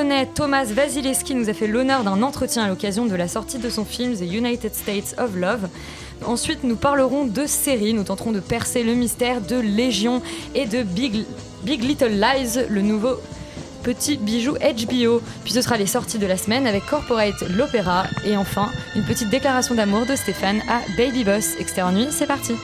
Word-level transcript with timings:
polonais 0.00 0.24
Thomas 0.24 0.64
Wasilewski 0.74 1.34
nous 1.34 1.50
a 1.50 1.52
fait 1.52 1.66
l'honneur 1.66 2.04
d'un 2.04 2.22
entretien 2.22 2.64
à 2.64 2.68
l'occasion 2.68 3.04
de 3.04 3.14
la 3.14 3.28
sortie 3.28 3.58
de 3.58 3.68
son 3.68 3.84
film 3.84 4.16
The 4.16 4.22
United 4.22 4.74
States 4.74 5.14
of 5.18 5.36
Love. 5.36 5.68
Ensuite, 6.24 6.64
nous 6.64 6.76
parlerons 6.76 7.26
de 7.26 7.44
séries, 7.44 7.92
nous 7.92 8.04
tenterons 8.04 8.32
de 8.32 8.40
percer 8.40 8.82
le 8.82 8.94
mystère 8.94 9.42
de 9.42 9.56
Légion 9.56 10.22
et 10.54 10.64
de 10.64 10.82
Big, 10.82 11.26
Big 11.64 11.82
Little 11.82 12.18
Lies, 12.18 12.60
le 12.70 12.80
nouveau 12.80 13.16
petit 13.82 14.16
bijou 14.16 14.52
HBO. 14.52 15.20
Puis 15.44 15.52
ce 15.52 15.60
sera 15.60 15.76
les 15.76 15.86
sorties 15.86 16.18
de 16.18 16.26
la 16.26 16.38
semaine 16.38 16.66
avec 16.66 16.86
Corporate 16.86 17.42
l'opéra. 17.54 18.04
Et 18.24 18.38
enfin, 18.38 18.70
une 18.96 19.04
petite 19.04 19.28
déclaration 19.28 19.74
d'amour 19.74 20.06
de 20.06 20.16
Stéphane 20.16 20.62
à 20.66 20.80
Baby 20.96 21.24
Boss. 21.24 21.56
Extérieur 21.58 21.92
nuit, 21.92 22.08
c'est 22.10 22.26
parti. 22.26 22.54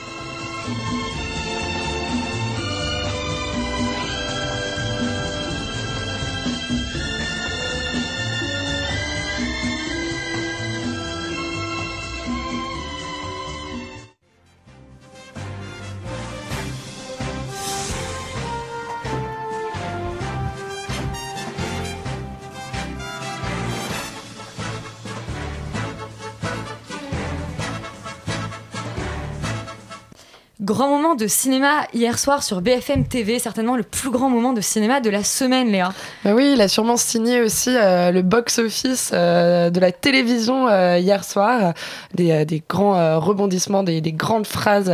Grand 30.67 30.89
moment 30.89 31.15
de 31.15 31.27
cinéma 31.27 31.87
hier 31.93 32.19
soir 32.19 32.43
sur 32.43 32.59
BFM 32.59 33.05
TV, 33.05 33.39
certainement 33.39 33.77
le 33.77 33.83
plus 33.83 34.09
grand 34.09 34.29
moment 34.29 34.51
de 34.51 34.59
cinéma 34.59 34.99
de 34.99 35.09
la 35.09 35.23
semaine, 35.23 35.71
Léa. 35.71 35.93
Bah 36.25 36.31
oui, 36.35 36.51
il 36.55 36.59
a 36.59 36.67
sûrement 36.67 36.97
signé 36.97 37.39
aussi 37.39 37.69
euh, 37.69 38.11
le 38.11 38.21
box-office 38.21 39.11
euh, 39.13 39.69
de 39.69 39.79
la 39.79 39.93
télévision 39.93 40.67
euh, 40.67 40.97
hier 40.97 41.23
soir, 41.23 41.73
des, 42.15 42.43
des 42.43 42.61
grands 42.67 43.17
rebondissements, 43.17 43.81
des, 43.81 44.01
des, 44.01 44.11
grandes 44.11 44.45
phrases, 44.45 44.91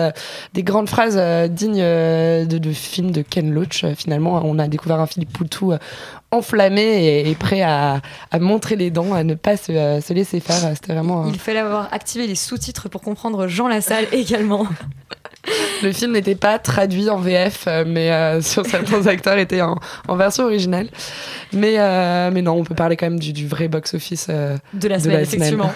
des 0.54 0.62
grandes 0.62 0.90
phrases 0.90 1.18
dignes 1.50 1.82
de, 1.82 2.46
de, 2.60 2.72
films 2.72 3.10
de 3.10 3.24
Ken 3.24 3.52
Loach. 3.52 3.84
finalement, 3.96 4.44
on 4.46 4.60
a 4.60 4.68
découvert 4.68 5.00
un 5.00 5.08
Philippe 5.08 5.34
Poutou 5.34 5.74
enflammé 6.30 7.28
et, 7.28 7.34
prêt 7.34 7.64
à, 7.64 8.00
à, 8.30 8.38
montrer 8.38 8.76
les 8.76 8.92
dents, 8.92 9.12
à 9.16 9.24
ne 9.24 9.34
pas 9.34 9.58
se, 9.58 9.72
se 10.06 10.14
laisser 10.14 10.40
faire. 10.40 10.76
C'était 10.76 10.94
vraiment. 10.94 11.28
Il 11.30 11.40
fallait 11.40 11.60
avoir 11.60 11.92
activé 11.92 12.28
les 12.28 12.36
sous-titres 12.36 12.90
pour 12.90 13.02
comprendre 13.02 13.48
Jean 13.48 13.68
Lassalle 13.68 14.06
également. 14.12 14.68
Le 15.84 15.92
film 15.92 16.14
n'était 16.14 16.36
pas 16.36 16.60
traduit 16.60 17.10
en 17.10 17.18
VF, 17.18 17.66
euh, 17.68 17.84
mais 17.86 18.12
euh, 18.12 18.42
sur 18.42 18.66
certains 18.66 19.08
acteurs 19.08 19.38
était 19.38 19.62
en, 19.62 19.78
en, 20.08 20.16
version 20.16 20.46
originale. 20.46 20.88
Mais, 21.52 21.76
euh, 21.78 22.32
mais 22.32 22.42
non, 22.42 22.54
on 22.54 22.64
peut 22.64 22.76
parler 22.76 22.96
quand 22.96 23.06
même 23.06 23.20
du, 23.20 23.34
du 23.34 23.48
vrai 23.48 23.68
box-office 23.68 24.30
de 24.30 24.88
la 24.88 25.00
semaine, 25.00 25.22
effectivement. 25.22 25.74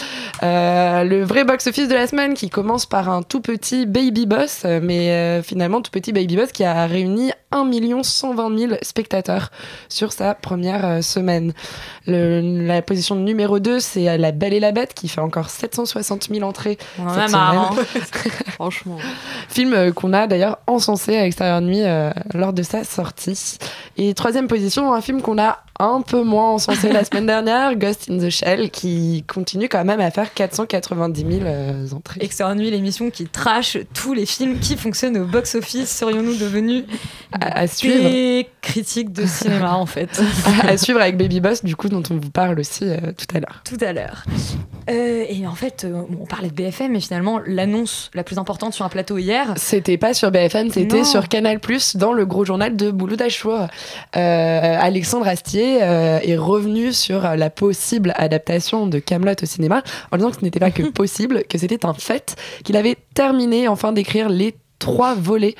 le 0.42 1.22
vrai 1.22 1.44
box-office 1.44 1.88
de 1.88 1.94
la 1.94 2.06
semaine 2.06 2.34
qui 2.34 2.48
commence 2.48 2.86
par 2.86 3.08
un 3.08 3.22
tout 3.22 3.40
petit 3.40 3.86
Baby 3.86 4.26
Boss, 4.26 4.64
mais 4.64 5.42
finalement 5.42 5.82
tout 5.82 5.90
petit 5.90 6.12
Baby 6.12 6.36
Boss 6.36 6.52
qui 6.52 6.64
a 6.64 6.86
réuni 6.86 7.32
1 7.52 8.02
120 8.02 8.58
000 8.58 8.72
spectateurs 8.82 9.50
sur 9.88 10.12
sa 10.12 10.34
première 10.34 11.02
semaine. 11.02 11.52
Le, 12.06 12.66
la 12.66 12.82
position 12.82 13.16
numéro 13.16 13.58
2, 13.58 13.80
c'est 13.80 14.16
La 14.18 14.32
Belle 14.32 14.54
et 14.54 14.60
la 14.60 14.72
Bête 14.72 14.94
qui 14.94 15.08
fait 15.08 15.20
encore 15.20 15.50
760 15.50 16.28
000 16.30 16.46
entrées. 16.48 16.78
cette 16.96 17.30
semaine. 17.30 17.84
Franchement. 18.48 18.98
Film 19.48 19.74
euh, 19.74 19.92
qu'on 19.92 20.12
a 20.12 20.26
d'ailleurs 20.26 20.58
encensé 20.66 21.16
à 21.16 21.26
Extérieur 21.26 21.60
Nuit 21.60 21.82
euh, 21.82 22.10
lors 22.34 22.52
de 22.52 22.62
sa 22.62 22.84
sortie. 22.84 23.58
Et 23.96 24.14
troisième 24.14 24.48
position, 24.48 24.92
un 24.92 25.00
film 25.00 25.22
qu'on 25.22 25.38
a 25.38 25.58
un 25.80 26.02
peu 26.02 26.22
moins 26.22 26.50
encensé 26.50 26.92
la 26.92 27.04
semaine 27.04 27.26
dernière, 27.26 27.74
Ghost 27.76 28.10
in 28.10 28.18
the 28.18 28.30
Shell, 28.30 28.70
qui 28.70 29.24
continue 29.26 29.68
quand 29.68 29.84
même 29.84 30.00
à 30.00 30.10
faire 30.10 30.32
490 30.32 31.20
000 31.20 31.32
euh, 31.44 31.86
entrées. 31.92 32.20
Extérieur 32.22 32.54
Nuit, 32.56 32.70
l'émission 32.70 33.10
qui 33.10 33.26
trash 33.26 33.78
tous 33.94 34.12
les 34.12 34.26
films 34.26 34.58
qui 34.58 34.76
fonctionnent 34.76 35.16
au 35.18 35.24
box-office. 35.24 35.90
Serions-nous 35.90 36.36
devenus 36.36 36.84
à, 37.32 37.66
suivre 37.66 38.10
des 38.10 38.48
critiques 38.60 39.12
de 39.12 39.26
cinéma 39.26 39.74
en 39.74 39.86
fait 39.86 40.20
à, 40.62 40.76
suivre 40.76 41.00
avec 41.00 41.16
Baby 41.16 41.40
Boss, 41.40 41.64
du 41.64 41.76
coup, 41.76 41.88
dont 41.88 42.02
on 42.10 42.16
vous 42.16 42.30
parle 42.30 42.60
aussi 42.60 42.84
tout 43.16 43.36
à 43.36 43.40
l'heure. 43.40 43.62
Tout 43.64 43.78
à 43.80 43.92
l'heure. 43.92 44.24
et 44.88 45.46
en 45.46 45.54
fait, 45.54 45.86
on 46.20 46.26
parlait 46.26 46.50
de 46.50 46.54
BFM, 46.54 46.92
mais 46.92 47.00
finalement, 47.00 47.40
l'annonce 47.46 48.10
la 48.14 48.24
plus 48.24 48.38
importante 48.38 48.74
sur 48.74 48.84
un 48.84 48.88
plateau 48.88 49.18
hier. 49.18 49.54
C'était 49.56 49.98
pas 49.98 50.14
sur 50.14 50.30
BFM, 50.30 50.70
c'était 50.70 51.04
sur 51.04 51.28
Canal 51.28 51.60
dans 51.94 52.12
le 52.12 52.26
gros 52.26 52.44
journal 52.44 52.76
de 52.76 52.90
Bouloud 52.90 53.20
Achour. 53.22 53.68
Euh, 54.16 54.76
Alexandre 54.80 55.28
Astier 55.28 55.69
euh, 55.80 56.18
est 56.22 56.36
revenu 56.36 56.92
sur 56.92 57.22
la 57.22 57.50
possible 57.50 58.12
adaptation 58.16 58.86
de 58.86 58.98
Camelot 58.98 59.34
au 59.42 59.46
cinéma 59.46 59.82
en 60.12 60.16
disant 60.16 60.30
que 60.30 60.36
ce 60.36 60.44
n'était 60.44 60.60
pas 60.60 60.70
que 60.70 60.82
possible, 60.90 61.44
que 61.48 61.58
c'était 61.58 61.86
un 61.86 61.94
fait, 61.94 62.36
qu'il 62.64 62.76
avait 62.76 62.96
terminé 63.14 63.68
enfin 63.68 63.92
d'écrire 63.92 64.28
les 64.28 64.54
trois 64.78 65.14
volets 65.14 65.54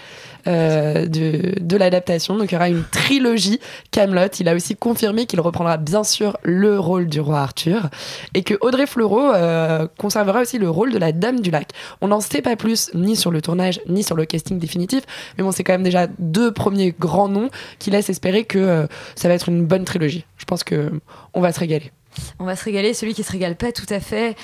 euh, 0.46 1.06
de, 1.06 1.54
de 1.60 1.76
l'adaptation. 1.76 2.36
Donc 2.36 2.50
il 2.50 2.54
y 2.54 2.56
aura 2.56 2.68
une 2.68 2.84
trilogie 2.90 3.60
Camelot. 3.90 4.28
Il 4.38 4.48
a 4.48 4.54
aussi 4.54 4.76
confirmé 4.76 5.26
qu'il 5.26 5.40
reprendra 5.40 5.76
bien 5.76 6.04
sûr 6.04 6.36
le 6.42 6.78
rôle 6.78 7.08
du 7.08 7.20
roi 7.20 7.40
Arthur 7.40 7.88
et 8.34 8.42
que 8.42 8.54
Audrey 8.60 8.86
Fleurot 8.86 9.32
euh, 9.32 9.86
conservera 9.98 10.40
aussi 10.40 10.58
le 10.58 10.70
rôle 10.70 10.92
de 10.92 10.98
la 10.98 11.12
Dame 11.12 11.40
du 11.40 11.50
Lac. 11.50 11.70
On 12.00 12.08
n'en 12.08 12.20
sait 12.20 12.42
pas 12.42 12.56
plus 12.56 12.90
ni 12.94 13.16
sur 13.16 13.30
le 13.30 13.42
tournage 13.42 13.80
ni 13.88 14.02
sur 14.02 14.16
le 14.16 14.24
casting 14.24 14.58
définitif, 14.58 15.02
mais 15.36 15.44
bon 15.44 15.52
c'est 15.52 15.64
quand 15.64 15.72
même 15.72 15.82
déjà 15.82 16.06
deux 16.18 16.52
premiers 16.52 16.94
grands 16.98 17.28
noms 17.28 17.50
qui 17.78 17.90
laissent 17.90 18.10
espérer 18.10 18.44
que 18.44 18.58
euh, 18.58 18.86
ça 19.16 19.28
va 19.28 19.34
être 19.34 19.48
une 19.48 19.66
bonne 19.66 19.84
trilogie. 19.84 20.24
Je 20.36 20.44
pense 20.44 20.64
que 20.64 20.90
on 21.34 21.40
va 21.40 21.52
se 21.52 21.60
régaler. 21.60 21.90
On 22.38 22.44
va 22.44 22.56
se 22.56 22.64
régaler. 22.64 22.92
Celui 22.92 23.14
qui 23.14 23.22
se 23.22 23.30
régale 23.30 23.54
pas 23.56 23.72
tout 23.72 23.86
à 23.88 24.00
fait, 24.00 24.34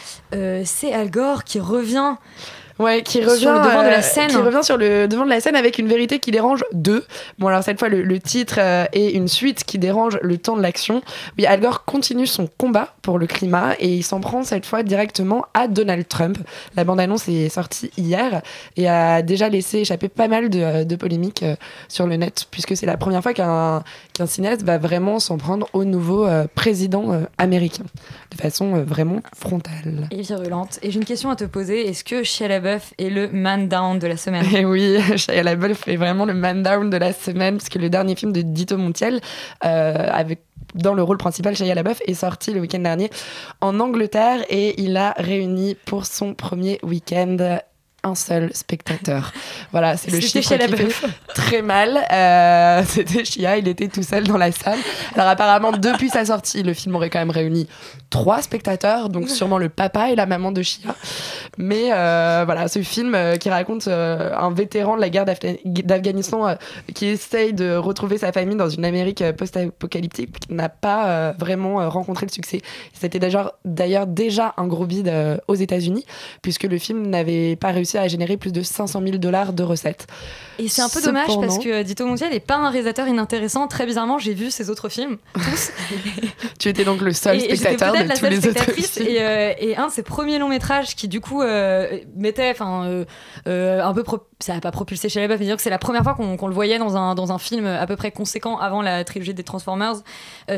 c'est 0.65 0.93
Al 0.93 1.11
Gore 1.11 1.43
qui 1.43 1.59
revient 1.59 2.15
Ouais, 2.79 3.03
qui 3.03 3.25
revient 3.25 3.41
sur 3.41 3.53
le 3.53 3.61
devant 3.61 3.83
de 3.83 3.89
la 3.89 3.99
euh, 3.99 4.03
scène. 4.03 4.29
Qui 4.29 4.37
revient 4.37 4.63
sur 4.63 4.77
le 4.77 5.09
devant 5.09 5.25
de 5.25 5.31
la 5.31 5.41
scène 5.41 5.57
avec 5.57 5.79
une 5.79 5.89
vérité 5.89 6.19
qui 6.19 6.31
dérange 6.31 6.63
deux. 6.73 7.05
Bon, 7.39 7.49
alors 7.49 7.63
cette 7.63 7.79
fois, 7.79 7.89
le, 7.89 8.21
titre 8.21 8.57
euh, 8.59 8.85
est 8.93 9.11
une 9.11 9.29
suite 9.29 9.65
qui 9.65 9.79
dérange 9.79 10.19
le 10.23 10.37
temps 10.37 10.57
de 10.57 10.63
l'action. 10.63 11.01
Oui, 11.39 11.47
Al 11.47 11.61
Gore 11.61 11.85
continue 11.85 12.27
son 12.27 12.49
combat 12.59 12.95
pour 13.03 13.19
le 13.19 13.27
climat 13.27 13.75
et 13.79 13.89
il 13.89 14.03
s'en 14.03 14.21
prend 14.21 14.43
cette 14.43 14.67
fois 14.67 14.83
directement 14.83 15.47
à 15.55 15.69
Donald 15.69 16.07
Trump. 16.07 16.39
La 16.77 16.85
bande-annonce 16.85 17.29
est 17.29 17.49
sortie 17.49 17.91
hier 17.97 18.43
et 18.77 18.89
a 18.89 19.23
déjà 19.23 19.49
laissé 19.49 19.79
échapper 19.79 20.09
pas 20.09 20.29
mal 20.29 20.51
de, 20.51 20.61
euh, 20.61 20.85
de 20.85 20.97
polémiques 20.97 21.45
sur 21.89 22.07
le 22.07 22.17
net, 22.17 22.47
puisque 22.51 22.77
c'est 22.77 22.87
la 22.87 22.97
première 22.97 23.23
fois 23.23 23.33
qu'un 23.33 23.83
qu'un 24.13 24.27
cinéaste 24.27 24.63
va 24.63 24.79
vraiment 24.79 25.19
s'en 25.19 25.37
prendre 25.37 25.69
au 25.73 25.85
nouveau 25.85 26.27
président 26.55 27.27
américain, 27.37 27.85
de 28.31 28.37
façon 28.37 28.83
vraiment 28.83 29.21
frontale. 29.35 30.09
Et 30.11 30.23
virulente. 30.23 30.79
Et 30.83 30.91
j'ai 30.91 30.99
une 30.99 31.05
question 31.05 31.31
à 31.31 31.37
te 31.37 31.45
poser. 31.45 31.87
Est-ce 31.89 32.03
que 32.03 32.23
Shia 32.23 32.49
LaBeouf 32.67 32.95
est 32.99 33.11
le 33.11 33.29
man 33.29 33.69
down 33.69 33.99
de 33.99 34.07
la 34.07 34.17
semaine. 34.17 34.45
Et 34.55 34.65
oui, 34.65 34.99
Shia 35.17 35.43
LaBeouf 35.43 35.89
est 35.89 35.97
vraiment 35.97 36.25
le 36.25 36.35
man 36.35 36.63
down 36.63 36.91
de 36.91 36.97
la 36.97 37.13
semaine, 37.13 37.57
puisque 37.57 37.77
le 37.77 37.89
dernier 37.89 38.17
film 38.17 38.33
de 38.33 38.43
Dito 38.43 38.77
Montiel, 38.77 39.21
euh, 39.65 40.09
avec 40.11 40.41
dans 40.75 40.95
le 40.95 41.03
rôle 41.03 41.17
principal, 41.17 41.57
Shia 41.57 41.75
LaBeouf 41.75 42.01
est 42.07 42.15
sorti 42.15 42.53
le 42.53 42.61
week-end 42.61 42.81
dernier 42.81 43.11
en 43.61 43.79
Angleterre 43.81 44.45
et 44.51 44.81
il 44.83 44.97
a 44.97 45.15
réuni 45.17 45.77
pour 45.87 46.07
son 46.07 46.35
premier 46.35 46.79
week-end 46.83 47.59
un 48.07 48.15
seul 48.15 48.51
spectateur. 48.55 49.33
Voilà, 49.73 49.97
c'est 49.97 50.11
le 50.11 50.21
chiffre 50.21 50.57
qui 50.57 50.77
fait 50.77 51.11
très 51.35 51.61
mal. 51.61 51.99
Euh, 52.11 52.83
c'était 52.89 53.25
Chia, 53.25 53.59
il 53.59 53.69
était 53.69 53.89
tout 53.89 54.03
seul 54.03 54.25
dans 54.25 54.39
la 54.39 54.53
salle. 54.53 54.79
Alors 55.15 55.29
apparemment, 55.29 55.73
depuis 55.73 56.09
sa 56.09 56.25
sortie, 56.25 56.63
le 56.63 56.73
film 56.73 56.95
aurait 56.95 57.11
quand 57.11 57.19
même 57.19 57.31
réuni 57.31 57.69
trois 58.09 58.41
spectateurs, 58.43 59.09
donc 59.09 59.29
sûrement 59.29 59.59
le 59.59 59.69
papa 59.69 60.11
et 60.11 60.17
la 60.17 60.27
maman 60.27 60.53
de 60.53 60.63
Chia. 60.63 60.95
Mais 61.59 61.91
euh, 61.93 62.45
voilà, 62.47 62.69
ce 62.69 62.81
film 62.81 63.15
euh, 63.15 63.37
qui 63.37 63.51
raconte 63.51 63.89
un 63.89 64.51
vétéran 64.51 64.97
de 64.97 65.01
la 65.01 65.11
guerre 65.11 65.25
d'Afghanistan 65.25 66.57
qui 66.95 67.07
essaye 67.07 67.53
de 67.53 67.77
retrouver 67.77 68.19
sa 68.19 68.33
famille 68.33 68.57
dans 68.57 68.71
une 68.71 68.85
Amérique 68.85 69.23
post-apocalyptique 69.33 70.39
qui 70.41 70.55
n'a 70.55 70.69
pas 70.69 71.33
vraiment 71.33 71.89
rencontré 71.91 72.27
le 72.27 72.33
succès. 72.33 72.63
C'était 72.93 73.19
d'ailleurs 73.19 74.07
déjà 74.07 74.55
un 74.57 74.67
gros 74.67 74.87
bide 74.87 75.13
aux 75.49 75.55
États-Unis, 75.55 76.05
puisque 76.43 76.65
le 76.65 76.79
film 76.79 77.07
n'avait 77.07 77.57
pas 77.57 77.73
réussi 77.73 77.96
à 77.99 78.09
générer 78.09 78.37
plus 78.37 78.53
de 78.53 78.63
500 78.63 79.03
000 79.03 79.17
dollars 79.19 79.53
de 79.53 79.63
recettes. 79.63 80.07
Et 80.59 80.69
c'est 80.69 80.83
un 80.83 80.89
peu 80.89 81.03
dommage 81.03 81.29
parce 81.41 81.59
que 81.59 81.83
Dito 81.83 82.07
Montiel 82.07 82.31
n'est 82.31 82.41
pas 82.41 82.57
un 82.57 82.71
réalisateur 82.71 83.07
inintéressant. 83.09 83.67
Très 83.69 83.87
bizarrement, 83.87 84.19
j'ai 84.19 84.35
vu 84.35 84.51
ses 84.51 84.71
autres 84.71 84.89
films, 84.89 85.19
tous. 85.35 85.71
tu 86.59 86.69
étais 86.69 86.85
donc 86.85 87.01
le 87.01 87.13
seul 87.13 87.41
spectateur 87.41 87.93
de 87.93 88.19
tous 88.19 88.27
les 88.27 88.47
autres 88.49 88.71
films. 88.73 89.09
Et, 89.09 89.21
euh, 89.21 89.53
et, 89.59 89.77
un 89.77 89.89
de 89.89 89.93
ses 89.93 90.03
premiers 90.03 90.39
longs 90.39 90.49
métrages 90.49 90.95
qui, 90.97 91.09
du 91.09 91.21
coup, 91.21 91.43
euh, 91.43 91.99
mettait 92.17 92.51
enfin 92.51 93.05
euh, 93.47 93.83
un 93.83 93.93
peu. 93.93 94.05
Ça 94.39 94.53
n'a 94.55 94.61
pas 94.61 94.71
propulsé 94.71 95.09
chez 95.09 95.21
les 95.21 95.29
mais 95.29 95.39
dire 95.39 95.57
que 95.57 95.63
c'est 95.63 95.71
la 95.71 95.79
première 95.79 96.03
fois 96.03 96.15
qu'on 96.15 96.47
le 96.47 96.55
voyait 96.55 96.79
dans 96.79 96.95
un, 96.95 97.15
dans 97.15 97.33
un 97.33 97.39
film 97.39 97.65
à 97.65 97.87
peu 97.87 97.97
près 97.97 98.11
conséquent 98.11 98.59
avant 98.59 98.83
la 98.83 99.03
trilogie 99.03 99.33
des 99.33 99.43
Transformers. 99.43 99.97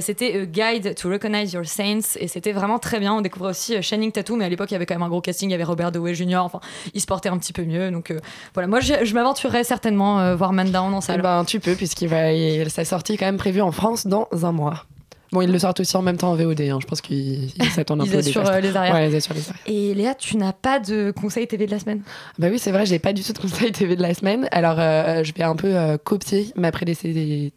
c'était 0.01 0.49
Guide 0.49 0.97
to 0.97 1.09
Recognize 1.09 1.53
Your 1.53 1.65
Saints 1.65 2.17
et 2.19 2.27
c'était 2.27 2.51
vraiment 2.51 2.81
très 2.81 2.99
bien. 2.99 3.15
On 3.15 3.21
découvrait 3.21 3.51
aussi 3.51 3.81
Shining 3.81 4.11
Tattoo, 4.11 4.35
mais 4.35 4.47
à 4.47 4.49
l'époque, 4.49 4.71
il 4.73 4.75
y 4.75 4.77
avait 4.77 4.87
quand 4.87 4.97
même 4.97 5.05
un 5.05 5.09
gros 5.09 5.21
casting. 5.21 5.49
Il 5.49 5.53
y 5.53 5.55
avait 5.55 5.65
Robert 5.65 5.93
Dewey 5.93 6.15
Jr. 6.15 6.39
Enfin, 6.39 6.61
il 6.93 7.01
se 7.01 7.07
portait 7.07 7.29
un 7.29 7.39
petit 7.39 7.53
peu 7.53 7.63
mieux. 7.63 7.93
Donc 7.93 8.13
voilà, 8.53 8.67
moi, 8.67 8.81
je 8.81 9.15
m'aventurerais 9.15 9.63
certainement 9.63 10.35
voir 10.35 10.53
Man 10.53 10.71
Down 10.71 10.93
en 10.93 11.01
salle. 11.01 11.21
Eh 11.21 11.23
ben, 11.23 11.45
tu 11.45 11.61
peux, 11.61 11.75
puisqu'il 11.75 12.09
va, 12.09 12.35
sa 12.69 12.85
sortie 12.85 13.17
quand 13.17 13.27
même 13.27 13.37
prévue 13.37 13.63
en 13.63 13.73
France 13.73 14.09
dans 14.09 14.29
un 14.43 14.53
mois. 14.53 14.85
Bon, 15.33 15.43
ils 15.43 15.53
le 15.53 15.59
sortent 15.59 15.81
aussi 15.81 15.97
en 15.97 16.03
même 16.03 16.17
temps 16.17 16.31
en 16.31 16.37
VOD. 16.37 16.61
Hein. 16.63 16.79
Je 16.81 16.87
pense 16.87 17.01
qu'ils 17.01 17.51
s'attendent 17.75 18.01
un 18.01 18.05
Ils 18.05 18.13
peu 18.13 18.19
assurent 18.19 18.49
euh, 18.49 18.61
les 18.61 18.75
arrières. 18.75 18.95
Ouais, 18.95 19.11
ils 19.11 19.17
assurent 19.17 19.35
les 19.35 19.49
arrières. 19.49 19.63
Et 19.67 19.95
Léa, 19.95 20.15
tu 20.15 20.37
n'as 20.37 20.53
pas 20.53 20.81
de 20.81 21.11
conseil 21.11 21.47
TV 21.47 21.67
de 21.67 21.71
la 21.71 21.79
semaine? 21.79 22.03
Bah 22.39 22.49
oui, 22.51 22.59
c'est 22.59 22.73
vrai, 22.73 22.87
j'ai 22.87 22.99
pas 22.99 23.13
du 23.13 23.23
tout 23.23 23.33
de 23.33 23.39
conseil 23.39 23.73
TV 23.73 23.97
de 23.97 24.03
la 24.03 24.15
semaine. 24.15 24.49
Alors, 24.53 24.77
euh, 24.79 25.23
je 25.25 25.33
vais 25.35 25.43
un 25.43 25.57
peu 25.57 25.77
euh, 25.77 25.99
copier 25.99 26.53
ma 26.57 26.73
prédécesseuse, 26.73 27.53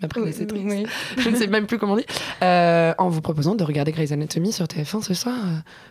ma 0.00 0.08
prédécessrice, 0.08 0.62
Oui. 0.64 0.86
je 1.18 1.28
ne 1.28 1.36
sais 1.36 1.46
même 1.46 1.66
plus 1.66 1.78
comment 1.78 1.92
on 1.92 1.96
dit, 1.96 2.06
euh, 2.42 2.94
en 2.98 3.08
vous 3.08 3.20
proposant 3.20 3.54
de 3.54 3.62
regarder 3.62 3.92
Grey's 3.92 4.10
Anatomy 4.10 4.52
sur 4.52 4.66
TF1 4.66 5.02
ce 5.02 5.14
soir. 5.14 5.38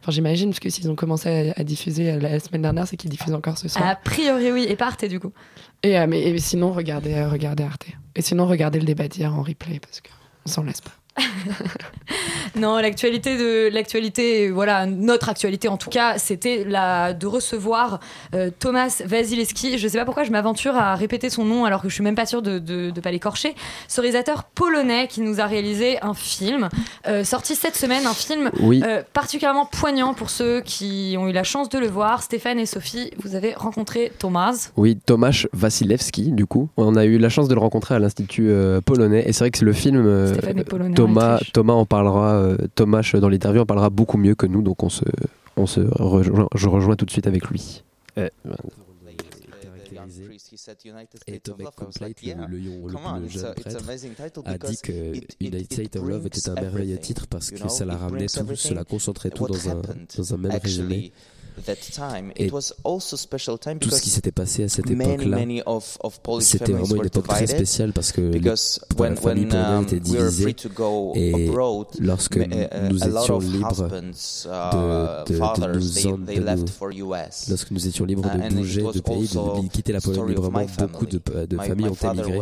Enfin, 0.01 0.11
j'imagine, 0.11 0.49
parce 0.49 0.59
que 0.59 0.69
s'ils 0.69 0.89
ont 0.89 0.95
commencé 0.95 1.53
à, 1.55 1.61
à 1.61 1.63
diffuser 1.63 2.19
la 2.19 2.37
semaine 2.41 2.63
dernière, 2.63 2.85
c'est 2.85 2.97
qu'ils 2.97 3.11
diffusent 3.11 3.33
encore 3.33 3.57
ce 3.57 3.69
soir. 3.69 3.87
A 3.87 3.95
priori, 3.95 4.51
oui. 4.51 4.65
Et 4.67 4.75
pas 4.75 4.87
Arte, 4.87 5.05
du 5.05 5.21
coup. 5.21 5.31
Et, 5.83 6.05
mais 6.05 6.21
et 6.21 6.37
sinon, 6.39 6.73
regardez, 6.73 7.23
regardez 7.23 7.63
Arte. 7.63 7.85
Et 8.13 8.21
sinon, 8.21 8.45
regardez 8.45 8.79
le 8.79 8.85
débat 8.85 9.07
d'hier 9.07 9.33
en 9.33 9.41
replay, 9.41 9.79
parce 9.79 10.01
qu'on 10.43 10.51
s'en 10.51 10.63
lasse 10.63 10.81
pas. 10.81 10.91
Non, 12.55 12.77
l'actualité 12.77 13.37
de 13.37 13.69
l'actualité, 13.73 14.49
voilà, 14.49 14.85
notre 14.85 15.29
actualité 15.29 15.67
en 15.67 15.77
tout 15.77 15.89
cas, 15.89 16.17
c'était 16.17 16.65
la 16.67 17.13
de 17.13 17.25
recevoir 17.25 17.99
euh, 18.35 18.49
Thomas 18.59 19.01
Vasilevski. 19.05 19.77
Je 19.77 19.87
sais 19.87 19.97
pas 19.97 20.05
pourquoi 20.05 20.23
je 20.23 20.31
m'aventure 20.31 20.75
à 20.75 20.95
répéter 20.95 21.29
son 21.29 21.45
nom 21.45 21.63
alors 21.65 21.81
que 21.81 21.89
je 21.89 21.93
suis 21.93 22.03
même 22.03 22.15
pas 22.15 22.25
sûre 22.25 22.41
de 22.41 22.59
de 22.59 22.99
pas 23.01 23.11
l'écorcher. 23.11 23.55
Ce 23.87 24.01
réalisateur 24.01 24.43
polonais 24.43 25.07
qui 25.07 25.21
nous 25.21 25.39
a 25.39 25.45
réalisé 25.45 26.01
un 26.01 26.13
film 26.13 26.69
euh, 27.07 27.23
sorti 27.23 27.55
cette 27.55 27.75
semaine, 27.77 28.05
un 28.05 28.13
film 28.13 28.51
Oui, 28.59 28.83
euh, 28.85 29.01
particulièrement 29.13 29.65
poignant 29.65 30.13
pour 30.13 30.29
ceux 30.29 30.61
qui 30.61 31.15
ont 31.17 31.27
eu 31.27 31.31
la 31.31 31.43
chance 31.43 31.69
de 31.69 31.79
le 31.79 31.87
voir. 31.87 32.21
Stéphane 32.21 32.59
et 32.59 32.65
Sophie, 32.65 33.11
vous 33.17 33.35
avez 33.35 33.53
rencontré 33.53 34.11
Thomas. 34.19 34.71
oui, 34.75 34.97
Tomasz 35.05 35.47
Wasilewski, 35.59 36.31
du 36.31 36.45
coup. 36.45 36.69
On 36.75 36.95
a 36.95 37.05
eu 37.05 37.17
la 37.17 37.29
chance 37.29 37.47
de 37.47 37.53
le 37.53 37.61
rencontrer 37.61 37.95
à 37.95 37.99
l'Institut 37.99 38.51
polonais. 38.85 39.23
Et 39.25 39.33
c'est 39.33 39.45
vrai 39.45 39.51
que 39.51 39.57
c'est 39.57 39.65
le 39.65 39.73
film. 39.73 40.27
Stéphane 40.27 40.59
est 40.59 40.63
polonais. 40.63 40.99
en 40.99 41.07
Thomas. 41.13 41.39
Thomas 41.53 41.73
en 41.73 41.85
parlera, 41.85 42.33
euh, 42.35 42.57
Thomas 42.75 43.09
dans 43.19 43.29
l'interview 43.29 43.61
en 43.61 43.65
parlera 43.65 43.89
beaucoup 43.89 44.17
mieux 44.17 44.35
que 44.35 44.45
nous, 44.45 44.61
donc 44.61 44.83
on 44.83 44.89
se, 44.89 45.05
on 45.57 45.67
se 45.67 45.81
rejoint, 45.81 46.47
je 46.55 46.67
rejoins 46.67 46.95
tout 46.95 47.05
de 47.05 47.11
suite 47.11 47.27
avec 47.27 47.47
lui. 47.47 47.83
Euh, 48.17 48.29
et 51.27 51.39
Thomas 51.39 51.71
Complate, 51.75 52.21
le, 52.23 52.47
le 52.47 52.57
lion 52.57 52.87
le 52.87 53.21
plus 53.21 53.29
jeune 53.29 53.53
prêtre, 53.53 54.41
a 54.45 54.57
dit 54.57 54.77
que 54.81 55.13
United 55.39 55.71
States 55.73 55.95
of 55.95 56.07
Love 56.07 56.27
était 56.27 56.49
un 56.49 56.55
merveilleux 56.55 56.97
titre 56.97 57.27
parce 57.27 57.51
que 57.51 57.69
ça 57.69 57.85
la 57.85 57.97
ramenait 57.97 58.27
tout, 58.27 58.55
cela 58.55 58.83
concentrait 58.83 59.29
tout 59.29 59.47
dans 59.47 59.69
un, 59.69 59.81
dans 60.17 60.33
un 60.33 60.37
même 60.37 60.51
résumé. 60.51 61.11
Et 62.37 62.47
tout 63.79 63.89
ce 63.89 64.01
qui 64.01 64.09
s'était 64.09 64.31
passé 64.31 64.63
à 64.63 64.69
cette 64.69 64.85
époque-là, 65.15 65.37
c'était 66.41 66.65
vraiment 66.73 66.95
une 66.95 67.01
époque 67.07 67.23
très 67.27 67.45
spéciale 67.55 67.93
parce 67.93 68.11
que 68.11 68.21
les- 68.21 68.39
la 69.09 69.21
famille 69.21 69.45
polonaise 69.45 69.83
était 69.83 69.99
divisée 69.99 70.45
et 71.15 71.45
lorsque 71.99 72.37
nous 72.89 72.97
étions 73.21 73.39
libres 73.51 73.87
de, 74.71 75.33
de, 75.33 75.33
de 75.55 75.61
nous. 75.77 75.81
en- 76.13 76.17
de 76.17 76.25
lorsque 77.49 77.71
nous 77.71 77.87
étions 77.87 78.05
libres 78.05 78.23
de 78.23 78.37
bouger 78.57 78.81
de 78.93 78.99
pays, 79.01 79.27
de, 79.27 79.67
quitter 79.69 79.93
la 79.93 79.99
Pologne 80.01 80.19
librement, 80.29 80.59
beaucoup 80.87 81.05
de, 81.05 81.21
de 81.45 81.57
familles 81.67 81.85
ont 81.89 81.95
émigré. 82.21 82.37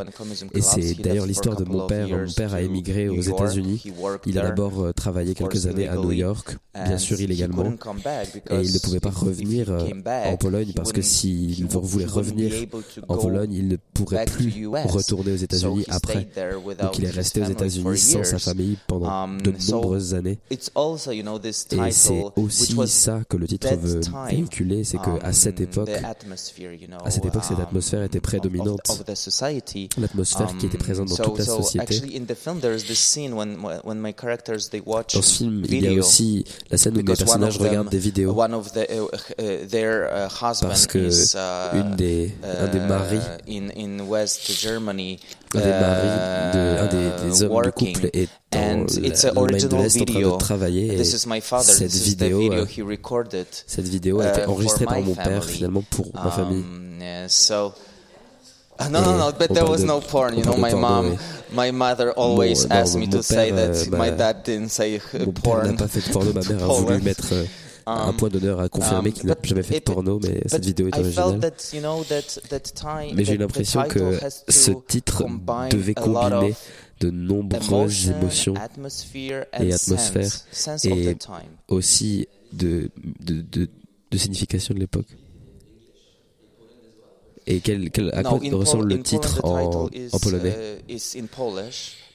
Et 0.53 0.61
c'est 0.61 0.93
d'ailleurs 1.01 1.25
l'histoire 1.25 1.55
de 1.55 1.63
mon 1.65 1.87
père. 1.87 2.07
Mon 2.27 2.31
père 2.33 2.53
a 2.53 2.61
émigré 2.61 3.09
aux 3.09 3.15
États-Unis. 3.45 3.81
Il 4.25 4.37
a 4.39 4.41
d'abord 4.43 4.79
euh, 4.81 4.93
travaillé 4.93 5.33
quelques 5.33 5.65
années 5.67 5.87
à 5.87 5.95
New 5.95 6.11
York, 6.11 6.57
bien 6.85 6.97
sûr 6.97 7.19
illégalement, 7.19 7.63
et 8.51 8.55
il 8.63 8.73
ne 8.73 8.79
pouvait 8.79 8.99
pas 8.99 9.08
revenir 9.09 9.69
euh, 9.69 9.89
en 10.25 10.37
Pologne 10.37 10.71
parce 10.75 10.91
que 10.91 11.01
s'il 11.01 11.65
voulait 11.65 12.05
revenir 12.05 12.51
en 13.07 13.17
Pologne, 13.17 13.53
il 13.53 13.67
ne 13.67 13.77
pourrait 13.93 14.25
plus 14.25 14.67
retourner 14.67 15.33
aux 15.33 15.37
États-Unis 15.37 15.85
après. 15.89 16.27
Donc 16.79 16.97
il 16.97 17.05
est 17.05 17.09
resté 17.09 17.41
aux 17.41 17.49
États-Unis 17.49 17.97
sans 17.97 18.23
sa 18.23 18.39
famille 18.39 18.77
pendant 18.87 19.09
Um, 19.09 19.41
de 19.41 19.53
nombreuses 19.71 20.13
années. 20.13 20.37
Et 20.51 20.57
c'est 21.91 22.25
aussi 22.35 22.75
ça 22.87 23.21
que 23.27 23.37
le 23.37 23.47
titre 23.47 23.75
veut 23.75 24.01
véhiculer, 24.29 24.83
c'est 24.83 24.97
um, 24.97 25.19
qu'à 25.19 25.33
cette 25.33 25.59
époque, 25.59 25.89
à 25.89 27.11
cette 27.11 27.25
époque, 27.25 27.43
cette 27.43 27.59
atmosphère 27.59 28.03
était 28.03 28.19
prédominante. 28.19 28.79
L'atmosphère 29.97 30.57
qui 30.57 30.65
était 30.67 30.77
présente 30.77 31.09
dans 31.09 31.15
toute 31.15 31.39
la 31.39 31.45
société. 31.45 32.01
Dans 35.13 35.21
ce 35.21 35.35
film, 35.37 35.63
il 35.69 35.83
y 35.83 35.87
a 35.87 35.93
aussi 35.93 36.45
la 36.69 36.77
scène 36.77 36.93
où 36.93 36.97
les 36.97 37.03
personnages 37.03 37.57
regardent 37.57 37.89
des 37.89 37.99
vidéos 37.99 38.35
parce 40.61 40.87
que 40.87 41.09
une 41.75 41.95
des, 41.95 42.35
un 42.43 42.67
des 42.67 42.79
maris, 42.79 43.19
un 43.19 43.41
des 43.47 44.81
maris, 44.83 45.19
de, 46.53 46.79
un 46.79 46.87
des, 46.87 47.23
des 47.23 47.43
hommes 47.43 47.61
du 47.63 47.71
couple 47.71 48.09
est 48.13 48.29
dans 48.51 48.59
l'Allemagne 49.45 49.67
de 49.67 49.77
l'Est 49.77 50.01
en 50.01 50.05
train 50.05 50.19
de 50.21 50.37
travailler 50.37 50.99
et 50.99 51.03
cette 51.03 51.91
vidéo, 51.91 52.51
euh, 52.51 52.65
cette 53.67 53.87
vidéo 53.87 54.19
a 54.21 54.29
été 54.29 54.45
enregistrée 54.45 54.85
par 54.85 55.01
mon 55.01 55.15
père 55.15 55.43
finalement 55.43 55.83
pour 55.89 56.07
ma 56.13 56.31
famille. 56.31 56.63
Uh, 58.81 58.87
no, 58.87 59.01
no, 59.01 59.17
no, 59.17 59.31
but 59.33 59.53
there 59.53 59.65
was 59.65 59.81
de- 59.81 59.87
no 59.87 59.99
porn. 59.99 60.37
You 60.37 60.43
know, 60.43 60.55
my 60.55 60.73
mom, 60.73 61.17
my 61.51 61.69
mother 61.71 62.13
always 62.13 62.65
asked 62.71 62.95
me 62.97 63.07
to 63.07 63.21
say 63.21 63.51
that 63.51 63.75
euh, 63.75 63.97
my 63.97 64.09
bah, 64.09 64.15
dad 64.31 64.43
didn't 64.45 64.69
say 64.69 64.95
uh, 64.95 65.25
Mon 65.25 65.33
père 65.33 65.57
n'a 65.57 65.63
porn. 65.63 65.77
pas 65.77 65.87
fait 65.89 66.07
de 66.07 66.13
porno, 66.13 66.31
ma 66.31 66.39
mère 66.41 66.63
a 66.63 66.73
voulu 66.79 67.01
mettre 67.01 67.33
euh, 67.33 67.43
un 67.89 68.13
point 68.13 68.29
d'honneur 68.29 68.59
à 68.59 68.69
confirmer 68.69 69.11
qu'il 69.11 69.27
n'a 69.27 69.35
jamais 69.43 69.63
fait 69.63 69.79
de 69.79 69.83
porno, 69.83 70.19
mais 70.21 70.41
cette 70.45 70.61
But 70.61 70.67
vidéo 70.67 70.87
est 70.87 70.99
originale. 70.99 71.39
that, 71.39 71.73
you 71.73 71.81
know, 71.81 72.03
that, 72.05 72.41
that 72.49 72.59
time, 72.59 73.15
Mais 73.15 73.25
j'ai 73.25 73.37
l'impression 73.37 73.83
que 73.83 74.19
ce 74.47 74.71
titre 74.87 75.23
devait 75.69 75.93
combiner 75.93 76.55
de 76.99 77.09
nombreuses 77.09 78.09
émotions, 78.09 78.55
atmosphere, 78.55 79.45
et 79.53 79.71
and 79.71 79.75
atmosphère, 79.75 80.23
sense, 80.25 80.45
sense 80.51 80.85
of 80.85 80.91
et 80.91 81.17
aussi 81.69 82.27
de, 82.51 82.89
de, 83.21 83.41
de, 83.41 83.69
de 84.11 84.17
signification 84.17 84.73
de 84.73 84.79
l'époque. 84.79 85.07
Et 87.47 87.61
quel, 87.61 87.89
quel, 87.89 88.13
à 88.13 88.21
quoi 88.21 88.39
ressemble 88.51 88.89
le 88.89 89.01
titre 89.01 89.39
en, 89.43 89.89
polonais? 90.21 90.83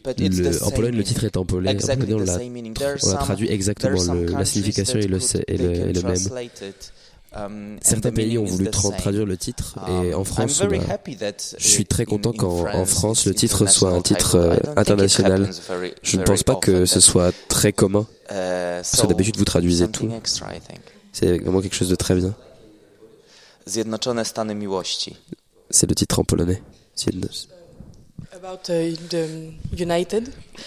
Le, 0.07 0.63
En 0.65 0.71
Pologne, 0.71 0.95
le 0.97 1.05
titre 1.05 1.25
est 1.25 1.37
en 1.37 1.45
polonais. 1.45 1.71
En 1.71 1.73
Exactly 1.73 2.15
on 2.15 2.19
l'a 2.19 2.39
on 2.39 3.17
traduit 3.17 3.51
exactement 3.51 4.03
le, 4.13 4.27
la 4.27 4.45
signification 4.45 4.99
le, 4.99 5.05
est 5.05 5.09
le, 5.09 5.19
can 5.19 5.39
est 5.49 5.93
le 5.93 6.03
même. 6.03 6.19
um, 7.35 7.79
Certains 7.83 8.13
pays 8.13 8.37
ont 8.39 8.45
voulu 8.45 8.67
tra- 8.69 8.97
traduire 8.97 9.25
le 9.27 9.37
titre 9.37 9.77
et 9.89 10.15
en 10.15 10.21
Um, 10.21 10.25
France, 10.25 10.61
a- 10.63 10.93
happy 10.93 11.17
that, 11.17 11.33
je 11.59 11.67
suis 11.67 11.85
très 11.87 12.05
content 12.05 12.33
qu'en 12.33 12.49
en 12.49 12.65
France, 12.85 12.91
France, 12.91 13.27
le 13.27 13.35
titre 13.35 13.67
soit 13.67 13.91
un 13.91 14.03
titre 14.03 14.37
euh, 14.37 14.57
international. 14.77 15.51
Je 16.03 16.17
ne 16.19 16.23
pense 16.23 16.43
pas 16.43 16.57
que 16.57 16.85
ce 16.87 17.01
soit 17.01 17.33
très 17.49 17.73
commun. 17.73 18.07
Uh, 18.31 18.81
Parce 18.83 19.01
que 19.03 19.07
d'habitude, 19.07 19.37
vous 19.37 19.45
traduisez 19.45 19.89
tout. 19.89 20.09
C'est 21.13 21.39
vraiment 21.39 21.61
quelque 21.61 21.75
chose 21.77 21.89
de 21.91 21.95
très 21.97 22.15
bien. 22.15 22.35
C'est 25.71 25.89
le 25.89 25.95
titre 25.95 26.19
en 26.19 26.25
polonais. 26.25 26.63
About 28.47 28.69
uh, 28.69 28.95
the 29.09 29.81
United, 29.81 30.25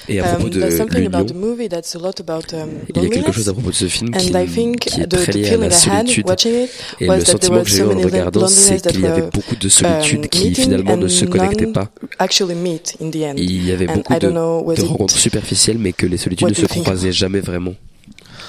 Et 0.09 0.19
à 0.19 0.23
propos 0.23 0.45
um, 0.45 0.49
de 0.49 0.59
there's 0.61 0.77
something 0.77 0.97
l'union, 1.03 1.13
about 1.13 1.31
the 1.31 1.35
movie 1.35 1.69
that's 1.69 1.95
a 1.95 1.99
lot 1.99 2.13
about 2.19 2.51
um, 2.53 2.69
il 2.89 3.03
y 3.03 3.05
a 3.05 3.09
quelque 3.09 3.31
chose 3.31 3.45
loneliness. 3.45 3.47
à 3.49 3.53
propos 3.53 3.69
de 3.69 3.75
ce 3.75 3.85
film 3.87 4.09
qui, 4.09 4.35
And 4.35 4.41
I 4.43 4.47
think 4.47 4.79
qui 4.79 4.99
est 5.01 5.05
très 5.05 5.31
lié 5.31 5.45
à 5.45 5.49
feeling 5.51 5.69
la 5.69 5.75
I 5.75 5.89
had 5.89 6.07
solitude. 6.07 6.25
watching 6.27 6.53
it 6.63 6.69
Et 6.99 7.07
was 7.07 7.17
le 7.17 7.23
that 7.23 7.25
there 7.25 7.25
sentiment 7.25 7.53
were 7.57 7.63
que 7.65 7.69
j'ai 7.69 7.77
so 7.77 7.83
eu 7.83 7.85
en 7.85 7.89
many 7.89 8.03
regardant, 8.05 8.47
c'est 8.47 8.61
loneliness 8.61 8.81
that 8.81 8.89
qu'il 8.93 9.01
y 9.01 9.05
avait 9.05 9.29
beaucoup 9.31 9.55
de 9.55 9.69
solitude 9.69 10.19
um, 10.21 10.27
qui 10.27 10.55
finalement 10.55 10.97
ne 10.97 11.07
se 11.07 11.25
connectait 11.25 11.67
pas. 11.67 11.91
actually 12.17 12.55
meet 12.55 12.95
in 12.99 13.11
the 13.11 13.15
end. 13.17 13.35
Il 13.37 13.63
y 13.67 13.71
avait 13.71 13.87
And 13.87 13.93
beaucoup 13.97 14.13
I 14.13 14.17
don't 14.19 14.29
de, 14.29 14.35
know, 14.35 14.61
was 14.65 14.75
de 14.77 14.81
it 14.81 14.87
rencontres 14.87 15.17
superficielles, 15.17 15.77
mais 15.77 15.93
que 15.93 16.07
les 16.07 16.17
solitudes 16.17 16.49
ne 16.49 16.53
se 16.55 16.65
croisaient 16.65 17.11
jamais 17.11 17.41
vraiment. 17.41 17.75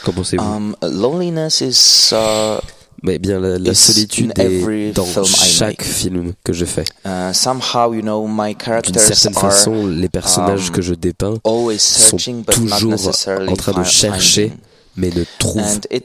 Qu'en 0.05 0.13
pensez-vous? 0.13 0.43
Mais 3.03 3.19
bien, 3.19 3.39
la, 3.39 3.75
solitude 3.75 4.33
est 4.39 4.93
dans 4.93 5.25
chaque 5.25 5.83
film 5.83 6.33
que 6.43 6.53
je 6.53 6.65
fais. 6.65 6.85
uh, 7.05 7.33
somehow, 7.33 7.95
you 7.95 8.03
know, 8.03 8.27
my 8.27 8.55
D'une 8.55 8.99
certaine 8.99 9.37
are 9.37 9.53
façon, 9.53 9.87
les 9.87 10.09
personnages 10.09 10.69
um, 10.69 10.75
que 10.75 10.83
je 10.83 10.95
dépeins 10.95 11.35
sont 11.79 12.43
toujours 12.43 13.13
en 13.49 13.57
train 13.57 13.81
de 13.81 13.85
chercher, 13.85 14.49
finding. 14.49 14.68
Mais 14.99 15.11
ne 15.11 15.25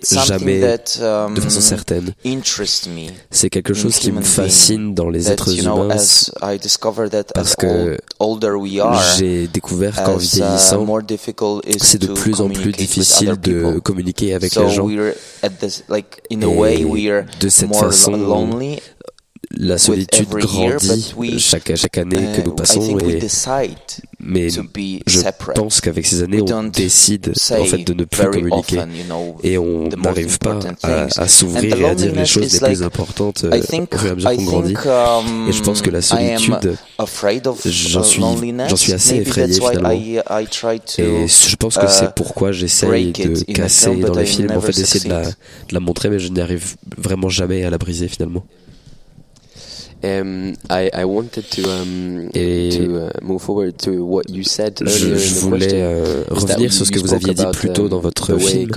something 0.04 0.28
jamais 0.28 0.62
that 0.62 1.02
um, 1.02 1.34
de 1.34 1.42
façon 1.42 1.60
certaine. 1.62 2.14
interests 2.26 2.88
me. 2.88 3.12
C'est 3.32 3.50
quelque 3.50 3.74
chose 3.74 3.98
qui 3.98 4.12
me 4.12 4.22
fascine 4.22 4.94
dans 4.94 5.10
les 5.10 5.30
êtres 5.30 5.52
you 5.52 5.64
know, 5.64 5.86
humains. 5.86 5.96
as 5.96 6.32
I 6.42 6.58
discover 6.60 7.10
that 7.10 7.26
parce 7.34 7.52
as 7.52 7.56
que 7.56 7.98
old, 8.20 8.44
la 19.56 19.78
solitude 19.78 20.30
grandit 20.30 21.14
euh, 21.20 21.38
chaque, 21.38 21.98
année 21.98 22.18
que 22.36 22.42
nous 22.42 22.56
passons. 22.56 22.98
Mais 24.20 24.50
je 24.50 24.62
pense 25.54 25.82
qu'avec 25.82 26.06
ces 26.06 26.24
années, 26.24 26.42
on 26.42 26.64
décide 26.64 27.34
en 27.52 27.66
fait 27.66 27.84
de 27.84 27.94
ne 27.94 28.06
plus 28.06 28.30
communiquer 28.30 28.80
et 29.44 29.58
on 29.58 29.90
n'arrive 29.90 30.40
pas 30.40 30.60
à, 30.82 31.28
s'ouvrir 31.28 31.78
et 31.78 31.86
à 31.86 31.96
dire 31.96 32.14
les 32.14 32.26
choses 32.26 32.62
les 32.62 32.68
plus 32.68 32.84
importantes 32.84 33.44
euh, 33.44 33.60
au 33.60 33.98
fur 33.98 34.08
et 34.08 34.10
à 34.10 34.16
mesure 34.16 34.36
qu'on 34.36 34.44
grandit. 34.44 34.74
Et 35.48 35.52
je 35.52 35.62
pense 35.62 35.82
que 35.82 35.90
la 35.90 36.02
solitude, 36.02 36.76
j'en 37.66 38.04
suis, 38.04 38.24
suis 38.76 38.94
assez 38.94 39.16
effrayé 39.18 39.54
finalement. 39.54 39.92
Et 39.92 41.28
je 41.28 41.56
pense 41.56 41.78
que 41.78 41.88
c'est 41.88 42.14
pourquoi 42.16 42.52
j'essaye 42.52 43.12
de 43.12 43.54
casser 43.54 43.96
dans 43.98 44.16
les 44.16 44.26
films, 44.26 44.52
en 44.52 44.62
fait, 44.62 44.76
d'essayer 44.76 45.10
de 45.10 45.74
la 45.74 45.80
montrer, 45.80 46.10
mais 46.10 46.20
je 46.20 46.30
n'y 46.30 46.42
arrive 46.42 46.76
vraiment 46.98 47.30
jamais 47.30 47.64
à 47.64 47.70
la 47.70 47.78
briser 47.78 48.08
finalement. 48.08 48.44
Et 54.86 54.86
je, 54.86 55.40
voulais 55.40 55.84
revenir 56.30 56.74
sur 56.74 56.86
ce 56.86 56.92
que 56.92 57.00
vous 57.00 57.14
aviez 57.14 57.34
dit 57.34 57.44
plus 57.54 57.72
tôt 57.72 57.90
dans 57.90 58.00
votre 58.00 58.38
film. 58.38 58.70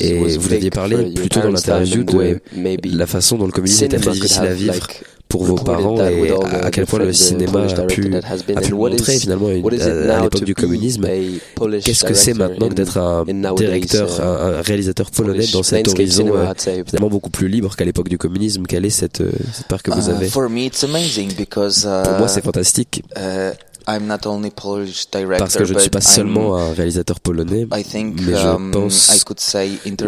et 0.00 0.36
vous 0.36 0.52
aviez 0.52 0.70
parlé 0.70 1.12
plus 1.12 1.28
tôt 1.28 1.40
dans 1.40 1.50
l'interview 1.50 2.04
de 2.04 2.98
la 2.98 3.06
façon 3.06 3.36
dont 3.36 3.46
le 3.46 3.52
communisme 3.52 3.84
était 3.84 3.98
difficile 3.98 4.42
à 4.42 4.54
vivre 4.54 4.86
pour 5.28 5.44
vos 5.44 5.56
parents 5.56 6.00
et 6.06 6.30
à, 6.30 6.70
quel 6.70 6.86
point 6.86 7.00
le 7.00 7.12
cinéma 7.12 7.64
a 7.64 7.82
pu, 7.82 8.10
a 8.14 8.60
pu 8.60 8.74
montrer 8.74 9.18
finalement 9.18 9.48
à, 9.48 10.22
l'époque 10.22 10.44
du 10.44 10.54
communisme. 10.54 11.06
Qu'est-ce 11.84 12.04
que 12.04 12.14
c'est 12.14 12.34
maintenant 12.34 12.68
d'être 12.68 12.98
un 12.98 13.24
directeur, 13.54 14.20
un, 14.20 14.62
réalisateur 14.62 15.10
polonais 15.10 15.46
dans 15.52 15.62
cet 15.62 15.88
horizon 15.88 16.30
euh, 16.34 16.52
finalement 16.86 17.08
beaucoup 17.08 17.30
plus 17.30 17.48
libre 17.48 17.76
qu'à 17.76 17.84
l'époque 17.84 18.08
du 18.08 18.18
communisme? 18.18 18.64
Quelle 18.66 18.84
est 18.84 18.90
cette 18.90 19.20
euh, 19.20 19.30
part 19.68 19.82
que 19.82 19.90
vous 19.90 20.08
avez? 20.08 20.28
Pour 22.04 22.18
moi, 22.18 22.28
c'est 22.28 22.44
fantastique. 22.44 23.02
Parce 25.38 25.56
que 25.56 25.64
je 25.64 25.72
ne 25.74 25.78
suis 25.78 25.90
pas 25.90 26.00
seulement 26.00 26.56
un 26.56 26.72
réalisateur 26.72 27.20
polonais, 27.20 27.66
mais 27.70 28.34
je 28.34 28.70
pense, 28.72 29.10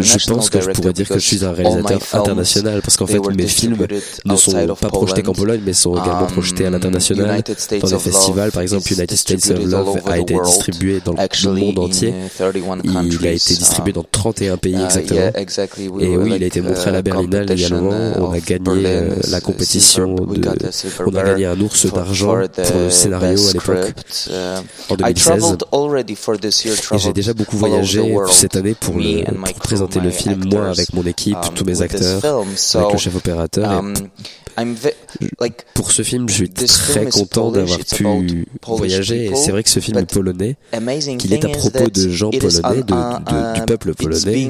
je 0.01 0.27
pense 0.31 0.51
que 0.51 0.61
je 0.61 0.71
pourrais 0.71 0.93
dire 0.93 1.09
que 1.09 1.15
je 1.19 1.27
suis 1.27 1.45
un 1.45 1.53
réalisateur 1.53 1.99
international, 2.13 2.81
parce 2.83 2.97
qu'en 2.97 3.07
fait 3.07 3.19
mes 3.35 3.47
films 3.47 3.87
ne 4.25 4.37
sont 4.37 4.53
pas 4.81 4.89
projetés 4.89 5.23
qu'en 5.23 5.33
Pologne, 5.33 5.61
mais 5.65 5.73
sont 5.73 5.95
également 5.97 6.27
projetés 6.27 6.67
à 6.67 6.71
l'international, 6.71 7.43
dans 7.81 7.89
des 7.89 7.99
festivals. 7.99 8.51
Par 8.53 8.63
exemple, 8.63 8.93
United 8.93 9.17
States 9.17 9.51
of 9.51 9.65
Love 9.65 9.99
a 10.07 10.19
été 10.19 10.35
distribué 10.45 11.01
dans 11.05 11.15
le 11.15 11.61
monde 11.61 11.79
entier. 11.79 12.15
Il 13.05 13.27
a 13.27 13.31
été 13.33 13.55
distribué 13.55 13.93
dans 13.93 14.05
31 14.11 14.57
pays 14.59 14.75
exactement. 14.83 15.31
Et 16.01 16.17
oui, 16.17 16.33
il 16.37 16.43
a 16.43 16.47
été 16.47 16.61
montré 16.61 16.91
à 16.91 16.93
la 16.93 17.03
Berlinale 17.03 17.51
également. 17.51 17.93
Euh, 17.93 18.15
on 18.19 18.33
a 18.33 18.41
gagné 18.41 18.83
la 19.29 19.41
compétition, 19.41 20.15
de, 20.15 20.41
on 21.07 21.15
a 21.15 21.23
gagné 21.23 21.47
un 21.47 21.61
ours 21.61 21.87
d'argent 21.93 22.35
pour 22.53 22.81
le 22.81 22.91
scénario 22.91 23.39
à 23.49 23.53
l'époque 23.53 23.70
en 24.91 24.97
2016. 24.97 25.57
J'ai 26.97 27.13
déjà 27.13 27.35
beaucoup 27.35 27.57
voyagé 27.57 28.15
cette 28.31 28.57
année 28.57 28.75
pour, 28.75 28.97
présenter 29.61 30.01
le 30.01 30.11
film, 30.11 30.45
moi 30.51 30.69
avec 30.69 30.93
mon 30.93 31.05
équipe, 31.05 31.39
tous 31.55 31.65
mes 31.65 31.83
acteurs, 31.83 32.25
avec 32.75 32.93
le 32.93 32.99
chef 32.99 33.17
opérateur 33.17 33.83
pour 35.75 35.93
ce 35.93 36.03
film, 36.03 36.29
je 36.29 36.35
suis 36.35 36.49
très 36.51 37.07
content 37.07 37.51
d'avoir 37.51 37.79
pu 37.79 38.47
voyager. 38.67 39.27
Et 39.27 39.35
c'est 39.35 39.51
vrai 39.51 39.63
que 39.63 39.71
ce 39.71 39.81
film 39.81 39.99
est 39.99 40.13
polonais, 40.13 40.57
qu'il 41.19 41.33
est 41.33 41.45
à 41.45 41.49
propos 41.49 41.89
de 41.89 42.09
gens 42.09 42.31
polonais, 42.31 42.83
de, 42.83 43.55
du 43.55 43.63
peuple 43.67 43.95
polonais, 43.95 44.49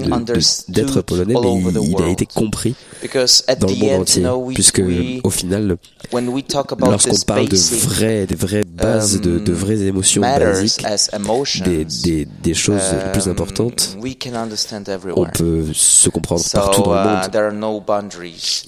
d'être 0.69 1.03
polonais, 1.03 1.35
mais 1.35 1.83
il, 1.83 2.03
a 2.03 2.09
été 2.09 2.27
compris 2.27 2.75
dans 3.13 3.69
le 3.69 3.75
monde 3.77 4.01
entier. 4.01 4.27
Puisque 4.55 4.83
au 5.25 5.31
final, 5.31 5.77
lorsqu'on 6.13 7.17
parle 7.27 7.49
de 7.49 7.57
vraies, 7.57 8.27
des 8.27 8.35
vraies 8.35 8.65
bases, 8.65 9.21
de, 9.21 9.53
vraies 9.53 9.83
émotions 9.83 10.23
basiques, 10.23 10.85
des, 11.65 11.85
des, 11.85 12.29
des 12.43 12.55
choses 12.55 12.83
les 12.93 13.13
plus 13.13 13.29
importantes, 13.29 13.97
on 15.17 15.27
peut 15.27 15.65
se 15.73 16.09
comprendre 16.09 16.43
partout 16.53 16.83
dans 16.83 16.95
le 16.95 17.53
monde. 17.53 18.11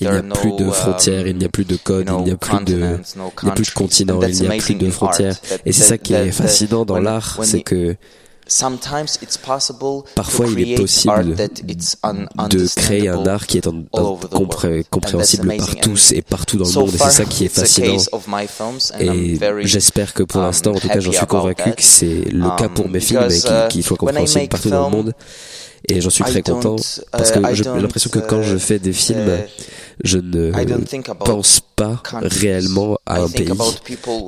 Il 0.00 0.08
n'y 0.08 0.16
a 0.16 0.22
plus 0.22 0.52
de 0.52 0.70
frontières, 0.70 1.26
il 1.26 1.36
n'y 1.36 1.44
a 1.44 1.48
plus 1.48 1.64
de 1.64 1.76
il 1.88 2.24
n'y 2.24 2.30
a 2.30 2.36
plus 2.36 2.64
de, 2.64 2.98
il 3.42 3.44
n'y 3.44 3.50
a 3.50 3.54
plus 3.54 3.64
de 3.66 3.70
continent, 3.74 4.20
il 4.22 4.40
n'y 4.40 4.46
a 4.46 4.56
plus 4.56 4.74
de 4.74 4.90
frontières. 4.90 5.36
Et 5.66 5.72
c'est 5.72 5.84
ça 5.84 5.98
qui 5.98 6.14
est 6.14 6.30
fascinant 6.30 6.84
dans 6.84 6.98
l'art, 6.98 7.38
c'est 7.42 7.62
que 7.62 7.96
Parfois, 10.14 10.46
il 10.48 10.72
est 10.72 10.74
possible 10.74 11.34
de 11.36 12.74
créer 12.76 13.08
un 13.08 13.24
art 13.26 13.46
qui 13.46 13.58
est 13.58 13.68
compréhensible 14.90 15.56
par 15.56 15.76
tous 15.76 16.12
et 16.12 16.22
partout 16.22 16.58
dans 16.58 16.66
le 16.66 16.72
monde, 16.72 16.94
et 16.94 16.98
c'est 16.98 17.10
ça 17.10 17.24
qui 17.24 17.44
est 17.44 17.48
fascinant. 17.48 17.96
Et 18.98 19.38
j'espère 19.62 20.12
que 20.12 20.22
pour 20.24 20.42
l'instant, 20.42 20.72
en 20.72 20.78
tout 20.78 20.88
cas, 20.88 21.00
j'en 21.00 21.12
suis 21.12 21.26
convaincu 21.26 21.70
que 21.72 21.82
c'est 21.82 22.24
le 22.30 22.56
cas 22.56 22.68
pour 22.68 22.88
mes 22.88 23.00
films 23.00 23.22
et 23.30 23.68
qu'ils 23.68 23.84
soient 23.84 23.96
compréhensibles 23.96 24.48
partout 24.48 24.70
dans 24.70 24.90
le 24.90 24.96
monde 24.96 25.14
et 25.88 26.00
j'en 26.00 26.10
suis 26.10 26.24
très 26.24 26.42
content 26.42 26.76
parce 27.10 27.30
que 27.30 27.40
j'ai 27.54 27.64
l'impression 27.64 28.10
que 28.10 28.18
quand 28.18 28.42
je 28.42 28.56
fais 28.56 28.78
des 28.78 28.92
films, 28.92 29.38
je 30.04 30.18
ne 30.18 30.52
pense 31.24 31.60
pas 31.76 32.02
réellement 32.22 32.98
à 33.06 33.20
un 33.22 33.28
pays, 33.28 33.48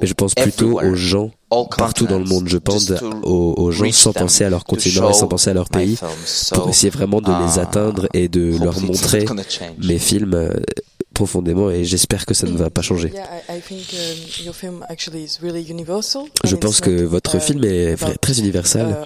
mais 0.01 0.07
je 0.07 0.15
pense 0.15 0.35
plutôt 0.35 0.81
aux 0.81 0.95
gens 0.95 1.31
partout 1.77 2.07
dans 2.07 2.19
le 2.19 2.25
monde. 2.25 2.49
Je 2.49 2.59
pense 2.59 2.93
aux, 3.23 3.71
gens 3.71 3.93
sans 3.93 4.13
penser 4.13 4.45
à 4.45 4.51
leur 4.51 4.65
continent 4.65 5.11
et 5.11 5.15
sans 5.15 5.29
penser 5.29 5.51
à 5.51 5.55
leur 5.55 5.69
pays 5.69 5.99
pour 6.53 6.69
essayer 6.69 6.91
vraiment 6.91 7.21
de 7.21 7.31
les 7.47 7.59
atteindre 7.59 8.09
et 8.13 8.29
de 8.29 8.57
leur 8.63 8.81
montrer 8.81 9.25
mes 9.83 9.99
films 9.99 10.35
euh, 10.35 10.53
profondément 11.15 11.71
et 11.71 11.85
j'espère 11.85 12.27
que 12.27 12.35
ça 12.35 12.47
ne 12.47 12.57
va 12.57 12.71
pas 12.71 12.83
changer. 12.83 13.13
Je 16.45 16.57
pense 16.57 16.81
que 16.81 16.91
votre 17.05 17.41
film 17.41 17.65
est 17.65 17.97
très 18.21 18.39
universel 18.39 18.97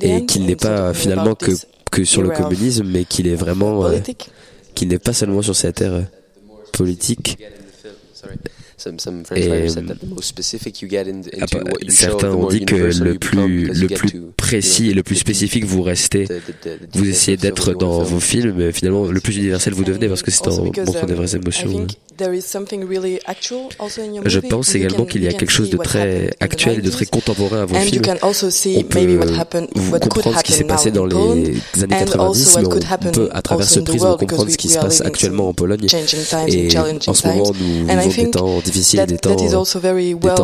et 0.00 0.24
qu'il 0.26 0.46
n'est 0.46 0.56
pas 0.56 0.94
finalement 0.94 1.34
que, 1.34 2.04
sur 2.04 2.22
le 2.22 2.30
communisme, 2.30 2.86
mais 2.86 3.04
qu'il 3.04 3.26
est 3.26 3.34
vraiment... 3.34 3.84
Euh, 3.84 3.98
qu'il 4.74 4.88
n'est 4.88 4.98
pas 4.98 5.12
seulement 5.12 5.42
sur 5.42 5.56
cette 5.56 5.80
ère 5.80 5.92
euh, 5.92 6.02
politique 6.72 7.36
some, 8.78 8.98
certains 11.88 12.30
ont 12.32 12.48
dit 12.48 12.64
que 12.64 12.76
le 12.76 13.18
plus, 13.18 13.66
le 13.66 13.88
plus 13.88 14.22
précis 14.36 14.90
et 14.90 14.94
le 14.94 15.02
plus 15.02 15.16
spécifique 15.16 15.64
vous 15.64 15.82
restez, 15.82 16.26
vous 16.94 17.08
essayez 17.08 17.36
d'être 17.36 17.74
dans 17.74 18.02
vos 18.02 18.20
films, 18.20 18.54
mais 18.56 18.72
finalement 18.72 19.04
le 19.06 19.20
plus 19.20 19.36
universel 19.36 19.74
vous 19.74 19.84
devenez 19.84 20.08
parce 20.08 20.22
que 20.22 20.30
c'est 20.30 20.46
en 20.48 20.64
montrant 20.64 21.06
des 21.06 21.14
vraies 21.14 21.34
émotions. 21.34 21.86
Je 24.24 24.40
pense 24.40 24.74
également 24.74 25.04
qu'il 25.04 25.22
y 25.22 25.28
a 25.28 25.32
quelque 25.32 25.52
chose 25.52 25.70
de 25.70 25.76
très 25.76 26.30
actuel 26.40 26.78
et 26.78 26.82
de 26.82 26.90
très 26.90 27.06
contemporain 27.06 27.62
à 27.62 27.64
vos 27.64 27.74
films. 27.76 28.02
On 28.22 28.82
peut 28.82 30.08
comprendre 30.08 30.38
ce 30.38 30.44
qui 30.44 30.52
s'est 30.52 30.64
passé 30.64 30.90
dans 30.90 31.06
les 31.06 31.14
années 31.16 31.96
90, 31.98 32.58
mais 32.58 32.66
on 32.66 33.10
peut 33.12 33.28
à 33.32 33.42
travers 33.42 33.68
ce 33.68 33.80
prisme 33.80 34.16
comprendre 34.16 34.50
ce 34.50 34.56
qui 34.56 34.68
se 34.68 34.78
passe 34.78 35.00
actuellement 35.00 35.48
en 35.48 35.54
Pologne. 35.54 35.86
Et 36.48 36.68
en 37.06 37.14
ce 37.14 37.26
moment, 37.28 37.52
nous 37.58 37.86
vivons 37.86 38.08
des 38.10 38.30
temps 38.30 38.60
difficiles, 38.70 39.04
des 39.06 39.18
temps, 39.18 39.36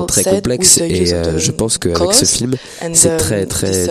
très 0.07 0.25
complexes. 0.25 0.78
Et 0.78 1.12
euh, 1.12 1.38
je 1.38 1.50
pense 1.50 1.78
qu'avec 1.78 2.12
ce 2.12 2.25
film, 2.25 2.54
c'est 2.93 3.16
très, 3.16 3.47
très, 3.47 3.87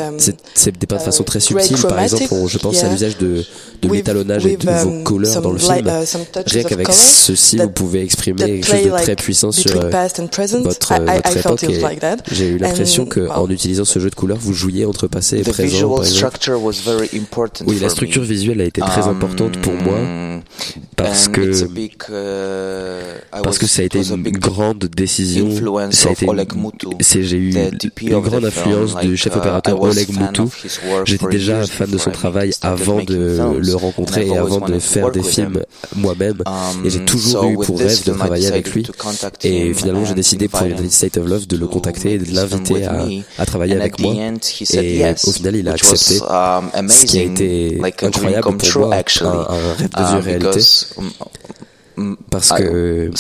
c'est 0.54 0.78
dépeint 0.78 0.98
de 0.98 1.02
façon 1.02 1.24
très 1.24 1.40
subtile. 1.40 1.78
Par 1.82 2.00
exemple, 2.00 2.26
je 2.48 2.58
pense 2.58 2.84
à 2.84 2.90
l'usage 2.90 3.18
de, 3.18 3.44
de 3.82 3.90
l'étalonnage 3.90 4.46
et 4.46 4.58
de 4.58 4.70
vos 4.70 5.04
couleurs 5.04 5.42
dans 5.42 5.52
le 5.52 5.60
film. 5.60 5.90
Rien 6.46 6.64
qu'avec 6.64 6.92
ceci, 6.92 7.58
vous 7.58 7.70
pouvez 7.70 8.02
exprimer 8.04 8.44
quelque 8.44 8.66
chose 8.66 8.84
de 8.84 8.90
très 8.90 9.16
puissant 9.16 9.52
sur 9.52 9.72
euh, 9.72 9.90
votre, 10.64 10.94
votre 11.44 11.64
époque. 11.64 11.66
J'ai 12.32 12.48
eu 12.48 12.58
l'impression 12.58 13.06
qu'en 13.06 13.50
utilisant 13.50 13.86
ce 13.86 14.00
jeu 14.00 14.10
de 14.10 14.16
couleurs, 14.16 14.38
vous 14.40 14.54
jouiez 14.54 14.86
entre 14.86 15.08
passé 15.08 15.40
et 15.40 15.44
présent. 15.44 16.02
Oui, 17.66 17.80
la 17.80 17.90
structure 17.90 18.24
visuelle 18.24 18.62
a 18.62 18.66
été 18.66 18.82
très 18.82 19.08
importante 19.08 19.60
pour 19.62 19.74
moi 19.74 19.98
parce 20.96 21.28
que 21.28 21.52
parce 23.44 23.58
que 23.58 23.68
ça 23.68 23.82
a 23.82 23.86
été 23.86 24.04
une 24.08 24.23
grande 24.32 24.86
décision, 24.86 25.50
c'est 27.02 27.24
j'ai 27.24 27.38
eu 27.38 27.54
une 28.02 28.20
grande 28.20 28.46
influence 28.46 28.96
du 28.98 29.18
chef 29.18 29.36
opérateur 29.36 29.82
Oleg 29.82 30.10
Moutou. 30.12 30.50
J'étais 31.06 31.28
déjà 31.28 31.66
fan 31.66 31.90
de 31.90 31.98
son 31.98 32.12
travail 32.12 32.52
avant 32.62 33.04
de 33.04 33.58
le 33.60 33.76
rencontrer 33.76 34.28
et 34.28 34.38
avant 34.38 34.60
de 34.60 34.80
faire 34.80 35.12
des 35.12 35.24
films 35.24 35.62
moi-même. 35.96 36.42
Et 36.84 36.90
j'ai 36.90 37.06
toujours 37.06 37.46
eu 37.46 37.56
pour 37.56 37.80
rêve 37.80 38.04
de 38.06 38.12
travailler 38.12 38.48
avec 38.48 38.74
lui. 38.74 38.86
Et 39.44 39.74
finalement, 39.74 40.06
j'ai 40.06 40.16
décidé 40.16 40.48
pour 40.48 40.64
United 40.64 40.92
State 40.92 41.18
of 41.18 41.28
Love 41.28 41.48
de 41.48 41.58
le 41.58 41.68
contacter 41.68 42.14
et 42.14 42.18
de 42.18 42.34
l'inviter 42.34 42.86
à, 43.38 43.46
travailler 43.46 43.76
avec 43.76 44.00
moi. 44.00 44.14
Et 44.74 45.04
au 45.28 45.32
final, 45.32 45.56
il 45.56 45.68
a 45.68 45.74
accepté, 45.74 46.16
ce 46.16 47.06
qui 47.06 47.20
a 47.20 47.24
été 47.24 47.82
incroyable 48.02 48.58
pour 48.58 48.80
moi, 48.80 48.96
un, 48.96 49.74
rêve 49.78 49.90
de 49.90 50.24
réalité. 50.24 50.62
parce 52.30 52.52
que 52.52 53.12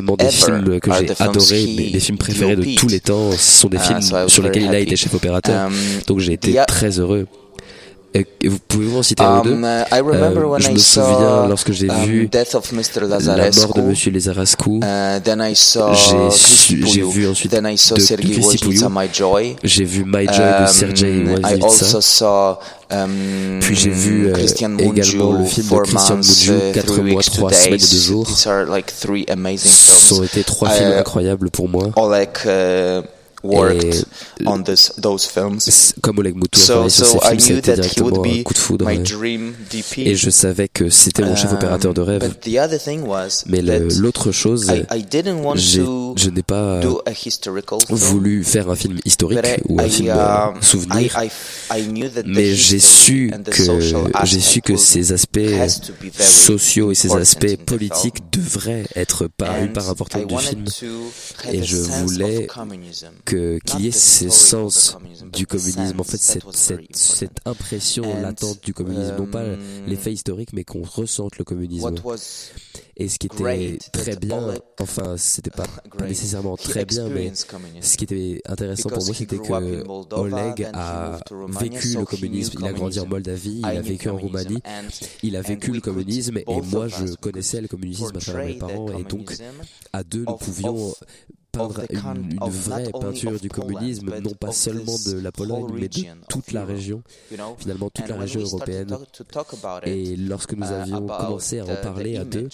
j'ai 0.00 0.16
the 0.16 0.30
films 0.30 0.80
adorés, 1.20 1.62
he 1.62 1.76
mes, 1.76 1.90
mes 1.92 2.00
films 2.00 2.18
préférés 2.18 2.56
de 2.56 2.76
tous 2.76 2.88
les 2.88 3.00
temps, 3.00 3.30
ce 3.32 3.60
sont 3.60 3.68
des 3.68 3.76
Uh, 3.76 3.80
films 3.80 4.28
sur 4.28 4.42
lesquels 4.42 4.64
il 4.64 4.74
a 4.74 4.78
été 4.78 4.96
chef 4.96 5.14
opérateur. 5.14 5.68
Um, 5.68 5.72
Donc 6.06 6.18
j'ai 6.20 6.32
été 6.32 6.58
très 6.66 6.98
heureux 6.98 7.26
vous 8.44 8.58
pouvez 8.68 8.86
vous 8.86 8.98
en 8.98 9.02
citer 9.02 9.24
um, 9.24 9.28
un 9.28 9.40
ou 9.40 9.42
deux 9.42 9.54
I 9.56 10.00
remember 10.00 10.42
euh, 10.42 10.46
when 10.46 10.62
Je 10.62 10.70
me 10.70 10.76
I 10.76 10.80
souviens 10.80 11.48
lorsque 11.48 11.72
j'ai 11.72 11.90
um, 11.90 12.04
vu 12.04 12.28
Death 12.28 12.54
of 12.54 12.70
Mr. 12.70 13.00
la 13.08 13.18
mort 13.50 13.74
de 13.74 13.82
Monsieur 13.82 14.12
Lazarascu. 14.12 14.70
Uh, 14.70 15.20
j'ai 16.86 17.02
vu 17.02 17.26
ensuite 17.26 17.50
then 17.50 17.66
I 17.66 17.76
saw 17.76 17.96
de 17.96 18.00
J'ai 19.64 19.84
vu 19.84 20.04
My 20.06 20.26
Joy 20.26 20.46
um, 20.46 20.62
de 20.64 20.70
Sergei 20.70 21.24
Wojnitsa. 21.24 22.58
Puis 23.60 23.74
j'ai 23.74 23.90
vu 23.90 24.28
euh, 24.28 24.36
également 24.78 25.32
le 25.32 25.44
film 25.44 25.68
de 25.68 25.76
Christian 25.82 26.16
Mungiu, 26.16 26.72
4 26.72 27.02
mois, 27.02 27.22
3 27.22 27.52
semaines 27.52 27.74
et 27.74 27.78
2 27.78 27.98
jours. 27.98 28.28
Ce 28.28 28.70
like 28.70 28.92
été 30.24 30.44
trois 30.44 30.70
films 30.70 30.92
incroyables 30.92 31.50
pour 31.50 31.68
moi. 31.68 31.90
Or 31.96 32.08
like, 32.08 32.38
uh, 32.46 33.02
euh, 33.44 33.90
comme 36.00 36.18
Oleg 36.18 36.34
Moutou 36.34 36.60
a 36.60 36.64
travaillé 36.64 36.90
so, 36.90 37.04
sur 37.04 37.22
ces 37.22 37.28
films, 37.28 37.40
c'était 37.40 37.74
directement 37.74 38.24
un 38.24 38.42
coup 38.42 38.54
de 38.54 38.58
foudre. 38.58 38.88
Euh, 38.88 39.52
et 39.98 40.14
je 40.14 40.30
savais 40.30 40.68
que 40.68 40.88
c'était 40.88 41.22
mon 41.22 41.36
chef 41.36 41.52
opérateur 41.52 41.92
de 41.94 42.00
rêve. 42.00 42.34
Mais 43.46 43.62
l'autre 43.62 44.32
chose, 44.32 44.66
je 44.66 46.30
n'ai 46.30 46.42
pas 46.42 46.80
voulu 47.90 48.44
faire 48.44 48.70
un 48.70 48.76
film 48.76 48.98
historique 49.04 49.40
ou 49.68 49.80
un 49.80 49.88
film 49.88 50.08
euh, 50.08 50.60
souvenir, 50.60 51.16
mais 52.24 52.54
j'ai 52.54 52.78
su 52.78 53.30
que 53.50 53.80
j'ai 54.24 54.40
su 54.40 54.60
que 54.62 54.76
ces 54.76 55.12
aspects 55.12 55.40
sociaux 56.18 56.92
et 56.92 56.94
ces 56.94 57.14
aspects 57.14 57.56
politiques 57.66 58.30
devraient 58.32 58.86
être 58.96 59.26
par, 59.26 59.58
une 59.58 59.72
part 59.72 59.90
importante 59.90 60.26
du 60.26 60.38
film, 60.38 60.64
et 61.52 61.62
je 61.62 61.76
voulais 61.76 62.48
que 63.24 63.33
qu'il 63.64 63.80
y 63.80 63.88
ait 63.88 63.90
ce 63.90 64.28
sens 64.28 64.96
du 65.32 65.46
communisme, 65.46 66.00
en 66.00 66.04
fait 66.04 66.20
cette, 66.20 67.40
impression 67.44 68.20
latente 68.20 68.62
du 68.64 68.74
communisme, 68.74 69.16
non 69.18 69.26
pas 69.26 69.44
l'effet 69.86 70.12
historique, 70.12 70.52
mais 70.52 70.64
qu'on 70.64 70.82
ressente 70.82 71.38
le 71.38 71.44
communisme. 71.44 71.94
Et 72.96 73.08
ce 73.08 73.18
qui 73.18 73.26
était 73.26 73.78
très 73.92 74.16
bien, 74.16 74.54
enfin 74.80 75.16
c'était 75.16 75.50
pas, 75.50 75.66
pas 75.98 76.06
nécessairement 76.06 76.56
très 76.56 76.84
bien, 76.84 77.08
mais 77.08 77.32
ce 77.80 77.96
qui 77.96 78.04
était 78.04 78.40
intéressant 78.46 78.88
pour 78.88 79.04
moi, 79.04 79.14
c'était 79.14 79.38
que 79.38 80.14
Oleg 80.14 80.68
a 80.72 81.18
vécu 81.60 81.96
le 81.96 82.04
communisme, 82.04 82.58
il 82.60 82.66
a 82.66 82.72
grandi 82.72 83.00
en 83.00 83.06
Moldavie, 83.06 83.58
il 83.58 83.64
a 83.66 83.80
vécu 83.80 84.08
en 84.08 84.16
Roumanie, 84.16 84.62
il 85.22 85.36
a 85.36 85.42
vécu 85.42 85.72
le 85.72 85.80
communisme, 85.80 86.38
et 86.38 86.60
moi 86.70 86.86
je 86.88 87.14
connaissais 87.16 87.60
le 87.60 87.68
communisme 87.68 88.12
à 88.14 88.20
travers 88.20 88.46
mes 88.46 88.54
parents, 88.54 88.96
et 88.96 89.02
donc 89.02 89.34
à 89.92 90.04
deux 90.04 90.24
nous 90.26 90.36
pouvions 90.36 90.94
peindre 91.56 91.82
une, 91.90 92.38
vraie 92.50 92.90
peinture 92.90 93.40
du 93.40 93.48
communisme, 93.48 94.10
non 94.20 94.32
pas 94.34 94.52
seulement 94.52 94.96
de 95.06 95.18
la 95.18 95.32
Pologne, 95.32 95.66
mais 95.74 95.88
de 95.88 96.04
toute 96.28 96.52
la 96.52 96.64
région, 96.64 97.02
finalement 97.58 97.90
toute 97.90 98.08
la 98.08 98.16
région 98.16 98.40
européenne. 98.40 98.96
Et 99.84 100.16
lorsque 100.16 100.54
nous 100.54 100.66
avions 100.66 101.06
commencé 101.06 101.60
à 101.60 101.64
en 101.64 101.76
parler 101.82 102.16
à 102.16 102.24
deux, 102.24 102.48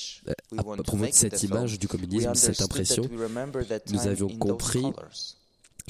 à 0.57 0.63
propos 0.63 1.07
cette 1.13 1.43
image 1.43 1.79
du 1.79 1.89
communisme, 1.89 2.35
cette 2.35 2.61
impression, 2.61 3.05
nous 3.91 4.07
avions 4.07 4.29
compris 4.29 4.85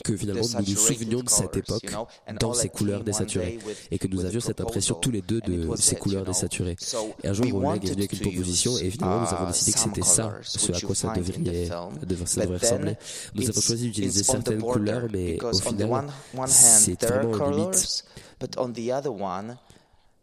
que 0.05 0.17
finalement 0.17 0.43
nous 0.59 0.67
nous 0.67 0.77
souvenions 0.77 1.21
de 1.21 1.29
cette 1.29 1.57
époque 1.57 1.95
dans 2.39 2.55
ces 2.55 2.69
couleurs 2.69 3.05
désaturées 3.05 3.59
et 3.91 3.99
que 3.99 4.07
nous 4.09 4.25
avions 4.25 4.41
cette 4.41 4.61
impression 4.61 4.95
tous 4.97 5.11
les 5.11 5.23
deux 5.23 5.41
de 5.41 5.75
ces 5.77 5.97
couleurs 5.97 6.25
désaturées. 6.25 6.77
Et 7.23 7.29
un 7.29 7.33
jour, 7.33 7.47
Rolag 7.53 7.85
est 7.85 7.91
venu 7.91 8.03
avec 8.03 8.13
une 8.13 8.21
proposition 8.21 8.77
et 8.79 8.91
finalement 8.91 9.21
nous 9.21 9.35
avons 9.35 9.47
décidé 9.47 9.73
que 9.73 9.79
c'était 9.79 10.03
ça, 10.03 10.35
ce 10.43 10.73
à 10.73 10.81
quoi 10.81 10.95
ça 10.95 11.13
devrait, 11.15 11.71
euh, 11.71 12.27
ça 12.27 12.47
ressembler. 12.47 12.97
Nous 13.35 13.49
avons 13.49 13.61
choisi 13.61 13.87
d'utiliser 13.87 14.23
certaines 14.23 14.63
couleurs, 14.63 15.07
mais 15.13 15.39
au 15.43 15.53
final, 15.59 16.07
c'est 16.47 17.03
vraiment 17.05 17.47
une 17.49 17.57
limite. 17.57 18.05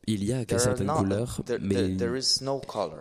Il 0.09 0.23
y 0.23 0.31
a 0.31 0.45
certaines 0.57 0.87
couleurs, 0.87 1.41
mais 1.59 1.89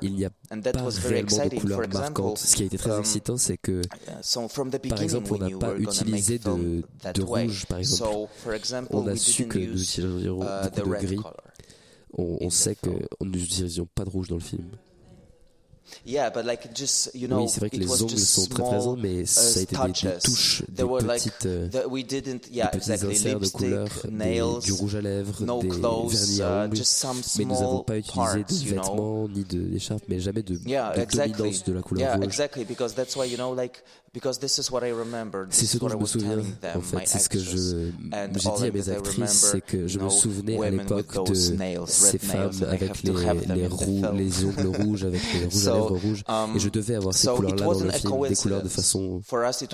il 0.02 0.14
n'y 0.14 0.24
a 0.24 0.30
pas 0.30 0.88
réellement 1.04 1.46
de 1.46 1.60
couleurs 1.60 1.88
marquantes. 1.88 2.38
Ce 2.38 2.56
qui 2.56 2.64
a 2.64 2.66
été 2.66 2.78
très 2.78 2.98
excitant, 2.98 3.36
c'est 3.36 3.56
que, 3.56 3.80
par 4.88 5.02
exemple, 5.02 5.32
on 5.32 5.38
n'a 5.38 5.56
pas 5.56 5.76
utilisé 5.76 6.38
de, 6.38 7.22
rouge, 7.22 7.66
par 7.66 7.78
exemple. 7.78 8.88
On 8.90 9.06
a 9.06 9.14
su 9.14 9.46
que 9.46 9.58
nous 9.58 9.80
utiliserons 9.80 10.40
beaucoup 10.40 10.90
de 10.90 11.06
gris. 11.06 11.20
On, 12.18 12.38
on 12.40 12.50
sait 12.50 12.76
qu'on 12.76 13.24
n'utiliserons 13.26 13.88
pas 13.94 14.04
de 14.04 14.10
rouge 14.10 14.28
dans 14.28 14.36
le 14.36 14.40
film. 14.40 14.64
Yeah, 16.06 16.30
but 16.30 16.44
oui, 16.44 17.48
c'est 17.48 17.60
vrai 17.60 17.70
que 17.70 17.76
les 17.76 18.02
ongles 18.02 18.18
sont 18.18 18.46
très 18.46 18.62
très 18.62 18.78
longs, 18.78 18.96
mais 18.96 19.24
ça 19.26 19.58
a 19.58 19.62
été 19.62 19.76
touches. 19.76 20.02
des 20.02 20.18
touches, 20.18 20.62
des 20.68 20.84
petites, 20.84 21.46
euh, 21.46 21.68
like, 21.68 21.82
the, 21.90 23.38
de 23.40 23.48
couleur, 23.48 23.88
du 24.60 24.72
rouge 24.72 24.94
à 24.94 25.00
lèvres, 25.00 25.44
no 25.44 25.60
des 25.60 25.68
vernis 25.68 26.42
à 26.42 26.64
ongles, 26.66 26.80
mais 27.38 27.44
nous 27.44 27.54
n'avons 27.54 27.82
pas 27.82 27.98
utilisé 27.98 28.44
de 28.44 28.70
vêtements 28.70 29.26
know? 29.26 29.28
ni 29.28 29.44
d'écharpes, 29.44 30.04
mais 30.08 30.20
jamais 30.20 30.42
de, 30.42 30.58
yeah, 30.66 30.92
de 30.96 31.66
de 31.66 31.72
la 31.72 31.82
couleur 31.82 32.16
rouge. 32.16 32.40
C'est 35.50 35.66
ce 35.66 35.78
dont 35.78 35.88
je 35.88 35.96
me 35.96 36.06
souviens, 36.06 36.38
en 36.74 36.80
fait, 36.80 37.06
c'est 37.06 37.18
ce 37.18 37.28
que 37.28 37.38
j'ai 37.38 37.92
dit 37.92 38.10
à 38.12 38.70
mes 38.70 38.88
actrices, 38.88 39.50
c'est 39.52 39.60
que 39.60 39.86
je 39.86 39.98
me 39.98 40.08
souvenais 40.08 40.62
à 40.64 40.70
l'époque 40.70 41.28
de 41.28 41.34
ces 41.34 42.18
femmes 42.18 42.50
avec 42.68 43.02
les, 43.02 44.44
ongles 44.44 44.66
rouges, 44.66 45.04
avec 45.04 45.20
les 45.34 45.44
rouges 45.52 45.68
à 45.68 45.75
et 46.54 46.58
je 46.58 46.68
devais 46.68 46.94
avoir 46.94 47.14
ces 47.14 47.28
couleurs-là 47.28 47.64
dans 47.64 47.80
le 47.80 47.90
film, 47.90 48.28
des 48.28 48.36
couleurs 48.36 48.62
de 48.62 48.68
façon 48.68 49.20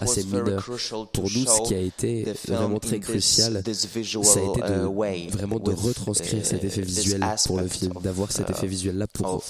assez 0.01 0.25
mineure. 0.25 0.65
Pour 1.12 1.25
nous, 1.25 1.47
ce 1.47 1.69
qui 1.69 1.75
a 1.75 1.81
été 1.81 2.33
vraiment 2.49 2.79
très 2.79 3.01
crucial, 3.01 3.62
ça 3.65 4.41
a 4.41 4.43
été 4.43 5.29
vraiment 5.31 5.59
de 5.59 5.73
retranscrire 5.73 6.45
cet 6.45 6.65
effet 6.65 6.83
visuel 6.83 7.25
pour 7.47 7.61
le 7.61 7.69
film, 7.69 7.95
d'avoir 8.03 8.33
cet 8.33 8.51
effet 8.51 8.67
visuel-là 8.67 9.07
pour, 9.07 9.43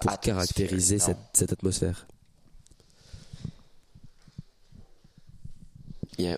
pour 0.00 0.20
caractériser 0.20 0.98
cette 1.32 1.52
atmosphère. 1.52 2.06
Yeah, 6.20 6.36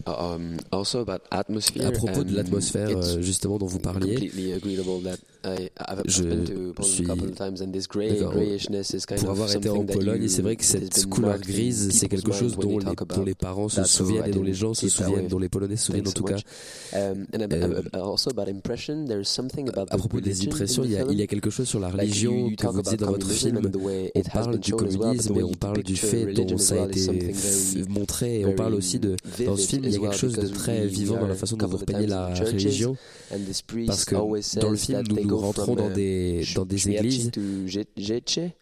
à 1.87 1.91
propos 1.91 2.25
de 2.25 2.37
l'atmosphère 2.37 2.89
euh, 2.97 3.21
justement 3.21 3.59
dont 3.59 3.67
vous 3.67 3.81
parliez, 3.81 4.31
je 6.07 6.23
suis 6.83 7.05
d'accord. 7.05 7.27
Pour 9.19 9.31
avoir 9.31 9.55
été 9.55 9.69
en 9.69 9.85
Pologne, 9.85 10.29
c'est 10.29 10.43
vrai 10.43 10.57
que 10.57 10.65
cette 10.65 11.07
couleur 11.07 11.39
grise, 11.39 11.91
c'est 11.93 12.09
quelque 12.09 12.33
chose 12.33 12.57
dont 12.57 12.79
les, 13.25 13.35
parents 13.35 13.69
se 13.69 13.85
souviennent 13.85 14.27
et 14.27 14.31
dont 14.31 14.43
les 14.43 14.55
gens 14.55 14.75
se 14.75 14.89
souviennent, 14.89 15.29
dont 15.29 15.39
les 15.39 15.49
Polonais 15.49 15.77
se 15.77 15.87
souviennent 15.87 16.09
en 16.09 16.13
tout 16.13 16.25
cas. 16.25 16.37
Euh, 16.95 17.15
à 19.91 19.97
propos 19.97 20.21
des 20.21 20.47
impressions, 20.47 20.85
il 20.85 20.93
y, 20.93 21.23
a, 21.23 21.27
quelque 21.27 21.51
chose 21.51 21.69
sur 21.69 21.81
la 21.81 21.89
religion 21.89 22.51
que 22.51 22.67
vous 22.67 22.83
dites 22.83 23.01
dans 23.01 23.11
votre 23.11 23.31
film. 23.31 23.61
On 24.15 24.23
parle 24.23 24.59
du 24.59 24.73
communisme 24.73 25.37
et 25.37 25.43
on 25.43 25.53
parle 25.53 25.83
du 25.83 25.97
fait 25.97 26.33
dont 26.33 26.59
ça 26.59 26.85
a 26.85 26.87
été 26.87 27.35
montré 27.89 28.41
et 28.41 28.47
on 28.47 28.55
parle 28.55 28.75
aussi 28.75 28.99
de, 28.99 29.17
dans 29.45 29.57
il 29.73 29.91
y 29.91 29.97
a 29.97 29.99
quelque 29.99 30.17
chose 30.17 30.35
de 30.35 30.47
très 30.49 30.87
vivant 30.87 31.19
dans 31.19 31.27
la 31.27 31.35
façon 31.35 31.57
dont 31.57 31.67
vous 31.67 31.77
repeignez 31.79 32.07
la 32.07 32.29
religion, 32.35 32.97
parce 33.87 34.05
que 34.05 34.15
dans 34.61 34.71
le 34.71 34.77
film, 34.77 35.03
nous, 35.09 35.25
nous 35.25 35.39
rentrons 35.39 35.75
dans 35.75 35.91
des, 35.91 36.45
dans 36.55 36.65
des 36.65 36.89
églises 36.89 37.31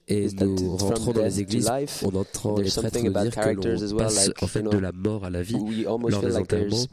et 0.08 0.28
nous 0.40 0.76
rentrons 0.76 1.12
dans 1.12 1.22
les 1.22 1.40
églises, 1.40 1.70
on 2.02 2.14
entend 2.14 2.56
les 2.58 2.70
prêtres 2.70 3.00
nous 3.02 3.12
dire 3.12 3.34
que 3.34 3.50
l'on 3.90 3.96
passe 3.98 4.30
en 4.42 4.46
fait 4.46 4.62
de 4.62 4.78
la 4.78 4.92
mort 4.92 5.24
à 5.24 5.30
la 5.30 5.42
vie 5.42 5.84
lors 5.84 6.22
des 6.22 6.36
enterrements. 6.36 6.84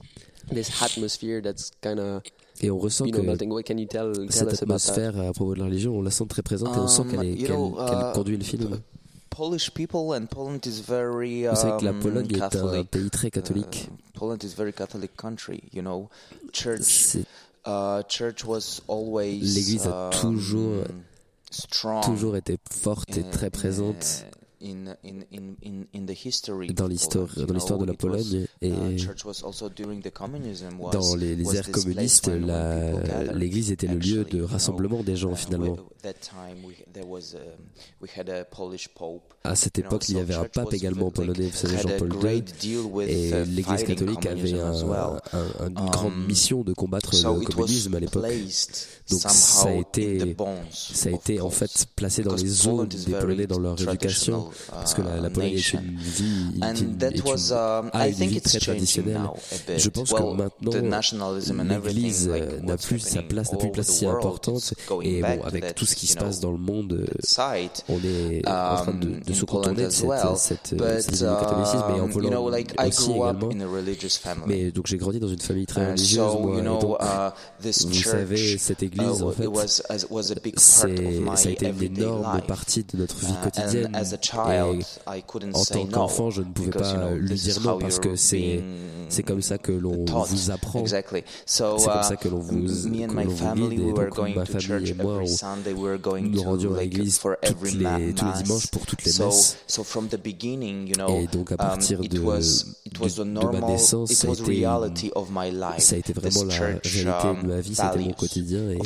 Et 2.61 2.71
on 2.71 2.79
ressent 2.79 3.05
que 3.05 3.21
cette 4.29 4.63
atmosphère 4.63 5.19
à 5.19 5.31
propos 5.33 5.53
de 5.53 5.59
la 5.59 5.65
religion, 5.65 5.95
on 5.97 6.01
la 6.01 6.09
sent 6.11 6.25
très 6.27 6.41
présente 6.41 6.75
et 6.75 6.79
on 6.79 6.87
sent 6.87 7.03
qu'elle 7.11 7.35
qu 7.37 7.51
conduit 8.13 8.37
le 8.37 8.43
film. 8.43 8.79
Polish 9.37 9.71
people 9.75 10.13
and 10.13 10.25
Poland 10.25 10.65
is 10.65 10.79
very. 10.79 11.47
Um, 11.47 11.53
Vous 11.53 11.61
savez 11.61 11.77
que 11.77 11.85
la 11.85 11.91
um, 11.91 11.99
Pologne 11.99 12.31
est 12.35 12.55
un 12.55 12.83
pays 12.83 13.09
très 13.11 13.29
catholique. 13.29 13.87
Uh, 13.87 14.17
Poland 14.17 14.43
is 14.43 14.55
very 14.55 14.73
Catholic 14.73 15.15
country, 15.15 15.61
you 15.71 15.83
know. 15.83 16.09
Church. 16.51 17.17
Uh, 17.63 18.01
church 18.07 18.43
was 18.43 18.81
always. 18.87 19.55
L'Église 19.55 19.85
a 19.85 20.07
um, 20.07 20.09
toujours. 20.09 20.85
Um, 20.89 21.03
strong 21.51 22.03
toujours 22.03 22.35
été 22.35 22.57
forte 22.69 23.15
et 23.15 23.29
très 23.29 23.51
présente. 23.51 24.25
In, 24.25 24.46
dans 26.73 26.87
l'histoire 26.87 27.27
de 27.77 27.85
la 27.85 27.93
Pologne 27.93 28.45
et 28.61 28.71
dans 30.91 31.15
les, 31.15 31.35
les 31.35 31.61
communistes 31.71 32.29
l'église 33.35 33.71
était 33.71 33.87
le 33.87 33.97
lieu 33.99 34.23
de 34.25 34.41
rassemblement 34.41 35.03
des 35.03 35.15
gens 35.15 35.35
finalement. 35.35 35.77
à 39.43 39.55
cette 39.55 39.77
époque 39.79 40.09
il 40.09 40.17
y 40.17 40.19
avait 40.19 40.33
un 40.33 40.45
pape 40.45 40.73
également 40.73 41.11
polonais 41.11 41.49
c'est 41.53 41.77
Jean-Paul 41.79 42.13
II 42.23 42.43
et 43.07 43.45
l'église 43.45 43.83
catholique 43.83 44.25
avait 44.25 44.53
une 44.53 45.89
grande 45.91 46.25
mission 46.27 46.63
de 46.63 46.73
combattre 46.73 47.11
le 47.15 47.45
communisme 47.45 47.95
à 47.95 47.99
l'époque. 47.99 48.23
donc 49.09 49.19
ça 49.21 49.69
a 49.69 49.73
été 49.73 50.35
ça 50.71 51.09
a 51.09 51.11
été 51.11 51.41
en 51.41 51.49
fait 51.49 51.85
placé 51.95 52.23
dans 52.23 52.35
les 52.35 52.47
zones 52.47 52.87
des 52.87 53.11
polonais 53.11 53.47
dans 53.47 53.59
leur 53.59 53.79
éducation 53.81 54.46
parce 54.71 54.93
que 54.93 55.01
la, 55.01 55.17
la 55.17 55.29
Pologne 55.29 55.53
une 55.73 55.97
vie, 55.97 56.59
est 56.61 56.79
une, 56.79 56.97
est 57.01 57.21
ah, 57.93 58.07
très 58.43 58.59
traditionnelle. 58.59 59.21
Je 59.75 59.89
pense 59.89 60.11
que 60.11 60.33
maintenant, 60.33 61.79
l'Église 61.79 62.29
euh, 62.31 62.59
n'a 62.61 62.77
plus 62.77 62.99
sa 62.99 63.21
place, 63.21 63.51
n'a 63.51 63.57
plus 63.57 63.67
une 63.67 63.73
place 63.73 63.87
si 63.87 64.05
importante. 64.05 64.73
Et 65.03 65.21
bon, 65.21 65.43
avec 65.43 65.75
tout 65.75 65.85
ce 65.85 65.95
qui 65.95 66.07
se 66.07 66.17
passe 66.17 66.39
dans 66.39 66.51
le 66.51 66.57
monde, 66.57 66.93
euh, 66.93 67.67
on 67.89 67.97
est 68.03 68.47
en 68.47 68.75
train 68.75 68.93
de, 68.93 69.33
se 69.33 69.45
contourner 69.45 69.85
de 69.85 69.89
cette, 69.89 70.09
cette, 70.37 70.73
euh, 70.81 70.99
cette 70.99 71.13
du 71.13 71.19
catholicisme, 71.19 71.83
mais 71.93 71.99
en 71.99 72.09
Pologne 72.09 72.35
aussi 72.87 73.11
également. 73.11 73.49
Mais 74.45 74.71
donc 74.71 74.87
j'ai 74.87 74.97
grandi 74.97 75.19
dans 75.19 75.27
une 75.27 75.39
famille 75.39 75.65
très 75.65 75.91
religieuse, 75.91 76.37
moi. 76.39 76.57
Et 76.59 76.61
donc, 76.61 76.97
vous 77.61 77.93
savez, 77.93 78.57
cette 78.57 78.83
Église, 78.83 79.21
en 79.23 79.31
fait, 79.31 79.47
ça 80.57 80.87
a 80.87 81.51
été 81.51 81.67
une 81.67 81.83
énorme 81.83 82.41
partie 82.47 82.83
de 82.83 82.97
notre 82.97 83.17
vie 83.17 83.33
quotidienne. 83.43 83.91
Et 84.49 85.23
en 85.53 85.63
tant 85.63 85.85
qu'enfant, 85.87 86.29
je 86.29 86.41
ne 86.41 86.51
pouvais 86.51 86.69
pas 86.69 87.11
lui 87.15 87.35
dire 87.35 87.59
non 87.61 87.77
parce 87.79 87.99
que 87.99 88.15
c'est 88.15 89.23
comme 89.25 89.41
ça 89.41 89.57
que 89.57 89.71
l'on 89.71 90.05
vous 90.05 90.51
apprend. 90.51 90.83
C'est 90.85 91.03
comme 91.67 92.03
ça 92.03 92.15
que 92.15 92.27
l'on 92.27 92.39
vous, 92.39 92.67
vous 92.67 92.89
donc 92.89 94.35
ma 94.35 94.45
famille 94.45 94.89
et 94.89 94.93
moi, 94.93 95.19
on, 95.21 96.21
nous 96.21 96.43
rendions 96.43 96.75
à 96.75 96.81
l'église 96.81 97.19
tous 97.19 97.63
les 97.63 98.13
dimanches 98.13 98.67
pour 98.67 98.85
toutes 98.85 99.03
les 99.03 99.11
messes. 99.11 99.57
Et 101.09 101.27
donc 101.27 101.51
à 101.51 101.57
partir 101.57 101.99
de, 101.99 102.19
ma 102.19 103.67
naissance, 103.67 104.11
ça 104.11 104.27
a 104.27 104.31
été, 105.97 106.13
vraiment 106.13 106.43
la 106.43 106.57
réalité 106.57 106.93
de 106.93 107.47
ma 107.47 107.59
vie, 107.59 107.75
c'était 107.75 107.99
mon 107.99 108.13
quotidien. 108.13 108.69
Et 108.71 108.79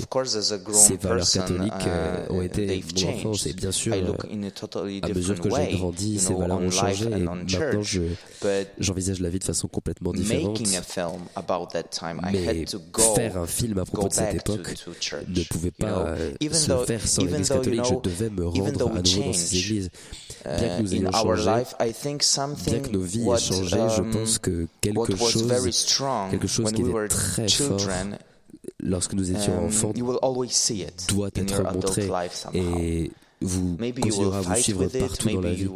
ces 0.73 0.97
valeurs 0.97 1.29
catholiques 1.29 1.73
euh, 1.87 2.27
ont 2.29 2.41
été 2.41 2.83
mon 2.95 3.09
enfance. 3.09 3.45
Et 3.45 3.53
bien 3.53 3.71
sûr, 3.71 3.93
à 3.93 5.07
mesure 5.09 5.39
que 5.41 5.49
j'ai 5.49 5.77
grandi, 5.77 6.19
ces 6.19 6.33
valeurs 6.33 6.59
ont 6.59 6.71
changé 6.71 7.05
et 7.05 7.09
maintenant 7.09 7.35
j'envisage 8.79 9.17
je, 9.17 9.23
la 9.23 9.29
vie 9.29 9.39
de 9.39 9.43
façon 9.43 9.67
complètement 9.67 10.11
différente. 10.13 10.61
Mais 10.61 10.81
faire 13.15 13.37
un 13.37 13.47
film 13.47 13.79
à 13.79 13.85
propos 13.85 14.07
de 14.07 14.13
cette 14.13 14.35
époque 14.35 14.73
ne 15.27 15.43
pouvait 15.43 15.71
pas 15.71 16.05
euh, 16.07 16.31
se 16.51 16.85
faire 16.85 17.07
sans 17.07 17.23
l'église 17.23 17.49
catholique. 17.49 17.85
Je 17.85 18.09
devais 18.09 18.29
me 18.29 18.47
rendre 18.47 18.67
à 18.67 19.01
nouveau 19.01 19.23
dans 19.23 19.33
ces 19.33 19.57
églises. 19.57 19.89
Bien 20.45 20.77
que 20.77 20.81
nous 20.81 20.95
ayons 20.95 21.11
changé, 21.11 21.63
bien 22.65 22.79
que 22.79 22.89
nos 22.89 23.01
vies 23.01 23.29
aient 23.29 23.37
changé, 23.37 23.77
je 23.97 24.01
pense 24.01 24.39
que 24.39 24.67
quelque 24.81 25.15
chose, 25.15 25.47
quelque 26.31 26.47
chose 26.47 26.71
qui 26.71 26.81
était 26.81 27.07
très 27.07 27.47
fort 27.47 27.79
lorsque 28.79 29.13
nous 29.13 29.31
étions 29.31 29.65
enfants 29.65 29.93
doit 31.07 31.29
être 31.35 31.63
montré 31.73 32.09
et 32.53 33.11
vous 33.41 33.77
continuera 33.77 34.37
à 34.37 34.41
vous 34.41 34.55
suivre 34.55 34.85
partout 34.87 35.29
dans 35.29 35.41
la 35.41 35.53
vie. 35.53 35.67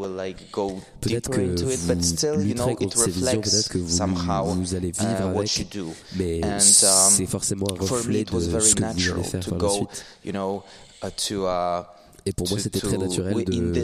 Peut-être 1.02 1.30
que 1.30 1.42
vous 1.42 2.42
lutterez 2.44 2.76
contre 2.76 2.98
ces 2.98 3.12
visions, 3.12 3.42
peut-être 3.42 3.70
que 3.70 3.78
vous, 3.78 4.56
vous 4.56 4.76
allez 4.76 4.92
vivre 4.92 5.22
avec, 5.22 5.68
mais 6.16 6.42
c'est 6.60 7.26
forcément 7.26 7.68
un 7.72 7.82
reflet 7.82 8.24
de 8.24 8.40
ce 8.40 8.76
que 8.76 8.84
vous 8.84 9.10
allez 9.10 9.24
faire 9.24 9.46
par 9.48 9.58
la 9.58 9.70
suite. 9.70 10.06
Et 12.28 12.34
pour 12.34 12.50
moi, 12.50 12.58
c'était 12.58 12.80
très 12.80 12.98
naturel 12.98 13.46
de, 13.46 13.84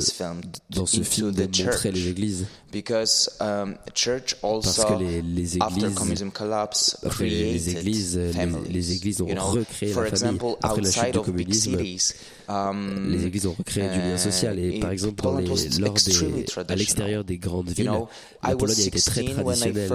dans 0.71 0.87
ce 0.87 1.03
film 1.03 1.31
de 1.31 1.43
montrer 1.63 1.91
les 1.91 2.07
églises. 2.07 2.47
Because, 2.71 3.29
um, 3.41 3.75
church 3.93 4.37
also, 4.41 4.81
parce 4.81 4.93
que 4.93 4.99
les, 5.03 5.21
les 5.21 5.57
églises, 5.57 6.25
collapse, 6.33 6.97
après 7.05 7.25
les 7.25 7.69
églises, 7.69 8.17
les, 8.17 8.71
les, 8.71 8.91
églises 8.93 9.21
ont 9.21 9.27
you 9.27 9.35
know, 9.35 9.43
recréé 9.47 9.93
la 9.93 10.05
famille 10.05 10.39
après 10.63 10.81
la 10.81 10.91
chute 10.91 11.11
du 11.11 11.19
communisme. 11.19 11.77
Cities, 11.77 12.13
um, 12.47 13.11
les 13.11 13.25
églises 13.25 13.45
ont 13.47 13.55
recréé 13.57 13.87
uh, 13.87 13.89
du 13.89 13.99
lien 13.99 14.17
social 14.17 14.57
et 14.57 14.79
par 14.79 14.91
exemple 14.91 15.21
dans 15.21 15.37
les, 15.37 15.47
lors 15.79 15.93
des, 15.93 16.45
à 16.69 16.75
l'extérieur 16.75 17.25
des 17.25 17.37
grandes 17.37 17.69
villes, 17.71 17.85
you 17.85 17.91
know, 17.91 18.07
la 18.41 18.55
Pologne 18.55 18.75
a 18.79 18.89
très 18.89 19.23
traditionnelle. 19.23 19.89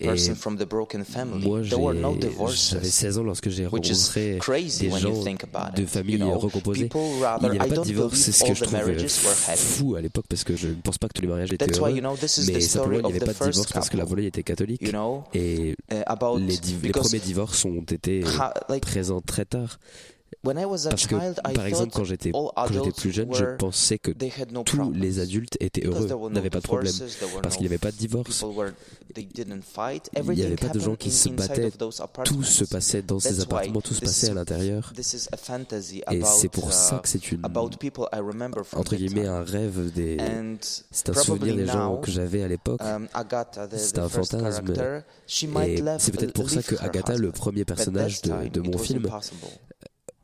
Et 0.00 0.06
moi, 1.46 1.62
j'avais 1.62 2.86
16 2.88 3.18
ans 3.18 3.22
lorsque 3.22 3.50
j'ai 3.50 3.66
rencontré 3.66 4.40
des 4.40 4.90
gens 4.90 5.22
de 5.76 5.86
familles 5.86 6.16
you 6.16 6.26
know, 6.26 6.38
recomposées. 6.38 6.90
Il 6.92 7.50
n'y 7.50 7.58
avait 7.58 7.68
pas 7.68 7.76
de 7.76 7.82
divorce, 7.82 8.18
c'est 8.18 8.32
ce 8.32 8.42
que 8.42 8.54
je 8.54 8.64
trouvais 8.64 9.08
fou 9.56 9.94
à 9.94 10.00
l'époque 10.00 10.26
parce 10.28 10.42
que 10.42 10.56
je 10.56 10.68
ne 10.68 10.74
pense 10.74 10.98
pas 10.98 11.06
que 11.06 11.12
tous 11.14 11.22
les 11.22 11.28
mariages 11.28 11.52
étaient. 11.52 11.64
Euh, 11.64 11.83
mais 11.90 12.60
c'est 12.60 12.78
problème, 12.78 13.02
il 13.04 13.12
n'y 13.12 13.16
avait 13.16 13.32
pas 13.32 13.32
de 13.32 13.50
divorce 13.50 13.72
parce 13.72 13.88
que 13.88 13.96
la 13.96 14.04
volaille 14.04 14.26
était 14.26 14.42
catholique. 14.42 14.82
Et 15.34 15.74
les, 16.38 16.92
premiers 16.92 17.18
divorces 17.18 17.64
ont 17.64 17.82
été 17.82 18.22
présents 18.80 19.20
très 19.20 19.44
tard. 19.44 19.78
Parce 20.42 21.06
que, 21.06 21.52
par 21.54 21.66
exemple, 21.66 21.92
quand 21.94 22.04
j'étais 22.04 22.32
plus 22.96 23.12
jeune, 23.12 23.32
je 23.34 23.56
pensais 23.56 23.98
que 23.98 24.10
tous 24.64 24.92
les 24.92 25.18
adultes 25.20 25.56
étaient 25.60 25.86
heureux, 25.86 26.08
n'avaient 26.30 26.50
pas 26.50 26.60
de 26.60 26.64
problème, 26.64 26.94
parce 27.42 27.56
qu'il 27.56 27.64
n'y 27.64 27.68
avait 27.68 27.78
pas 27.78 27.90
de 27.90 27.96
divorce, 27.96 28.44
il 29.16 29.28
n'y 30.30 30.42
avait 30.42 30.56
pas 30.56 30.68
de 30.68 30.80
gens 30.80 30.96
qui 30.96 31.10
se 31.10 31.28
battaient, 31.28 31.70
tout 32.24 32.42
se 32.42 32.64
passait 32.64 33.02
dans 33.02 33.20
ces 33.20 33.40
appartements, 33.40 33.80
tout 33.80 33.94
se 33.94 34.00
passait 34.00 34.30
à 34.30 34.34
l'intérieur. 34.34 34.92
Et 36.10 36.22
c'est 36.24 36.48
pour 36.48 36.72
ça 36.72 36.98
que 36.98 37.08
c'est 37.08 37.32
une, 37.32 37.42
entre 37.44 38.96
guillemets, 38.96 39.26
un 39.26 39.42
rêve 39.42 39.92
des. 39.92 40.18
C'est 40.90 41.10
un 41.10 41.14
souvenir 41.14 41.56
des 41.56 41.66
gens 41.66 41.96
que 41.98 42.10
j'avais 42.10 42.42
à 42.42 42.48
l'époque. 42.48 42.80
C'est 43.76 43.98
un 43.98 44.08
fantasme. 44.08 44.72
Et 45.66 45.82
c'est 45.98 46.12
peut-être 46.12 46.32
pour 46.32 46.50
ça 46.50 46.62
que 46.62 46.76
Agatha, 46.80 47.16
le 47.16 47.32
premier 47.32 47.64
personnage 47.64 48.22
de 48.22 48.60
mon 48.60 48.78
film, 48.78 49.08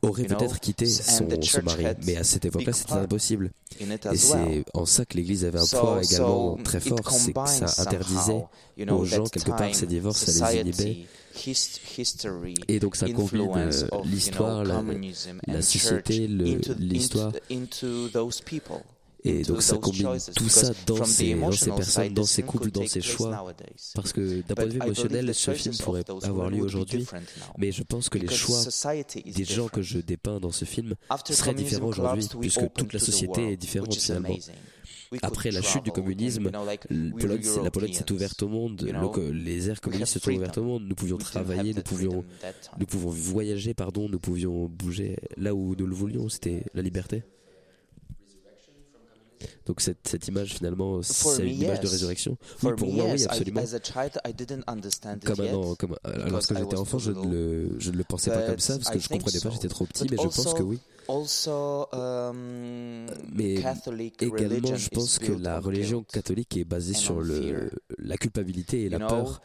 aurait 0.01 0.23
peut-être 0.23 0.59
quitté 0.59 0.85
son, 0.85 1.27
mari, 1.63 1.85
mais 2.05 2.17
à 2.17 2.23
cette 2.23 2.45
époque-là, 2.45 2.73
c'était 2.73 2.93
impossible. 2.93 3.51
Et 3.79 4.17
c'est 4.17 4.63
en 4.73 4.85
ça 4.85 5.05
que 5.05 5.17
l'Église 5.17 5.45
avait 5.45 5.59
un 5.59 5.65
poids 5.65 6.01
également 6.03 6.57
très 6.63 6.79
fort, 6.79 7.11
c'est 7.11 7.33
que 7.33 7.47
ça 7.47 7.81
interdisait 7.81 8.45
aux 8.89 9.05
gens, 9.05 9.23
quelque 9.25 9.51
part, 9.51 9.73
ces 9.73 9.87
divorces, 9.87 10.25
ça 10.25 10.51
les 10.51 10.61
inhibait. 10.61 11.05
Et 12.67 12.79
donc 12.79 12.97
ça 12.97 13.09
combine 13.09 13.69
l'histoire, 14.03 14.65
la, 14.65 14.83
la, 15.47 15.61
société, 15.61 16.27
l'histoire 16.27 17.31
et 19.23 19.43
donc 19.43 19.61
ça 19.61 19.77
combine 19.77 20.17
tout 20.35 20.49
ça 20.49 20.71
dans 20.85 21.05
ces, 21.05 21.35
dans 21.35 21.51
ces 21.51 21.71
personnes, 21.71 22.13
dans 22.13 22.23
ces 22.23 22.43
couples, 22.43 22.71
dans 22.71 22.87
ces 22.87 23.01
choix. 23.01 23.45
Parce 23.93 24.13
que 24.13 24.41
d'un 24.41 24.55
point 24.55 24.65
de 24.65 24.71
vue 24.71 24.81
émotionnel, 24.83 25.33
ce 25.33 25.51
film 25.53 25.75
pourrait 25.77 26.03
avoir 26.23 26.49
lieu 26.49 26.63
aujourd'hui. 26.63 27.05
Mais 27.57 27.71
je 27.71 27.83
pense 27.83 28.09
que 28.09 28.17
les 28.17 28.27
choix 28.27 28.61
des 29.25 29.45
gens 29.45 29.67
que 29.67 29.81
je 29.81 29.99
dépeins 29.99 30.39
dans 30.39 30.51
ce 30.51 30.65
film 30.65 30.95
seraient 31.29 31.53
différents 31.53 31.87
aujourd'hui, 31.87 32.27
puisque 32.39 32.73
toute 32.73 32.93
la 32.93 32.99
société 32.99 33.53
est 33.53 33.57
différente 33.57 33.93
finalement. 33.95 34.35
Après 35.23 35.51
la 35.51 35.61
chute 35.61 35.83
du 35.83 35.91
communisme, 35.91 36.49
la 36.51 37.71
Pologne 37.71 37.93
s'est 37.93 38.11
ouverte 38.11 38.41
au 38.43 38.47
monde, 38.47 38.89
les 39.33 39.69
aires 39.69 39.81
communistes 39.81 40.13
se 40.13 40.19
sont 40.19 40.31
ouvertes 40.31 40.57
au 40.57 40.63
monde, 40.63 40.83
nous 40.87 40.95
pouvions 40.95 41.17
travailler, 41.17 41.73
nous 41.73 41.81
pouvions, 41.81 42.23
nous 42.79 42.85
pouvions 42.85 43.09
voyager, 43.09 43.73
pardon, 43.73 44.07
nous 44.09 44.19
pouvions 44.19 44.67
bouger 44.67 45.17
là 45.37 45.53
où 45.53 45.75
nous 45.77 45.85
le 45.85 45.93
voulions, 45.93 46.29
c'était 46.29 46.63
la 46.73 46.81
liberté. 46.81 47.23
Donc 49.65 49.81
cette, 49.81 50.07
cette 50.07 50.27
image 50.27 50.53
finalement, 50.53 51.01
c'est 51.01 51.47
une 51.47 51.61
image 51.61 51.79
de 51.79 51.87
résurrection. 51.87 52.37
Oui, 52.63 52.71
pour 52.77 52.93
moi, 52.93 53.05
oui, 53.05 53.23
absolument. 53.25 53.61
Comme, 55.25 55.41
un 55.41 55.75
comme 55.75 55.95
euh, 56.07 56.29
lorsque 56.29 56.57
j'étais 56.57 56.77
enfant, 56.77 56.99
je 56.99 57.11
ne, 57.11 57.27
le, 57.31 57.79
je 57.79 57.91
le 57.91 58.03
pensais 58.03 58.29
pas 58.31 58.41
comme 58.43 58.59
ça 58.59 58.77
parce 58.77 58.89
que 58.89 58.99
je 58.99 59.05
ne 59.05 59.19
comprenais 59.19 59.39
pas, 59.39 59.49
j'étais 59.49 59.67
trop 59.67 59.85
petit, 59.85 60.07
mais 60.09 60.17
je 60.17 60.23
pense 60.27 60.53
que 60.53 60.63
oui. 60.63 60.79
mais 63.33 63.55
également, 64.19 64.75
je 64.75 64.89
pense 64.89 65.19
que 65.19 65.31
la 65.33 65.59
religion 65.59 66.03
catholique 66.03 66.55
est 66.57 66.63
basée 66.63 66.93
sur 66.93 67.21
le, 67.21 67.71
la 67.97 68.17
culpabilité 68.17 68.83
et 68.83 68.89
la 68.89 68.99
peur. 68.99 69.41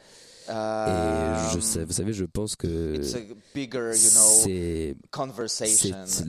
Et 0.49 1.53
je 1.53 1.85
vous 1.85 1.93
savez, 1.93 2.13
je 2.13 2.25
pense 2.25 2.57
que 2.57 3.03
c'est 3.03 3.27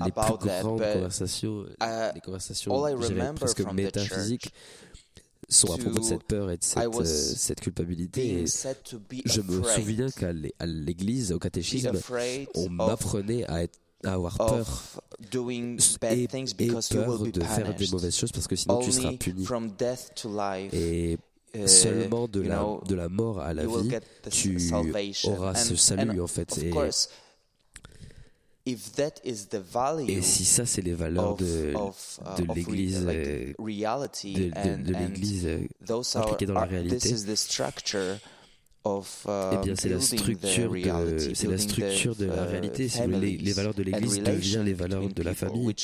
les 0.06 0.12
plus 0.12 0.27
grandes 0.38 0.82
conversations, 0.93 1.65
les 2.13 2.21
conversations 2.21 2.71
presque 3.36 3.62
métaphysiques 3.73 4.51
sont 5.49 5.73
à 5.73 5.77
propos 5.77 5.99
de 5.99 6.03
cette 6.03 6.23
peur 6.23 6.51
et 6.51 6.58
de 6.58 6.63
euh, 6.77 7.03
cette, 7.06 7.62
culpabilité. 7.62 8.45
Je 9.25 9.41
me 9.41 9.63
souviens 9.63 10.10
qu'à 10.10 10.34
l'église, 10.65 11.32
au 11.32 11.39
catéchisme, 11.39 11.91
on 12.56 12.69
m'apprenait 12.69 13.45
à, 13.49 13.65
avoir 14.03 14.38
peur 14.38 15.01
et, 15.21 16.27
peur 16.27 17.19
de 17.25 17.43
faire 17.43 17.75
des 17.75 17.88
mauvaises 17.88 18.15
choses 18.15 18.32
parce 18.32 18.47
que 18.47 18.56
sinon 18.56 18.80
tu 18.80 18.91
seras 18.91 19.13
puni 19.13 19.45
seulement 21.65 22.27
de 22.27 22.41
la, 22.41 22.65
de 22.86 22.95
la 22.95 23.10
mort 23.10 23.39
à 23.39 23.53
la 23.53 23.65
vie, 23.65 23.89
tu 24.31 24.60
auras 25.25 25.55
ce 25.55 25.75
salut 25.75 26.21
en 26.21 26.27
fait. 26.27 26.57
Et, 30.10 30.21
si 30.21 30.43
ça, 30.43 30.65
c'est 30.65 30.81
les 30.81 30.93
valeurs 30.93 31.38
euh, 31.41 31.73
de, 32.38 32.43
de 32.43 32.53
l'Église, 32.53 33.05
de, 33.05 33.53
euh, 33.55 34.77
l'Église 34.77 35.47
impliquée 36.15 36.45
dans 36.45 36.53
la 36.53 36.65
réalité, 36.65 37.15
eh 39.52 39.58
bien, 39.63 39.76
c'est 39.76 39.89
la 39.89 40.00
structure 40.00 40.71
de, 40.71 41.34
c'est 41.34 41.47
la 41.47 41.58
structure 41.58 42.15
de 42.15 42.26
la 42.26 42.45
réalité. 42.45 42.88
Si 42.88 43.06
les, 43.08 43.38
les, 43.38 43.54
valeurs 43.54 43.73
de 43.73 43.84
l'Église 43.84 44.21
deviennent 44.21 44.65
les 44.65 44.73
valeurs 44.73 45.10
de 45.10 45.23
la 45.23 45.34
famille, 45.34 45.76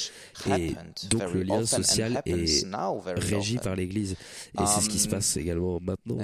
et 0.50 0.76
donc 1.10 1.34
le 1.34 1.44
lien 1.44 1.66
social 1.66 2.22
est 2.26 2.66
régi 3.16 3.58
par 3.58 3.76
l'Église. 3.76 4.16
Et 4.60 4.66
c'est 4.66 4.82
ce 4.82 4.90
qui 4.90 5.00
se 5.00 5.08
passe 5.08 5.38
également 5.38 5.80
maintenant. 5.80 6.18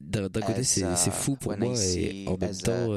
D'un 0.00 0.28
côté, 0.28 0.62
c'est 0.62 1.12
fou 1.12 1.36
pour 1.36 1.56
moi 1.56 1.74
et 1.80 2.26
en 2.28 2.36
même 2.36 2.56
temps. 2.56 2.88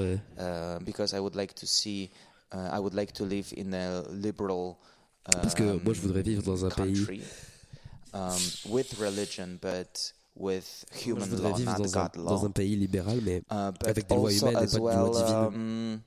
Parce 5.23 5.53
que 5.53 5.63
moi, 5.83 5.93
je 5.93 6.01
voudrais 6.01 6.23
vivre 6.23 6.41
dans 6.43 6.65
un 6.65 6.69
pays 6.69 7.05
Um, 8.13 8.71
with 8.71 8.99
religion, 8.99 9.59
but 9.61 10.13
with 10.35 10.85
human 10.93 11.29
law, 11.41 11.53
vivre 11.53 11.77
dans, 11.77 11.97
un, 11.97 12.09
dans 12.15 12.45
un 12.45 12.51
pays 12.51 12.75
libéral, 12.75 13.19
mais 13.21 13.43
uh, 13.51 13.71
avec 13.85 14.07
des 14.07 14.15
lois 14.15 14.33
humaines 14.33 14.51
et 14.51 14.53
pas 14.53 14.65
de 14.65 14.77
lois 14.77 15.09
divines. 15.09 15.63
Um, 15.63 16.01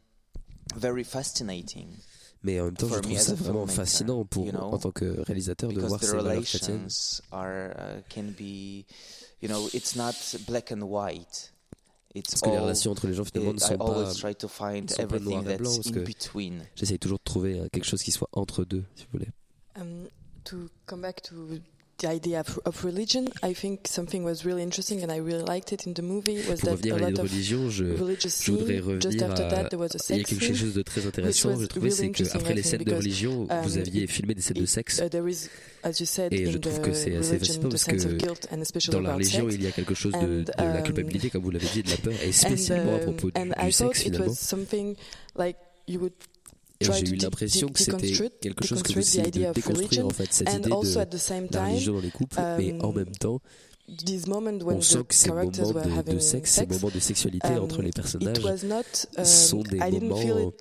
very 0.76 1.04
fascinating. 1.04 1.88
Mais 2.42 2.58
en 2.60 2.64
même 2.64 2.76
temps, 2.76 2.88
je 2.88 2.98
trouve 2.98 3.18
ça 3.18 3.34
vraiment 3.34 3.66
fascinant 3.68 4.24
pour, 4.24 4.46
you 4.46 4.52
know, 4.52 4.62
en 4.62 4.78
tant 4.78 4.90
que 4.90 5.20
réalisateur 5.22 5.70
de 5.72 5.80
voir 5.80 6.02
ces 6.02 6.16
valeurs 6.16 6.42
chrétiennes. 6.42 6.88
Are, 7.30 7.70
uh, 7.70 8.02
can 8.12 8.32
be, 8.36 8.84
you 9.40 9.48
know, 9.48 9.68
it's 9.72 9.94
not 9.94 10.14
black 10.46 10.72
and 10.72 10.82
white. 10.82 11.52
It's 12.14 12.30
parce 12.30 12.42
que 12.42 12.50
les 12.50 12.58
relations 12.58 12.90
entre 12.90 13.06
les 13.06 13.14
gens 13.14 13.24
finalement 13.24 13.54
ne 13.54 13.58
sont 13.58 13.78
pas, 13.78 14.12
try 14.14 14.34
to 14.34 14.48
find 14.48 14.90
sont 14.90 15.06
pas 15.06 15.18
noir 15.18 15.48
et 15.48 15.56
blanc. 15.56 15.74
Parce 15.74 15.90
que 15.90 16.04
j'essaye 16.74 16.98
toujours 16.98 17.18
de 17.18 17.24
trouver 17.24 17.60
euh, 17.60 17.68
quelque 17.72 17.86
chose 17.86 18.02
qui 18.02 18.10
soit 18.10 18.28
entre 18.32 18.64
deux, 18.64 18.84
si 18.96 19.04
vous 19.04 19.18
voulez. 19.18 19.28
Um, 19.76 20.08
to 20.44 20.68
come 20.84 21.00
back 21.00 21.22
to 21.22 21.34
the 22.02 22.08
idea 22.08 22.40
of, 22.40 22.58
of, 22.64 22.84
religion, 22.84 23.28
I 23.42 23.54
think 23.54 23.86
something 23.86 24.24
was 24.24 24.44
really 24.44 24.62
interesting 24.62 25.02
and 25.02 25.10
I 25.10 25.16
really 25.18 25.44
liked 25.44 25.72
it 25.72 25.86
in 25.86 25.94
the 25.94 26.02
movie. 26.02 26.38
Was 26.48 26.60
Pour 26.60 26.70
revenir 26.72 26.96
à 26.96 26.98
l'idée 26.98 27.12
de 27.12 27.20
religion, 27.20 27.70
je, 27.70 27.84
je 27.84 28.52
voudrais 28.52 28.80
revenir 28.80 29.30
à... 29.30 29.68
Il 30.10 30.16
y 30.16 30.20
a 30.20 30.24
quelque 30.24 30.54
chose 30.54 30.74
de 30.74 30.82
très 30.82 31.06
intéressant, 31.06 31.58
je 31.58 31.66
trouvais, 31.66 31.90
c'est 31.90 32.10
qu'après 32.10 32.54
les 32.54 32.62
scènes 32.62 32.84
de 32.84 32.94
religion, 32.94 33.46
um, 33.50 33.62
vous 33.62 33.78
aviez 33.78 34.06
filmé 34.06 34.34
des 34.34 34.42
scènes 34.42 34.58
de 34.58 34.66
sexe. 34.66 35.00
Uh, 35.00 35.06
et 36.30 36.50
je 36.50 36.58
trouve 36.58 36.80
que 36.80 36.92
c'est 36.92 37.16
assez 37.16 37.38
fascinant 37.38 37.68
parce 37.68 37.84
que 37.84 38.90
dans 38.90 39.00
la 39.00 39.14
religion, 39.14 39.48
il 39.48 39.62
y 39.62 39.66
a 39.66 39.72
quelque 39.72 39.94
chose 39.94 40.12
de, 40.12 40.42
de 40.42 40.52
la 40.58 40.78
um, 40.78 40.82
culpabilité, 40.82 41.30
comme 41.30 41.42
vous 41.42 41.50
l'avez 41.50 41.68
dit, 41.72 41.82
de 41.82 41.90
la 41.90 41.96
peur, 41.96 42.14
et 42.22 42.32
spécialement 42.32 42.94
à 42.94 42.98
um, 42.98 43.02
propos 43.02 43.30
du 43.30 43.72
sexe 43.72 44.02
finalement 44.02 44.34
j'ai 46.82 47.08
eu 47.08 47.16
l'impression 47.16 47.68
que 47.68 47.78
c'était 47.78 48.30
quelque 48.40 48.64
chose 48.64 48.82
que 48.82 48.92
vous 48.92 48.98
essayez 48.98 49.30
de 49.30 49.52
déconstruire 49.52 50.06
en 50.06 50.10
fait, 50.10 50.32
cette 50.32 50.52
idée 50.52 50.60
de 50.60 51.54
la 51.54 51.64
religion 51.66 51.94
dans 51.94 52.00
les 52.00 52.10
couples, 52.10 52.40
mais 52.58 52.72
en 52.80 52.90
um, 52.90 52.96
même 52.96 53.12
temps, 53.12 53.40
on 53.88 54.80
sent 54.80 55.04
que 55.08 55.14
ces 55.14 55.28
moments 55.28 55.50
de, 55.50 56.12
de 56.12 56.18
sexe, 56.18 56.50
ces 56.52 56.66
moments 56.66 56.90
de 56.94 57.00
sexualité 57.00 57.48
um, 57.48 57.64
entre 57.64 57.82
les 57.82 57.90
personnages 57.90 58.38
um, 58.38 59.24
sont 59.24 59.62
des 59.62 59.78
moments 59.78 60.52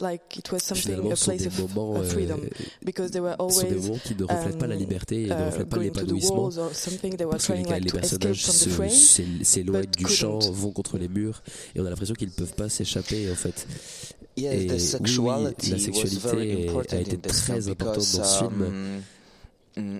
finalement 0.75 1.15
sont 1.15 1.31
des 1.31 1.49
moments, 1.49 1.95
euh, 1.97 2.09
sont 2.09 3.63
des 3.67 3.75
moments 3.75 3.99
qui 4.03 4.15
ne 4.15 4.23
reflètent 4.23 4.57
pas 4.57 4.67
la 4.67 4.75
liberté 4.75 5.23
et 5.23 5.27
ne 5.27 5.45
reflètent 5.45 5.69
pas 5.69 5.77
l'épanouissement 5.77 6.49
parce 6.49 7.47
que 7.47 7.53
les, 7.53 7.79
les 7.79 7.91
personnages 7.91 8.43
s'éloignent 8.43 9.85
du 9.97 10.07
champ, 10.07 10.39
vont 10.39 10.71
contre 10.71 10.97
les 10.97 11.07
murs 11.07 11.41
et 11.75 11.79
on 11.79 11.85
a 11.85 11.89
l'impression 11.89 12.15
qu'ils 12.15 12.29
ne 12.29 12.33
peuvent 12.33 12.55
pas 12.55 12.69
s'échapper 12.69 13.31
en 13.31 13.35
fait 13.35 13.67
et 14.37 14.47
oui, 14.49 14.67
la 14.67 15.77
sexualité 15.77 16.69
a 16.89 16.99
été 16.99 17.17
très 17.17 17.67
importante 17.69 17.95
dans 18.15 18.23
ce 18.23 18.37
film. 18.39 19.01
Mm, 19.77 19.99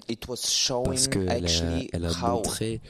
parce 0.83 1.07
qu'elle 1.07 1.29
a, 1.29 1.79
elle 1.93 2.05
a 2.05 2.27
montré 2.27 2.81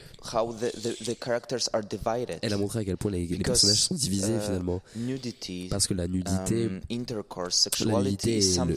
elle 2.42 2.52
a 2.52 2.56
montré 2.58 2.80
à 2.80 2.84
quel 2.84 2.96
point 2.96 3.12
les, 3.12 3.26
les 3.26 3.38
personnages 3.38 3.82
sont 3.82 3.94
divisés 3.94 4.34
uh, 4.34 4.40
finalement. 4.40 4.82
parce 5.70 5.86
que 5.86 5.94
la 5.94 6.08
nudité 6.08 6.64
um, 6.64 6.80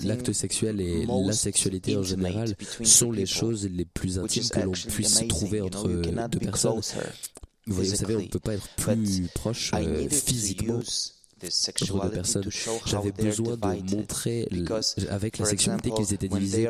l'acte 0.03 0.33
sexuel 0.33 0.81
et 0.81 1.05
la 1.05 1.33
sexualité 1.33 1.97
en 1.97 2.03
général 2.03 2.55
sont 2.83 3.11
les 3.11 3.25
choses 3.25 3.67
les 3.67 3.85
plus 3.85 4.19
intimes 4.19 4.49
que 4.49 4.59
l'on 4.59 4.71
puisse 4.71 5.27
trouver 5.27 5.61
entre 5.61 5.87
deux 5.87 6.39
personnes. 6.39 6.81
vous, 7.65 7.75
vous 7.83 7.95
savez 7.95 8.15
on 8.15 8.21
ne 8.21 8.27
peut 8.27 8.39
pas 8.39 8.53
être 8.53 8.67
plus 8.75 9.27
proche 9.33 9.71
euh, 9.73 10.07
physiquement 10.09 10.79
personnes. 12.09 12.49
J'avais 12.85 13.11
besoin 13.11 13.55
de 13.55 13.95
montrer 13.95 14.47
avec 15.09 15.37
la 15.37 15.45
sexualité 15.45 15.91
qu'ils 15.91 16.13
étaient 16.13 16.27
divisés. 16.27 16.69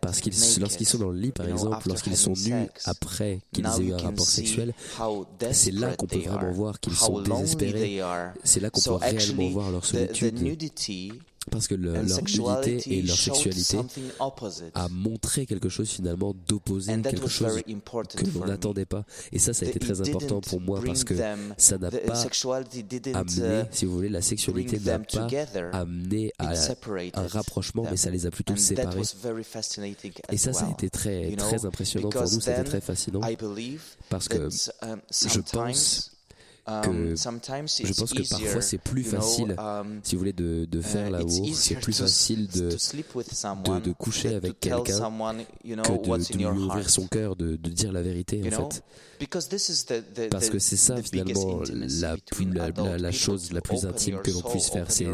Parce 0.00 0.20
qu'ils, 0.20 0.34
lorsqu'ils 0.60 0.86
sont 0.86 0.98
dans 0.98 1.10
le 1.10 1.18
lit, 1.18 1.32
par 1.32 1.48
exemple, 1.48 1.88
lorsqu'ils 1.88 2.16
sont 2.16 2.32
nus 2.32 2.68
après 2.84 3.40
qu'ils 3.52 3.66
aient 3.66 3.84
eu 3.84 3.92
un 3.92 3.98
rapport 3.98 4.26
sexuel, 4.26 4.74
c'est 5.52 5.72
là 5.72 5.94
qu'on 5.96 6.06
peut 6.06 6.18
vraiment 6.18 6.52
voir 6.52 6.80
qu'ils 6.80 6.94
sont 6.94 7.20
désespérés. 7.20 8.00
C'est 8.44 8.60
là 8.60 8.70
qu'on 8.70 8.80
peut 8.80 8.94
réellement 8.94 9.48
voir 9.50 9.70
leur 9.70 9.84
solitude 9.84 10.38
parce 11.48 11.68
que 11.68 11.74
leur 11.74 12.02
nudité 12.02 12.82
et 12.86 13.02
leur 13.02 13.16
sexualité 13.16 13.78
a 14.74 14.88
montré 14.88 15.46
quelque 15.46 15.68
chose 15.68 15.88
finalement 15.88 16.34
d'opposé, 16.48 17.00
quelque 17.02 17.28
chose 17.28 17.62
que 17.62 18.38
l'on 18.38 18.46
n'attendait 18.46 18.86
pas. 18.86 19.04
Et 19.32 19.38
ça, 19.38 19.52
ça 19.52 19.66
a 19.66 19.68
été 19.68 19.78
très 19.78 20.00
important 20.08 20.40
pour 20.40 20.60
moi 20.60 20.80
parce 20.84 21.04
que 21.04 21.14
ça 21.56 21.78
n'a 21.78 21.90
pas 21.90 22.26
amené, 23.14 23.64
si 23.70 23.84
vous 23.84 23.94
voulez, 23.94 24.08
la 24.08 24.22
sexualité 24.22 24.78
n'a 24.80 24.98
pas 24.98 25.28
amené 25.72 26.32
à 26.38 26.52
un 27.14 27.26
rapprochement, 27.26 27.84
mais 27.90 27.96
ça 27.96 28.10
les 28.10 28.26
a 28.26 28.30
plutôt 28.30 28.56
séparés. 28.56 29.02
Et 30.30 30.36
ça, 30.36 30.52
ça 30.52 30.66
a 30.66 30.70
été 30.70 30.90
très, 30.90 31.34
très 31.36 31.64
impressionnant 31.64 32.08
pour 32.10 32.22
nous, 32.22 32.40
c'était 32.40 32.64
très 32.64 32.80
fascinant 32.80 33.20
parce 34.08 34.28
que 34.28 34.48
um, 34.82 35.00
je 35.10 35.40
pense 35.40 36.17
que 36.82 36.88
um, 36.90 37.16
je 37.16 37.92
pense 37.94 38.12
que 38.12 38.28
parfois 38.28 38.60
c'est 38.60 38.78
plus 38.78 39.04
facile, 39.04 39.56
um, 39.58 40.00
si 40.02 40.14
vous 40.14 40.18
voulez, 40.18 40.32
de, 40.34 40.66
de 40.66 40.80
faire 40.80 41.08
uh, 41.08 41.12
l'amour, 41.12 41.54
c'est 41.54 41.76
plus 41.76 41.96
facile 41.96 42.46
de, 42.48 42.68
de, 42.70 43.80
de, 43.80 43.92
coucher 43.92 44.34
avec 44.34 44.60
quelqu'un 44.60 44.82
que 44.82 46.32
de, 46.32 46.36
lui 46.36 46.44
ouvrir 46.46 46.90
son 46.90 47.06
cœur, 47.06 47.36
de, 47.36 47.56
de 47.56 47.70
dire 47.70 47.92
la 47.92 48.02
vérité 48.02 48.42
en 48.46 48.68
fait. 48.68 48.82
Parce 50.30 50.50
que 50.50 50.58
c'est 50.58 50.76
ça 50.76 50.96
finalement 51.02 51.62
la, 51.72 52.16
la, 52.70 52.98
la, 52.98 53.12
chose 53.12 53.50
la 53.52 53.60
plus 53.60 53.86
intime 53.86 54.20
que 54.22 54.30
l'on 54.30 54.42
puisse 54.42 54.68
faire, 54.68 54.90
c'est 54.90 55.08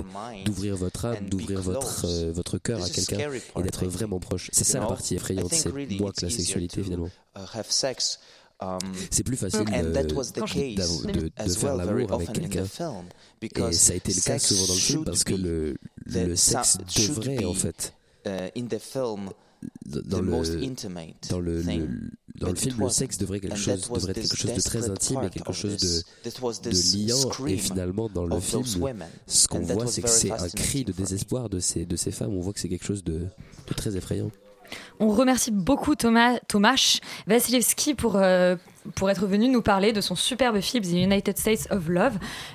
d'ouvrir 0.45 0.77
votre 0.77 1.05
âme, 1.07 1.29
d'ouvrir 1.29 1.63
votre, 1.63 2.05
euh, 2.07 2.33
votre 2.33 2.59
cœur 2.59 2.83
à 2.83 2.91
quelqu'un 2.91 3.31
et 3.57 3.63
d'être 3.63 3.87
vraiment 3.87 4.19
proche. 4.19 4.51
C'est 4.53 4.65
ça 4.65 4.81
la 4.81 4.87
partie 4.87 5.15
effrayante, 5.15 5.53
c'est 5.53 5.73
moi 5.99 6.13
que 6.13 6.25
la 6.25 6.31
sexualité 6.31 6.83
finalement. 6.83 7.11
Um, 8.65 8.79
c'est 9.11 9.25
plus 9.25 9.37
facile 9.37 9.65
de, 9.65 9.73
de, 9.73 11.31
de, 11.45 11.53
faire 11.53 11.77
l'amour 11.77 12.13
avec 12.13 12.33
quelqu'un. 12.33 12.65
Et 13.43 13.73
ça 13.73 13.93
a 13.93 13.97
été 13.97 14.13
le 14.13 14.21
cas 14.21 14.39
souvent 14.39 14.67
dans 14.67 14.75
le 14.75 14.81
film 14.81 15.05
parce 15.05 15.25
que 15.25 15.35
le, 15.35 15.77
le 16.07 16.37
sexe 16.37 16.79
devrait 16.97 17.45
en 17.45 17.55
fait 17.55 17.95
uh, 18.27 18.31
dans 19.85 20.21
le, 20.21 20.31
dans 21.29 21.41
le, 21.41 21.63
le, 21.63 22.11
dans 22.41 22.49
le 22.49 22.55
film, 22.55 22.77
le 22.81 22.89
sexe 22.89 23.19
devrait, 23.19 23.41
quelque 23.41 23.57
chose, 23.57 23.89
devrait 23.89 24.11
être 24.11 24.21
quelque 24.21 24.37
chose 24.37 24.55
de 24.55 24.61
très 24.61 24.91
intime 24.91 25.21
et 25.25 25.31
quelque 25.31 25.53
chose 25.53 25.77
de, 25.77 26.03
de 26.71 27.07
liant. 27.07 27.47
Et 27.47 27.57
finalement, 27.57 28.09
dans 28.09 28.27
le 28.27 28.41
film, 28.41 28.65
ce 29.27 29.49
qu'on 29.49 29.61
voit, 29.61 29.87
c'est 29.87 30.03
que 30.03 30.09
c'est 30.09 30.31
un 30.31 30.49
cri 30.49 30.85
de 30.85 30.93
désespoir 30.93 31.49
de 31.49 31.61
ces, 31.61 31.87
de 31.87 31.97
ces 31.97 32.11
femmes. 32.11 32.35
On 32.35 32.41
voit 32.41 32.53
que 32.53 32.61
c'est 32.61 32.69
quelque 32.69 32.85
chose 32.87 33.05
de, 33.05 33.21
de 33.69 33.75
très 33.75 33.97
effrayant. 33.97 34.31
On 35.01 35.09
remercie 35.09 35.51
beaucoup 35.51 35.95
Thomas, 35.95 36.39
Tomasz 36.49 37.01
pour, 37.97 38.17
euh, 38.17 38.57
pour 38.95 39.11
être 39.11 39.27
venu 39.27 39.49
nous 39.49 39.63
parler 39.63 39.93
de 39.93 40.01
son 40.01 40.15
superbe 40.15 40.61
film 40.61 40.85
The 40.85 40.93
United 40.93 41.39
States 41.39 41.69
of 41.71 41.89
Love. 41.89 42.15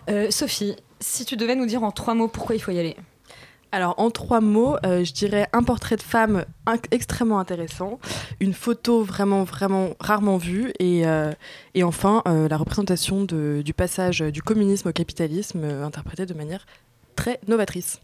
Euh, 0.10 0.32
Sophie, 0.32 0.76
si 1.00 1.26
tu 1.26 1.38
devais 1.38 1.56
nous 1.56 1.66
dire 1.66 1.84
en 1.84 1.92
trois 1.92 2.14
mots 2.14 2.28
pourquoi 2.28 2.56
il 2.56 2.60
faut 2.60 2.72
y 2.72 2.80
aller 2.80 2.96
alors 3.72 3.94
en 4.00 4.10
trois 4.10 4.42
mots, 4.42 4.78
euh, 4.84 5.04
je 5.04 5.14
dirais 5.14 5.48
un 5.54 5.62
portrait 5.62 5.96
de 5.96 6.02
femme 6.02 6.44
extrêmement 6.90 7.38
intéressant, 7.38 8.00
une 8.40 8.54
photo 8.54 9.04
vraiment 9.04 9.44
vraiment 9.44 9.90
rarement 10.00 10.38
vue 10.38 10.74
et, 10.80 11.04
et 11.76 11.84
enfin 11.84 12.24
la 12.26 12.58
représentation 12.58 13.26
du 13.26 13.74
passage 13.76 14.22
du 14.22 14.42
communisme 14.42 14.90
au 14.90 14.92
capitalisme 14.92 15.66
interprété 15.66 16.26
de 16.26 16.34
manière 16.34 16.66
très 17.16 17.40
novatrice. 17.48 18.00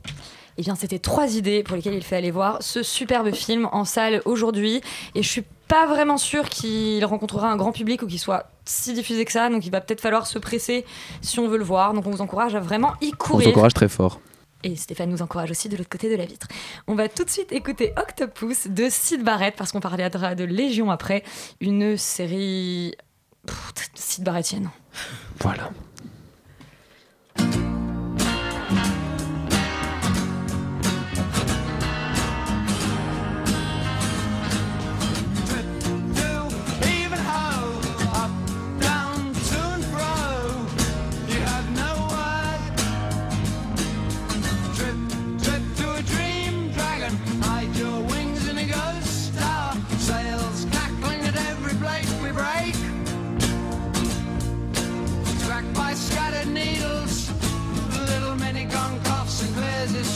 Eh 0.57 0.61
bien, 0.61 0.75
c'était 0.75 0.99
trois 0.99 1.35
idées 1.35 1.63
pour 1.63 1.75
lesquelles 1.75 1.95
il 1.95 2.03
fait 2.03 2.15
aller 2.15 2.31
voir 2.31 2.61
ce 2.61 2.81
superbe 2.81 3.33
film 3.33 3.67
en 3.71 3.83
salle 3.83 4.21
aujourd'hui. 4.25 4.81
Et 5.13 5.23
je 5.23 5.27
suis 5.27 5.43
pas 5.67 5.85
vraiment 5.85 6.17
sûre 6.17 6.49
qu'il 6.49 7.03
rencontrera 7.03 7.51
un 7.51 7.57
grand 7.57 7.71
public 7.71 8.01
ou 8.01 8.07
qu'il 8.07 8.19
soit 8.19 8.49
si 8.63 8.93
diffusé 8.93 9.25
que 9.25 9.31
ça. 9.31 9.49
Donc, 9.49 9.65
il 9.65 9.71
va 9.71 9.81
peut-être 9.81 10.01
falloir 10.01 10.27
se 10.27 10.39
presser 10.39 10.85
si 11.21 11.39
on 11.39 11.47
veut 11.47 11.57
le 11.57 11.63
voir. 11.63 11.93
Donc, 11.93 12.07
on 12.07 12.11
vous 12.11 12.21
encourage 12.21 12.55
à 12.55 12.61
vraiment 12.61 12.93
y 13.01 13.11
courir. 13.11 13.47
On 13.47 13.49
vous 13.49 13.51
encourage 13.51 13.73
très 13.73 13.89
fort. 13.89 14.21
Et 14.63 14.75
Stéphane 14.75 15.09
nous 15.09 15.21
encourage 15.21 15.51
aussi 15.51 15.69
de 15.69 15.77
l'autre 15.77 15.89
côté 15.89 16.09
de 16.09 16.15
la 16.15 16.25
vitre. 16.25 16.47
On 16.87 16.95
va 16.95 17.07
tout 17.07 17.23
de 17.23 17.29
suite 17.29 17.51
écouter 17.51 17.93
Octopus 17.97 18.67
de 18.67 18.87
Sid 18.89 19.23
Barrett 19.23 19.55
parce 19.55 19.71
qu'on 19.71 19.79
parlera 19.79 20.35
de 20.35 20.43
Légion 20.43 20.89
après. 20.89 21.23
Une 21.61 21.97
série. 21.97 22.95
Sid 23.93 24.23
Barrettienne. 24.23 24.71
Voilà. 25.39 25.69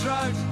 road. 0.10 0.49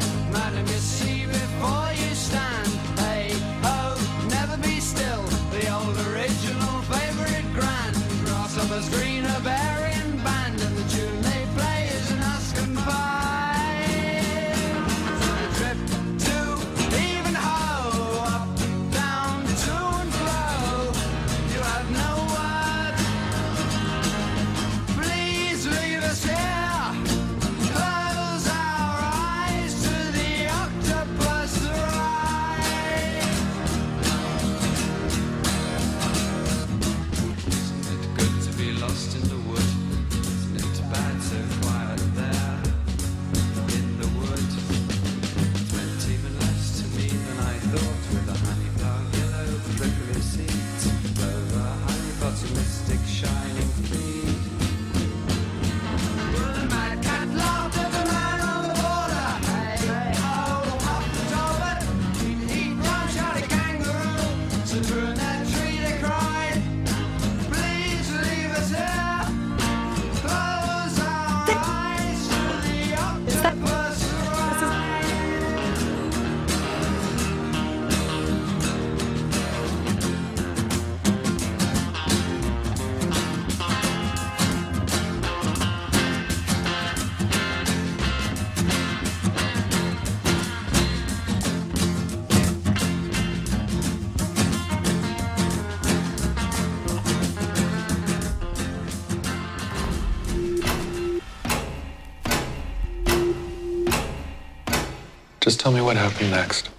Tell 105.67 105.73
me 105.73 105.81
what 105.81 105.97
happened 105.97 106.31
next. 106.31 106.69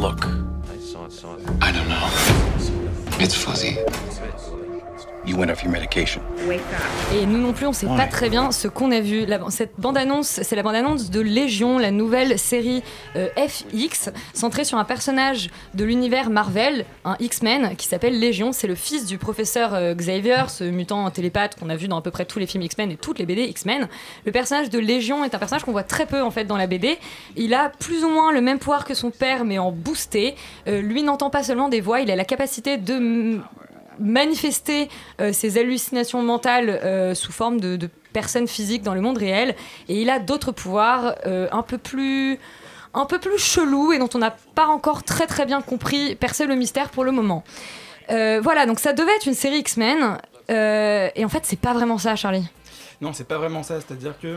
Look. 0.00 0.24
I 1.60 1.70
don't 1.70 1.86
know. 1.86 2.08
It's 3.22 3.34
fuzzy. 3.34 3.76
You 5.26 5.36
went 5.36 5.50
off 5.50 5.62
your 5.62 5.70
medication. 5.70 6.22
Et 7.14 7.26
nous 7.26 7.38
non 7.38 7.52
plus, 7.52 7.66
on 7.66 7.72
sait 7.72 7.86
pas 7.86 8.06
très 8.06 8.28
bien 8.28 8.50
ce 8.52 8.68
qu'on 8.68 8.90
a 8.90 9.00
vu. 9.00 9.26
La, 9.26 9.38
cette 9.50 9.74
bande-annonce, 9.78 10.40
c'est 10.42 10.56
la 10.56 10.62
bande-annonce 10.62 11.10
de 11.10 11.20
Légion, 11.20 11.78
la 11.78 11.90
nouvelle 11.90 12.38
série 12.38 12.82
euh, 13.16 13.28
FX, 13.36 14.10
centrée 14.32 14.64
sur 14.64 14.78
un 14.78 14.84
personnage 14.84 15.50
de 15.74 15.84
l'univers 15.84 16.30
Marvel, 16.30 16.84
un 17.04 17.16
X-Men, 17.20 17.76
qui 17.76 17.86
s'appelle 17.86 18.18
Légion. 18.18 18.52
C'est 18.52 18.66
le 18.66 18.74
fils 18.74 19.06
du 19.06 19.18
professeur 19.18 19.74
euh, 19.74 19.94
Xavier, 19.94 20.44
ce 20.48 20.64
mutant 20.64 21.10
télépathe 21.10 21.58
qu'on 21.58 21.68
a 21.68 21.76
vu 21.76 21.86
dans 21.86 21.98
à 21.98 22.02
peu 22.02 22.10
près 22.10 22.24
tous 22.24 22.38
les 22.38 22.46
films 22.46 22.62
X-Men 22.64 22.90
et 22.90 22.96
toutes 22.96 23.18
les 23.18 23.26
BD 23.26 23.42
X-Men. 23.42 23.88
Le 24.24 24.32
personnage 24.32 24.70
de 24.70 24.78
Légion 24.78 25.24
est 25.24 25.34
un 25.34 25.38
personnage 25.38 25.64
qu'on 25.64 25.72
voit 25.72 25.82
très 25.84 26.06
peu 26.06 26.22
en 26.22 26.30
fait 26.30 26.44
dans 26.44 26.56
la 26.56 26.66
BD. 26.66 26.98
Il 27.36 27.54
a 27.54 27.68
plus 27.68 28.04
ou 28.04 28.08
moins 28.08 28.32
le 28.32 28.40
même 28.40 28.58
pouvoir 28.58 28.84
que 28.84 28.94
son 28.94 29.10
père, 29.10 29.44
mais 29.44 29.58
en 29.58 29.70
boosté. 29.70 30.34
Euh, 30.66 30.80
lui 30.80 31.02
n'entend 31.02 31.30
pas 31.30 31.42
seulement 31.42 31.68
des 31.68 31.80
voix, 31.80 32.00
il 32.00 32.10
a 32.10 32.16
la 32.16 32.24
capacité 32.24 32.78
de 32.78 33.38
manifester 33.98 34.88
euh, 35.20 35.32
ses 35.32 35.58
hallucinations 35.58 36.22
mentales 36.22 36.68
euh, 36.68 37.14
sous 37.14 37.32
forme 37.32 37.60
de, 37.60 37.88
personnes 38.12 38.46
physiques 38.46 38.82
dans 38.82 38.94
le 38.94 39.00
monde 39.00 39.16
réel. 39.16 39.56
Et 39.88 40.02
il 40.02 40.10
a 40.10 40.18
d'autres 40.18 40.52
pouvoirs 40.52 41.14
euh, 41.26 41.48
un 41.50 41.62
peu 41.62 41.78
plus 41.78 42.38
un 42.94 43.06
peu 43.06 43.18
plus 43.18 43.38
chelous 43.38 43.92
et 43.92 43.98
dont 43.98 44.10
on 44.12 44.18
n'a 44.18 44.36
pas 44.54 44.66
encore 44.66 45.02
très 45.02 45.26
très 45.26 45.46
bien 45.46 45.62
compris 45.62 46.14
percer 46.14 46.44
le 46.44 46.54
mystère 46.54 46.90
pour 46.90 47.04
le 47.04 47.12
moment. 47.12 47.42
Voilà, 48.10 48.66
donc 48.66 48.78
ça 48.78 48.92
devait 48.92 49.16
être 49.16 49.26
une 49.26 49.32
série 49.32 49.60
X-Men. 49.60 50.18
et 50.50 51.24
en 51.24 51.28
fait, 51.30 51.40
c'est 51.44 51.58
pas 51.58 51.72
vraiment 51.72 51.96
ça, 51.96 52.14
Charlie. 52.16 52.46
Non, 53.00 53.14
c'est 53.14 53.26
pas 53.26 53.38
vraiment 53.38 53.62
ça. 53.62 53.80
C'est-à-dire 53.80 54.18
que 54.20 54.36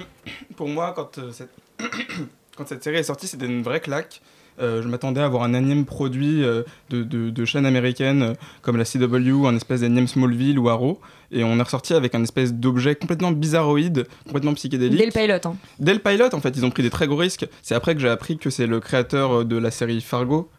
pour 0.56 0.70
moi, 0.70 0.94
quand, 0.96 1.20
cette... 1.34 1.50
quand 2.56 2.66
cette 2.66 2.82
série 2.82 2.96
est 2.96 3.04
sortie, 3.04 3.28
c'était 3.28 3.46
une 3.46 3.62
vraie 3.62 3.82
claque. 3.82 4.22
Euh, 4.60 4.82
je 4.82 4.88
m'attendais 4.88 5.22
à 5.22 5.26
avoir 5.26 5.44
un 5.44 5.54
énième 5.54 5.86
produit 5.86 6.44
euh, 6.44 6.64
de, 6.90 7.04
de, 7.04 7.30
de 7.30 7.46
chaîne 7.46 7.66
américaine 7.66 8.22
euh, 8.24 8.34
comme 8.62 8.78
la 8.78 8.86
CW, 8.86 9.48
un 9.48 9.56
espèce 9.56 9.82
d'énième 9.82 10.08
Smallville 10.08 10.60
ou 10.60 10.70
Arrow. 10.70 11.00
Et 11.32 11.44
on 11.44 11.60
est 11.60 11.62
ressorti 11.62 11.94
avec 11.94 12.16
un 12.16 12.24
espèce 12.24 12.54
d'objet 12.54 12.96
complètement 12.96 13.32
bizarroïde, 13.32 14.08
complètement 14.26 14.54
psychédélique. 14.54 15.00
Dès 15.00 15.06
le 15.06 15.12
pilot. 15.12 15.50
Hein. 15.50 15.56
Dès 15.80 15.94
le 15.94 16.00
pilot, 16.00 16.34
en 16.34 16.40
fait, 16.40 16.54
ils 16.56 16.66
ont 16.66 16.70
pris 16.70 16.84
des 16.84 16.90
très 16.90 17.08
gros 17.08 17.18
risques. 17.18 17.48
C'est 17.62 17.76
après 17.76 17.96
que 17.96 18.02
j'ai 18.02 18.10
appris 18.10 18.38
que 18.38 18.50
c'est 18.50 18.68
le 18.68 18.80
créateur 18.80 19.44
de 19.44 19.58
la 19.58 19.72
série 19.72 20.02
Fargo 20.02 20.50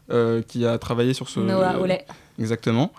qui 0.47 0.65
a 0.65 0.77
travaillé 0.77 1.13
sur 1.13 1.29
ce. 1.29 1.39
Noah 1.39 1.77
Hawley. 1.77 2.05
Exactement. 2.37 2.91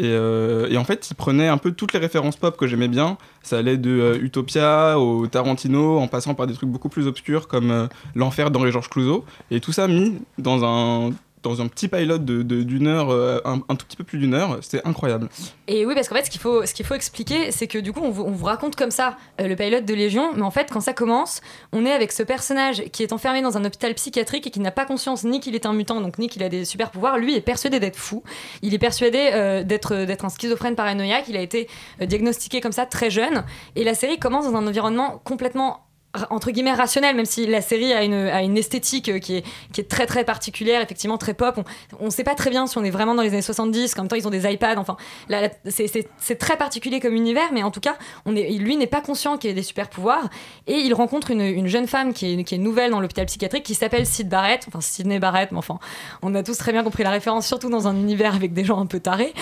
Et, 0.00 0.04
euh, 0.06 0.66
et, 0.70 0.78
en 0.78 0.84
fait, 0.84 1.10
il 1.10 1.14
prenait 1.14 1.48
un 1.48 1.58
peu 1.58 1.72
toutes 1.72 1.92
les 1.92 1.98
références 1.98 2.36
pop 2.36 2.56
que 2.56 2.66
j'aimais 2.66 2.88
bien. 2.88 3.18
Ça 3.42 3.58
allait 3.58 3.76
de 3.76 3.90
euh, 3.90 4.18
Utopia 4.22 4.98
au 4.98 5.26
Tarantino, 5.26 5.98
en 5.98 6.08
passant 6.08 6.32
par 6.34 6.46
des 6.46 6.54
trucs 6.54 6.70
beaucoup 6.70 6.88
plus 6.88 7.06
obscurs 7.06 7.48
comme 7.48 7.70
euh, 7.70 7.86
L'Enfer 8.14 8.50
d'Henri 8.50 8.72
Georges 8.72 8.88
Clouzot. 8.88 9.26
Et 9.50 9.60
tout 9.60 9.72
ça 9.72 9.88
mis 9.88 10.14
dans 10.38 10.64
un, 10.64 11.10
dans 11.42 11.60
un 11.62 11.68
petit 11.68 11.88
pilot 11.88 12.18
d'une 12.18 12.44
de, 12.44 12.88
heure, 12.88 13.10
euh, 13.10 13.40
un, 13.44 13.58
tout 13.76 13.86
petit 13.86 13.96
peu 13.96 14.04
plus 14.04 14.18
d'une 14.18 14.34
heure. 14.34 14.58
C'était 14.62 14.86
incroyable. 14.86 15.28
Et 15.66 15.86
oui, 15.86 15.94
parce 15.94 16.08
qu'en 16.08 16.16
fait, 16.16 16.24
ce 16.24 16.30
qu'il 16.30 16.40
faut, 16.40 16.62
faut 16.64 16.94
expliquer, 16.94 17.50
c'est 17.50 17.66
que 17.66 17.78
du 17.78 17.92
coup, 17.92 18.00
on 18.02 18.10
vous, 18.10 18.22
on 18.22 18.30
vous 18.30 18.44
raconte 18.44 18.76
comme 18.76 18.90
ça 18.90 19.16
euh, 19.40 19.48
le 19.48 19.56
pilot 19.56 19.80
de 19.80 19.94
Légion, 19.94 20.32
mais 20.34 20.42
en 20.42 20.50
fait, 20.50 20.68
quand 20.70 20.80
ça 20.80 20.92
commence, 20.92 21.40
on 21.72 21.86
est 21.86 21.92
avec 21.92 22.12
ce 22.12 22.22
personnage 22.22 22.82
qui 22.92 23.02
est 23.02 23.12
enfermé 23.12 23.42
dans 23.42 23.56
un 23.56 23.64
hôpital 23.64 23.94
psychiatrique 23.94 24.46
et 24.46 24.50
qui 24.50 24.60
n'a 24.60 24.70
pas 24.70 24.84
conscience 24.84 25.24
ni 25.24 25.40
qu'il 25.40 25.54
est 25.54 25.66
un 25.66 25.72
mutant, 25.72 26.00
donc 26.00 26.18
ni 26.18 26.28
qu'il 26.28 26.42
a 26.42 26.48
des 26.48 26.64
super 26.64 26.90
pouvoirs. 26.90 27.18
Lui 27.18 27.34
est 27.34 27.40
persuadé 27.40 27.80
d'être 27.80 27.96
fou. 27.96 28.22
Il 28.62 28.74
est 28.74 28.78
persuadé 28.78 29.30
euh, 29.32 29.62
d'être, 29.62 30.04
d'être 30.04 30.24
un 30.24 30.30
schizophrène 30.30 30.74
paranoïaque. 30.74 31.24
Il 31.28 31.36
a 31.36 31.40
été 31.40 31.68
diagnostiqué 32.00 32.60
comme 32.60 32.72
ça 32.72 32.86
très 32.86 33.10
jeune. 33.10 33.44
Et 33.76 33.84
la 33.84 33.94
série 33.94 34.18
commence 34.18 34.50
dans 34.50 34.56
un 34.56 34.66
environnement 34.66 35.20
complètement 35.24 35.89
entre 36.30 36.50
guillemets 36.50 36.72
rationnel, 36.72 37.14
même 37.14 37.24
si 37.24 37.46
la 37.46 37.60
série 37.60 37.92
a 37.92 38.02
une, 38.02 38.14
a 38.14 38.42
une 38.42 38.58
esthétique 38.58 39.08
euh, 39.08 39.18
qui 39.18 39.36
est, 39.36 39.44
qui 39.72 39.80
est 39.80 39.88
très 39.88 40.06
très 40.06 40.24
particulière, 40.24 40.82
effectivement 40.82 41.18
très 41.18 41.34
pop. 41.34 41.60
On 42.00 42.06
ne 42.06 42.10
sait 42.10 42.24
pas 42.24 42.34
très 42.34 42.50
bien 42.50 42.66
si 42.66 42.78
on 42.78 42.84
est 42.84 42.90
vraiment 42.90 43.14
dans 43.14 43.22
les 43.22 43.30
années 43.30 43.42
70, 43.42 43.94
en 43.96 44.02
même 44.02 44.08
temps 44.08 44.16
ils 44.16 44.26
ont 44.26 44.30
des 44.30 44.50
iPads, 44.50 44.78
enfin, 44.78 44.96
là, 45.28 45.42
là, 45.42 45.48
c'est 45.64 46.38
très 46.38 46.56
particulier 46.56 47.00
comme 47.00 47.14
univers, 47.14 47.52
mais 47.52 47.62
en 47.62 47.70
tout 47.70 47.80
cas, 47.80 47.96
on 48.26 48.34
est, 48.34 48.50
lui 48.50 48.76
n'est 48.76 48.86
pas 48.86 49.00
conscient 49.00 49.38
qu'il 49.38 49.50
a 49.50 49.52
des 49.52 49.62
super 49.62 49.88
pouvoirs, 49.88 50.28
et 50.66 50.78
il 50.78 50.94
rencontre 50.94 51.30
une, 51.30 51.42
une 51.42 51.68
jeune 51.68 51.86
femme 51.86 52.12
qui 52.12 52.34
est, 52.34 52.44
qui 52.44 52.56
est 52.56 52.58
nouvelle 52.58 52.90
dans 52.90 53.00
l'hôpital 53.00 53.26
psychiatrique, 53.26 53.62
qui 53.62 53.74
s'appelle 53.74 54.06
Sid 54.06 54.28
Barrett, 54.28 54.64
enfin 54.66 54.80
Sidney 54.80 55.20
Barrett, 55.20 55.52
mais 55.52 55.58
enfin, 55.58 55.78
on 56.22 56.34
a 56.34 56.42
tous 56.42 56.58
très 56.58 56.72
bien 56.72 56.82
compris 56.82 57.04
la 57.04 57.10
référence, 57.10 57.46
surtout 57.46 57.70
dans 57.70 57.86
un 57.86 57.94
univers 57.94 58.34
avec 58.34 58.52
des 58.52 58.64
gens 58.64 58.80
un 58.80 58.86
peu 58.86 59.00
tarés. 59.00 59.32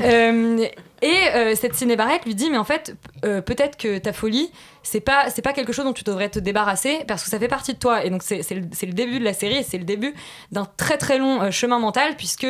Euh, 0.00 0.66
et 1.06 1.36
euh, 1.36 1.54
cette 1.54 1.76
Sidney 1.76 1.94
Barrett 1.94 2.24
lui 2.24 2.34
dit, 2.34 2.50
mais 2.50 2.58
en 2.58 2.64
fait, 2.64 2.96
euh, 3.24 3.40
peut-être 3.40 3.76
que 3.76 3.98
ta 3.98 4.12
folie, 4.12 4.50
c'est 4.82 5.00
pas 5.00 5.26
pas 5.44 5.52
quelque 5.52 5.72
chose 5.72 5.84
dont 5.84 5.92
tu 5.92 6.02
devrais 6.02 6.28
te 6.28 6.40
débarrasser 6.40 7.04
parce 7.06 7.22
que 7.22 7.30
ça 7.30 7.38
fait 7.38 7.46
partie 7.46 7.74
de 7.74 7.78
toi. 7.78 8.04
Et 8.04 8.10
donc 8.10 8.22
c'est 8.24 8.42
le, 8.50 8.62
le, 8.62 8.92
début 8.92 9.20
de 9.20 9.24
la 9.24 9.32
série 9.32 9.58
et 9.58 9.62
c'est 9.62 9.78
le 9.78 9.84
début 9.84 10.14
d'un 10.50 10.64
très 10.76 10.98
très 10.98 11.18
long 11.18 11.42
euh, 11.42 11.50
chemin 11.52 11.78
mental 11.78 12.16
puisque 12.16 12.46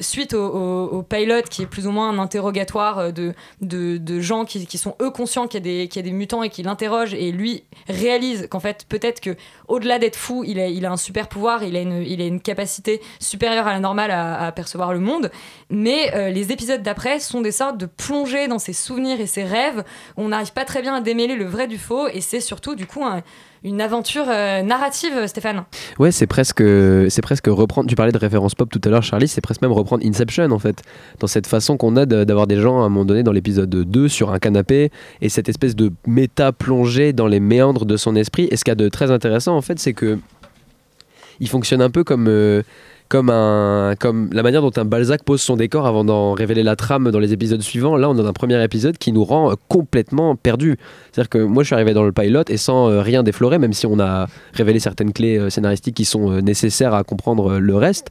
suite 0.00 0.34
au, 0.34 0.44
au, 0.44 0.84
au, 0.86 1.02
pilot 1.02 1.42
qui 1.48 1.62
est 1.62 1.66
plus 1.66 1.86
ou 1.86 1.92
moins 1.92 2.10
un 2.10 2.18
interrogatoire 2.18 3.12
de, 3.12 3.34
de, 3.60 4.20
gens 4.20 4.44
qui, 4.44 4.66
qui, 4.66 4.78
sont 4.78 4.96
eux 5.00 5.10
conscients 5.10 5.46
qu'il 5.46 5.64
y, 5.66 5.88
qu 5.88 5.96
y, 5.96 5.98
a 6.00 6.02
des 6.02 6.10
mutants 6.10 6.42
et 6.42 6.48
qui 6.48 6.64
l'interrogent 6.64 7.14
et 7.14 7.30
lui 7.30 7.62
réalise 7.88 8.48
qu'en 8.50 8.60
fait 8.60 8.86
peut-être 8.88 9.20
que 9.20 9.36
au-delà 9.68 9.98
d'être 9.98 10.16
fou 10.16 10.44
il 10.44 10.58
a, 10.58 10.66
il 10.66 10.84
a 10.86 10.90
un 10.90 10.96
super 10.96 11.28
pouvoir 11.28 11.62
il 11.62 11.76
a 11.76 11.80
une, 11.80 12.02
il 12.02 12.20
a 12.20 12.26
une 12.26 12.40
capacité 12.40 13.00
supérieure 13.20 13.66
à 13.66 13.72
la 13.72 13.80
normale 13.80 14.10
à, 14.10 14.50
percevoir 14.52 14.92
le 14.92 15.00
monde. 15.00 15.30
Mais 15.70 16.32
les 16.32 16.52
épisodes 16.52 16.82
d'après 16.82 17.20
sont 17.20 17.40
des 17.40 17.52
de 17.72 17.86
plongées 17.86 18.48
dans 18.48 18.58
ses 18.58 18.72
souvenirs 18.72 19.20
et 19.20 19.26
ses 19.26 19.44
rêves. 19.44 19.84
On 20.16 20.28
n'arrive 20.28 20.52
pas 20.52 20.64
très 20.64 20.82
bien 20.82 20.94
à 20.94 21.00
démêler 21.00 21.36
le 21.36 21.44
vrai 21.44 21.66
du 21.66 21.78
faux 21.78 22.08
et 22.08 22.20
c'est 22.20 22.40
surtout 22.40 22.74
du 22.74 22.86
coup 22.86 23.04
un, 23.04 23.22
une 23.64 23.80
aventure 23.80 24.26
euh, 24.28 24.62
narrative 24.62 25.26
Stéphane. 25.26 25.64
Ouais 25.98 26.12
c'est 26.12 26.26
presque 26.26 26.62
c'est 27.08 27.22
presque 27.22 27.46
reprendre 27.46 27.88
tu 27.88 27.96
parlais 27.96 28.12
de 28.12 28.18
référence 28.18 28.54
pop 28.54 28.70
tout 28.70 28.80
à 28.84 28.88
l'heure 28.88 29.02
Charlie 29.02 29.28
c'est 29.28 29.40
presque 29.40 29.62
même 29.62 29.72
reprendre 29.72 30.04
Inception 30.06 30.50
en 30.50 30.58
fait. 30.58 30.82
Dans 31.18 31.26
cette 31.26 31.46
façon 31.46 31.76
qu'on 31.76 31.96
a 31.96 32.06
d'avoir 32.06 32.46
des 32.46 32.60
gens 32.60 32.82
à 32.82 32.86
un 32.86 32.88
moment 32.88 33.04
donné 33.04 33.22
dans 33.22 33.32
l'épisode 33.32 33.70
2 33.70 34.08
sur 34.08 34.30
un 34.30 34.38
canapé 34.38 34.90
et 35.20 35.28
cette 35.28 35.48
espèce 35.48 35.76
de 35.76 35.92
méta 36.06 36.52
plongée 36.52 37.12
dans 37.12 37.26
les 37.26 37.40
méandres 37.40 37.84
de 37.84 37.96
son 37.96 38.16
esprit. 38.16 38.48
Et 38.50 38.56
ce 38.56 38.64
qu'il 38.64 38.70
y 38.70 38.72
a 38.72 38.76
de 38.76 38.88
très 38.88 39.10
intéressant 39.10 39.56
en 39.56 39.62
fait 39.62 39.78
c'est 39.78 39.92
que 39.92 40.18
il 41.40 41.48
fonctionne 41.48 41.82
un 41.82 41.90
peu 41.90 42.04
comme 42.04 42.26
euh, 42.28 42.62
comme, 43.08 43.30
un, 43.30 43.94
comme 43.98 44.28
la 44.32 44.42
manière 44.42 44.60
dont 44.60 44.72
un 44.76 44.84
Balzac 44.84 45.22
pose 45.22 45.40
son 45.40 45.56
décor 45.56 45.86
avant 45.86 46.04
d'en 46.04 46.32
révéler 46.32 46.62
la 46.62 46.76
trame 46.76 47.10
dans 47.10 47.18
les 47.18 47.32
épisodes 47.32 47.62
suivants. 47.62 47.96
Là, 47.96 48.10
on 48.10 48.18
a 48.18 48.22
un 48.22 48.32
premier 48.32 48.62
épisode 48.62 48.98
qui 48.98 49.12
nous 49.12 49.24
rend 49.24 49.54
complètement 49.68 50.36
perdus. 50.36 50.76
C'est-à-dire 51.10 51.30
que 51.30 51.38
moi, 51.38 51.62
je 51.62 51.68
suis 51.68 51.74
arrivé 51.74 51.94
dans 51.94 52.04
le 52.04 52.12
pilot 52.12 52.44
et 52.48 52.56
sans 52.56 52.90
euh, 52.90 53.00
rien 53.00 53.22
déflorer, 53.22 53.58
même 53.58 53.72
si 53.72 53.86
on 53.86 53.98
a 53.98 54.26
révélé 54.52 54.78
certaines 54.78 55.12
clés 55.12 55.38
euh, 55.38 55.50
scénaristiques 55.50 55.96
qui 55.96 56.04
sont 56.04 56.30
euh, 56.30 56.40
nécessaires 56.40 56.94
à 56.94 57.02
comprendre 57.02 57.58
le 57.58 57.76
reste 57.76 58.10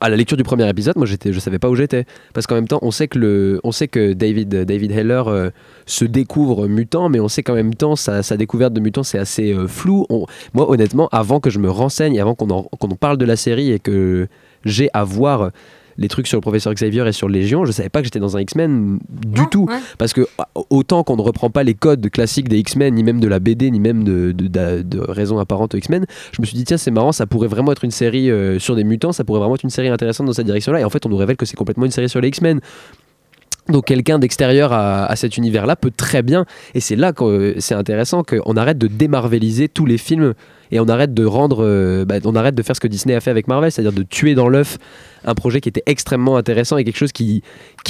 à 0.00 0.08
la 0.08 0.16
lecture 0.16 0.36
du 0.36 0.42
premier 0.42 0.68
épisode, 0.68 0.96
moi 0.96 1.06
j'étais, 1.06 1.32
je 1.32 1.40
savais 1.40 1.58
pas 1.58 1.68
où 1.68 1.76
j'étais, 1.76 2.06
parce 2.32 2.46
qu'en 2.46 2.54
même 2.54 2.68
temps, 2.68 2.78
on 2.82 2.90
sait 2.90 3.06
que 3.06 3.18
le, 3.18 3.60
on 3.64 3.72
sait 3.72 3.88
que 3.88 4.14
David, 4.14 4.48
David 4.48 4.92
Heller 4.92 5.28
euh, 5.28 5.50
se 5.86 6.04
découvre 6.04 6.66
mutant, 6.68 7.08
mais 7.08 7.20
on 7.20 7.28
sait 7.28 7.42
qu'en 7.42 7.54
même 7.54 7.74
temps 7.74 7.96
sa, 7.96 8.22
découverte 8.36 8.72
de 8.72 8.80
mutant 8.80 9.02
c'est 9.02 9.18
assez 9.18 9.52
euh, 9.52 9.66
flou. 9.66 10.06
moi 10.54 10.70
honnêtement, 10.70 11.08
avant 11.12 11.40
que 11.40 11.50
je 11.50 11.58
me 11.58 11.70
renseigne, 11.70 12.18
avant 12.18 12.34
qu'on 12.34 12.50
en, 12.50 12.96
parle 12.98 13.18
de 13.18 13.24
la 13.24 13.36
série 13.36 13.72
et 13.72 13.78
que 13.78 14.26
j'ai 14.64 14.88
à 14.92 15.04
voir 15.04 15.50
les 15.98 16.08
trucs 16.08 16.26
sur 16.26 16.36
le 16.36 16.42
professeur 16.42 16.72
Xavier 16.74 17.06
et 17.06 17.12
sur 17.12 17.28
Légion, 17.28 17.64
je 17.64 17.72
savais 17.72 17.88
pas 17.88 18.00
que 18.00 18.04
j'étais 18.04 18.18
dans 18.18 18.36
un 18.36 18.40
X-Men 18.40 18.98
du 19.08 19.46
tout. 19.50 19.68
Parce 19.98 20.12
que 20.12 20.26
autant 20.70 21.04
qu'on 21.04 21.16
ne 21.16 21.22
reprend 21.22 21.50
pas 21.50 21.62
les 21.62 21.74
codes 21.74 22.08
classiques 22.10 22.48
des 22.48 22.58
X-Men, 22.58 22.94
ni 22.94 23.02
même 23.02 23.20
de 23.20 23.28
la 23.28 23.38
BD, 23.38 23.70
ni 23.70 23.80
même 23.80 24.04
de, 24.04 24.32
de, 24.32 24.82
de, 24.82 25.00
raison 25.00 25.38
apparente 25.38 25.74
aux 25.74 25.78
X-Men, 25.78 26.06
je 26.32 26.40
me 26.40 26.46
suis 26.46 26.56
dit, 26.56 26.64
tiens, 26.64 26.78
c'est 26.78 26.90
marrant, 26.90 27.12
ça 27.12 27.26
pourrait 27.26 27.48
vraiment 27.48 27.72
être 27.72 27.84
une 27.84 27.90
série 27.90 28.30
euh, 28.30 28.58
sur 28.58 28.76
des 28.76 28.84
mutants, 28.84 29.12
ça 29.12 29.24
pourrait 29.24 29.40
vraiment 29.40 29.54
être 29.54 29.64
une 29.64 29.70
série 29.70 29.88
intéressante 29.88 30.26
dans 30.26 30.32
cette 30.32 30.46
direction-là. 30.46 30.80
Et 30.80 30.84
en 30.84 30.90
fait, 30.90 31.04
on 31.06 31.08
nous 31.08 31.16
révèle 31.16 31.36
que 31.36 31.46
c'est 31.46 31.56
complètement 31.56 31.84
une 31.84 31.90
série 31.90 32.08
sur 32.08 32.20
les 32.20 32.28
X-Men. 32.28 32.60
Donc 33.68 33.84
quelqu'un 33.84 34.18
d'extérieur 34.18 34.72
à, 34.72 35.14
cet 35.16 35.36
univers-là 35.36 35.76
peut 35.76 35.92
très 35.94 36.22
bien, 36.22 36.44
et 36.74 36.80
c'est 36.80 36.96
là 36.96 37.12
que 37.12 37.24
euh, 37.24 37.54
c'est 37.58 37.74
intéressant 37.74 38.24
qu'on 38.24 38.56
arrête 38.56 38.78
de 38.78 38.86
démarveliser 38.86 39.68
tous 39.68 39.86
les 39.86 39.98
films 39.98 40.34
et 40.70 40.80
on 40.80 40.88
arrête 40.88 41.14
de 41.14 41.24
rendre, 41.24 41.64
euh, 41.64 42.04
bah, 42.04 42.20
de 42.20 42.62
faire 42.62 42.76
ce 42.76 42.80
que 42.80 42.88
Disney 42.88 43.14
a 43.14 43.20
fait 43.20 43.30
avec 43.30 43.48
Marvel, 43.48 43.70
c'est-à-dire 43.72 43.92
de 43.92 44.02
tuer 44.02 44.34
dans 44.34 44.48
l'œuf 44.48 44.78
un 45.24 45.34
projet 45.34 45.60
qui 45.60 45.68
était 45.68 45.82
extrêmement 45.86 46.36
intéressant 46.36 46.76
et 46.76 46.84
quelque 46.84 46.96
chose 46.96 47.12
qui 47.12 47.42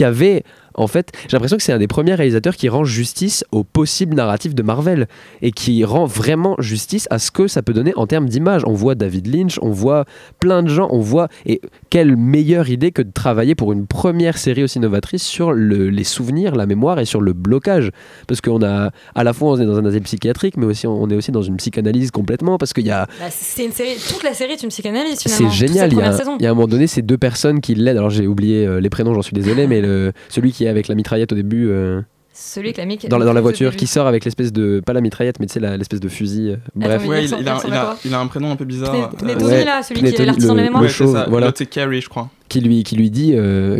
avait 0.03 0.43
en 0.75 0.87
fait, 0.87 1.11
j'ai 1.29 1.37
l'impression 1.37 1.57
que 1.57 1.63
c'est 1.63 1.73
un 1.73 1.79
des 1.79 1.89
premiers 1.89 2.15
réalisateurs 2.15 2.57
qui 2.57 2.69
rend 2.69 2.85
justice 2.85 3.45
au 3.53 3.65
possible 3.65 4.15
narratif 4.15 4.55
de 4.55 4.63
Marvel 4.63 5.09
et 5.43 5.53
qui 5.53 5.85
rend 5.85 6.07
vraiment 6.07 6.57
justice 6.59 7.07
à 7.11 7.19
ce 7.19 7.31
que 7.31 7.49
ça 7.49 7.63
peut 7.63 7.73
donner 7.73 7.93
en 7.97 8.07
termes 8.07 8.29
d'image. 8.29 8.63
On 8.67 8.73
voit 8.73 8.95
David 8.95 9.27
Lynch, 9.27 9.59
on 9.63 9.71
voit 9.71 10.05
plein 10.39 10.63
de 10.63 10.69
gens, 10.69 10.89
on 10.91 11.01
voit 11.01 11.29
et 11.47 11.61
quelle 11.91 12.17
meilleure 12.17 12.69
idée 12.69 12.93
que 12.93 13.03
de 13.03 13.11
travailler 13.11 13.55
pour 13.55 13.73
une 13.73 13.87
première 13.87 14.39
série 14.39 14.63
aussi 14.63 14.81
novatrice 14.81 15.23
sur 15.23 15.53
les 15.53 16.05
souvenirs, 16.05 16.55
la 16.55 16.67
mémoire 16.67 16.99
et 16.99 17.05
sur 17.05 17.21
le 17.21 17.33
blocage, 17.33 17.91
parce 18.27 18.41
qu'on 18.41 18.63
a 18.63 18.91
à 19.15 19.25
la 19.25 19.33
fois 19.33 19.53
on 19.53 19.61
est 19.61 19.67
dans 19.67 19.79
un 19.79 19.85
asile 19.85 20.03
psychiatrique, 20.03 20.57
mais 20.57 20.67
aussi 20.67 20.87
on 20.87 21.09
est 21.11 21.15
aussi 21.15 21.33
dans 21.33 21.43
une 21.43 21.57
psychanalyse 21.57 22.11
complètement 22.11 22.59
parce 22.59 22.73
qu'il 22.73 22.87
y 22.87 22.91
a. 22.91 23.07
Bah, 23.19 23.27
c'est 23.31 23.65
une 23.65 23.73
série, 23.73 23.97
toute 24.09 24.23
la 24.23 24.35
série 24.35 24.53
est 24.53 24.63
une 24.63 24.69
psychanalyse 24.69 25.21
finalement. 25.21 25.51
C'est 25.51 25.67
génial. 25.67 25.93
Il 25.93 25.99
y, 25.99 26.03
a, 26.03 26.17
il 26.39 26.43
y, 26.43 26.47
a 26.47 26.51
un 26.51 26.55
moment 26.55 26.69
donné 26.69 26.87
ces 26.87 27.03
deux 27.03 27.19
personnes 27.19 27.61
qui 27.61 27.75
l'aident. 27.75 27.99
Alors 27.99 28.11
j'ai 28.11 28.27
oublié 28.27 28.67
euh, 28.67 28.81
les 28.81 28.91
prénoms, 28.91 29.15
j'en 29.15 29.23
suis 29.23 29.35
désolé, 29.35 29.67
mais 29.67 29.81
le, 29.81 30.13
celui 30.29 30.53
qui 30.53 30.60
est 30.65 30.69
avec 30.69 30.89
la 30.89 30.95
mitraillette 30.95 31.33
au 31.33 31.35
début. 31.35 31.69
Euh, 31.69 32.01
celui 32.33 32.69
avec 32.69 33.03
la 33.03 33.09
dans, 33.09 33.19
la, 33.19 33.25
dans 33.25 33.33
la 33.33 33.41
voiture, 33.41 33.75
qui 33.77 33.87
sort 33.87 34.07
avec 34.07 34.25
l'espèce 34.25 34.53
de. 34.53 34.81
Pas 34.85 34.93
la 34.93 35.01
mitraillette, 35.01 35.41
mais 35.41 35.47
tu 35.47 35.55
sais, 35.55 35.77
l'espèce 35.77 36.01
de 36.01 36.09
fusil. 36.09 36.51
Euh, 36.51 36.57
bref. 36.75 37.07
Ouais, 37.07 37.25
il, 37.25 37.35
a, 37.35 37.97
il, 38.05 38.15
a, 38.15 38.21
un 38.21 38.27
prénom 38.27 38.51
un 38.51 38.57
peu 38.57 38.65
bizarre. 38.65 39.11
Pnettoni, 39.11 39.65
là, 39.65 39.83
celui 39.83 40.03
qui 40.03 40.23
est 40.23 40.25
l'artiste 40.25 40.49
de 40.49 40.55
mémoire. 40.55 40.83
Le 40.83 41.29
voilà. 41.29 41.53
c'est 41.55 41.67
Carrie, 41.67 42.01
je 42.01 42.09
crois. 42.09 42.31
Qui 42.49 42.61
lui, 42.61 42.83
qui 42.83 42.97
lui 42.97 43.11
dit, 43.11 43.35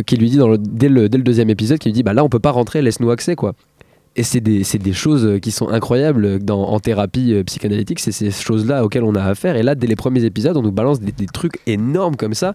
qui 0.05 0.17
lui 0.17 0.29
dit 0.29 0.37
dans 0.37 0.49
le, 0.49 0.57
dès, 0.57 0.89
le, 0.89 1.09
dès 1.09 1.17
le 1.17 1.23
deuxième 1.23 1.49
épisode, 1.49 1.79
qui 1.79 1.89
lui 1.89 1.93
dit 1.93 2.03
Bah 2.03 2.13
là, 2.13 2.23
on 2.23 2.29
peut 2.29 2.39
pas 2.39 2.51
rentrer, 2.51 2.81
laisse-nous 2.81 3.11
accès, 3.11 3.35
quoi. 3.35 3.53
Et 4.17 4.23
c'est 4.23 4.41
des, 4.41 4.63
des, 4.63 4.93
choses 4.93 5.39
qui 5.41 5.51
sont 5.51 5.69
incroyables 5.69 6.39
dans, 6.39 6.63
en 6.63 6.81
thérapie 6.81 7.33
psychanalytique, 7.45 8.01
c'est 8.01 8.11
ces 8.11 8.29
choses-là 8.29 8.83
auxquelles 8.83 9.05
on 9.05 9.15
a 9.15 9.23
affaire. 9.23 9.55
Et 9.55 9.63
là, 9.63 9.73
dès 9.73 9.87
les 9.87 9.95
premiers 9.95 10.25
épisodes, 10.25 10.57
on 10.57 10.61
nous 10.61 10.73
balance 10.73 10.99
des, 10.99 11.13
des 11.13 11.27
trucs 11.27 11.59
énormes 11.65 12.17
comme 12.17 12.33
ça 12.33 12.53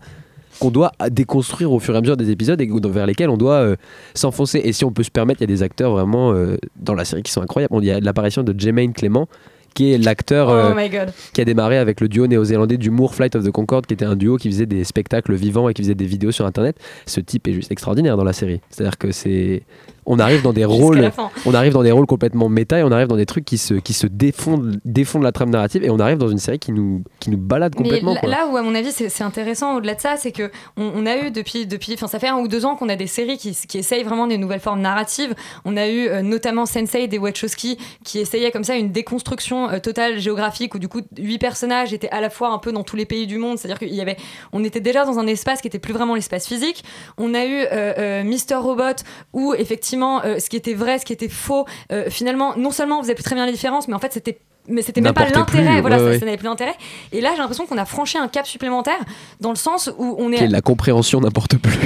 qu'on 0.59 0.71
doit 0.71 0.93
déconstruire 1.11 1.73
au 1.73 1.79
fur 1.79 1.95
et 1.95 1.99
à 1.99 2.01
mesure 2.01 2.17
des 2.17 2.31
épisodes 2.31 2.61
et 2.61 2.69
vers 2.89 3.07
lesquels 3.07 3.31
on 3.31 3.37
doit 3.37 3.57
euh, 3.57 3.77
s'enfoncer. 4.15 4.61
Et 4.65 4.73
si 4.73 4.85
on 4.85 4.93
peut 4.93 5.03
se 5.03 5.11
permettre, 5.11 5.41
il 5.41 5.45
y 5.45 5.53
a 5.53 5.55
des 5.55 5.63
acteurs 5.63 5.93
vraiment 5.93 6.33
euh, 6.33 6.57
dans 6.77 6.95
la 6.95 7.05
série 7.05 7.23
qui 7.23 7.33
sont 7.33 7.43
incroyables. 7.43 7.75
Il 7.81 7.87
y 7.87 7.91
a 7.91 8.01
l'apparition 8.01 8.43
de 8.43 8.59
Jermaine 8.59 8.93
Clément 8.93 9.29
qui 9.77 9.93
est 9.93 9.99
l'acteur 9.99 10.49
oh 10.49 10.53
euh, 10.53 11.07
qui 11.35 11.41
a 11.43 11.45
démarré 11.45 11.77
avec 11.77 12.01
le 12.01 12.09
duo 12.09 12.27
néo-zélandais 12.27 12.79
d'humour 12.79 13.15
Flight 13.15 13.37
of 13.37 13.45
the 13.45 13.51
Concorde, 13.51 13.85
qui 13.85 13.93
était 13.93 14.07
un 14.07 14.17
duo 14.17 14.39
qui 14.39 14.51
faisait 14.51 14.65
des 14.65 14.85
spectacles 14.85 15.35
vivants 15.35 15.69
et 15.69 15.75
qui 15.75 15.83
faisait 15.83 15.95
des 15.95 16.07
vidéos 16.07 16.33
sur 16.33 16.47
Internet. 16.47 16.79
Ce 17.05 17.21
type 17.21 17.47
est 17.47 17.53
juste 17.53 17.71
extraordinaire 17.71 18.17
dans 18.17 18.25
la 18.25 18.33
série. 18.33 18.63
C'est-à-dire 18.71 18.97
que 18.97 19.13
c'est 19.13 19.65
on 20.07 20.19
arrive 20.19 20.43
dans 20.43 20.53
des 20.53 20.65
rôles 20.65 21.11
on 21.45 21.55
arrive 21.55 21.73
dans 21.73 21.83
des 21.83 21.91
rôles 21.91 22.07
complètement 22.07 22.49
méta 22.49 22.79
et 22.79 22.83
on 22.83 22.93
arrive 22.93 23.09
dans 23.09 23.17
des 23.17 23.27
trucs 23.27 23.45
qui 23.45 23.59
se 23.59 23.75
qui 23.75 23.93
se 23.93 24.07
défondent 24.07 24.81
défondent 24.85 25.25
la 25.25 25.33
trame 25.33 25.51
narrative 25.51 25.85
et 25.85 25.91
on 25.91 25.99
arrive 25.99 26.19
dans 26.19 26.29
une 26.29 26.39
série 26.39 26.59
qui 26.59 26.73
nous 26.73 27.03
qui 27.21 27.31
nous 27.31 27.39
balade 27.39 27.75
complètement 27.75 28.17
Mais 28.23 28.29
là 28.29 28.47
où 28.51 28.57
à 28.57 28.63
mon 28.63 28.75
avis 28.75 28.93
c'est 28.93 29.25
intéressant 29.25 29.77
au-delà 29.77 29.95
de 29.95 30.01
ça 30.01 30.17
c'est 30.17 30.33
que 30.33 30.51
on, 30.77 31.07
a 31.07 31.17
eu 31.19 31.31
depuis 31.31 31.67
depuis 31.67 31.95
enfin 31.95 32.07
ça 32.07 32.19
fait 32.19 32.29
un 32.29 32.37
ou 32.37 32.49
deux 32.49 32.65
ans 32.65 32.77
qu'on 32.77 32.89
a 32.89 32.97
des 32.97 33.07
séries 33.07 33.37
qui, 33.37 33.57
qui 33.69 33.79
essayent 33.79 34.05
vraiment 34.05 34.27
des 34.27 34.39
nouvelles 34.39 34.61
formes 34.61 34.81
narratives. 34.81 35.35
On 35.65 35.77
a 35.77 35.89
eu 35.89 36.09
euh, 36.09 36.23
notamment 36.23 36.67
Sensei 36.67 37.09
des 37.09 37.19
Wachowski 37.19 37.79
qui 38.05 38.19
essayait 38.19 38.51
comme 38.51 38.65
ça 38.65 38.77
une 38.77 38.93
déconstruction 38.93 39.71
euh, 39.71 39.79
totale 39.79 40.19
géographique 40.19 40.75
où 40.75 40.79
du 40.79 40.89
coup 40.89 41.01
huit 41.19 41.39
personnages 41.39 41.93
étaient 41.93 42.11
à 42.11 42.21
la 42.21 42.31
fois 42.31 42.51
un 42.51 42.59
peu 42.59 42.73
dans 42.73 42.85
tous 42.85 42.97
les 42.97 43.07
pays 43.07 43.27
du 43.27 43.39
monde. 43.39 43.59
C'est-à-dire 43.59 43.79
qu'il 43.79 43.95
y 43.95 44.01
avait 44.01 44.17
on 44.53 44.63
était 44.63 44.81
déjà 44.81 45.05
dans 45.05 45.19
un 45.19 45.27
espace 45.27 45.61
qui 45.61 45.69
était 45.69 45.79
plus 45.79 45.93
vraiment 45.93 46.15
l'espace 46.15 46.47
physique. 46.47 46.85
On 47.19 47.35
a 47.35 47.45
eu 47.45 47.67
euh, 47.73 48.23
Mister 48.25 48.57
Robot 48.57 49.03
où 49.33 49.55
effectivement 49.55 49.96
euh, 50.03 50.39
ce 50.39 50.49
qui 50.49 50.57
était 50.57 50.75
vrai, 50.75 50.99
ce 50.99 51.05
qui 51.05 51.13
était 51.13 51.29
faux, 51.29 51.67
euh, 51.93 52.11
finalement, 52.11 52.57
non 52.57 52.71
seulement 52.71 52.99
on 52.99 53.03
faisait 53.03 53.15
plus 53.15 53.25
très 53.25 53.35
bien 53.35 53.47
la 53.47 53.53
différence, 53.53 53.89
mais 53.89 53.95
en 53.95 53.99
fait, 53.99 54.13
c'était 54.13 54.39
mais 54.69 54.83
c'était 54.83 55.01
même 55.01 55.15
pas 55.15 55.29
l'intérêt 55.29 55.81
voilà 55.81 55.99
ça, 55.99 56.25
n'avait 56.25 56.37
plus 56.37 56.49
d'intérêt. 56.49 56.75
Et 57.13 57.21
là 57.21 57.31
j'ai 57.33 57.39
l'impression 57.39 57.67
qu'on 57.67 57.79
a 57.79 57.85
franchi 57.85 58.19
un 58.19 58.29
cap 58.29 58.47
supplémentaire 58.47 58.99
dans 59.41 59.51
le 59.51 59.57
sens 59.57 59.91
où 59.99 60.17
on 60.19 60.33
est 60.33 60.47
la 60.47 60.61
compréhension 60.61 61.21
n'importe 61.21 61.57
plus. 61.57 61.79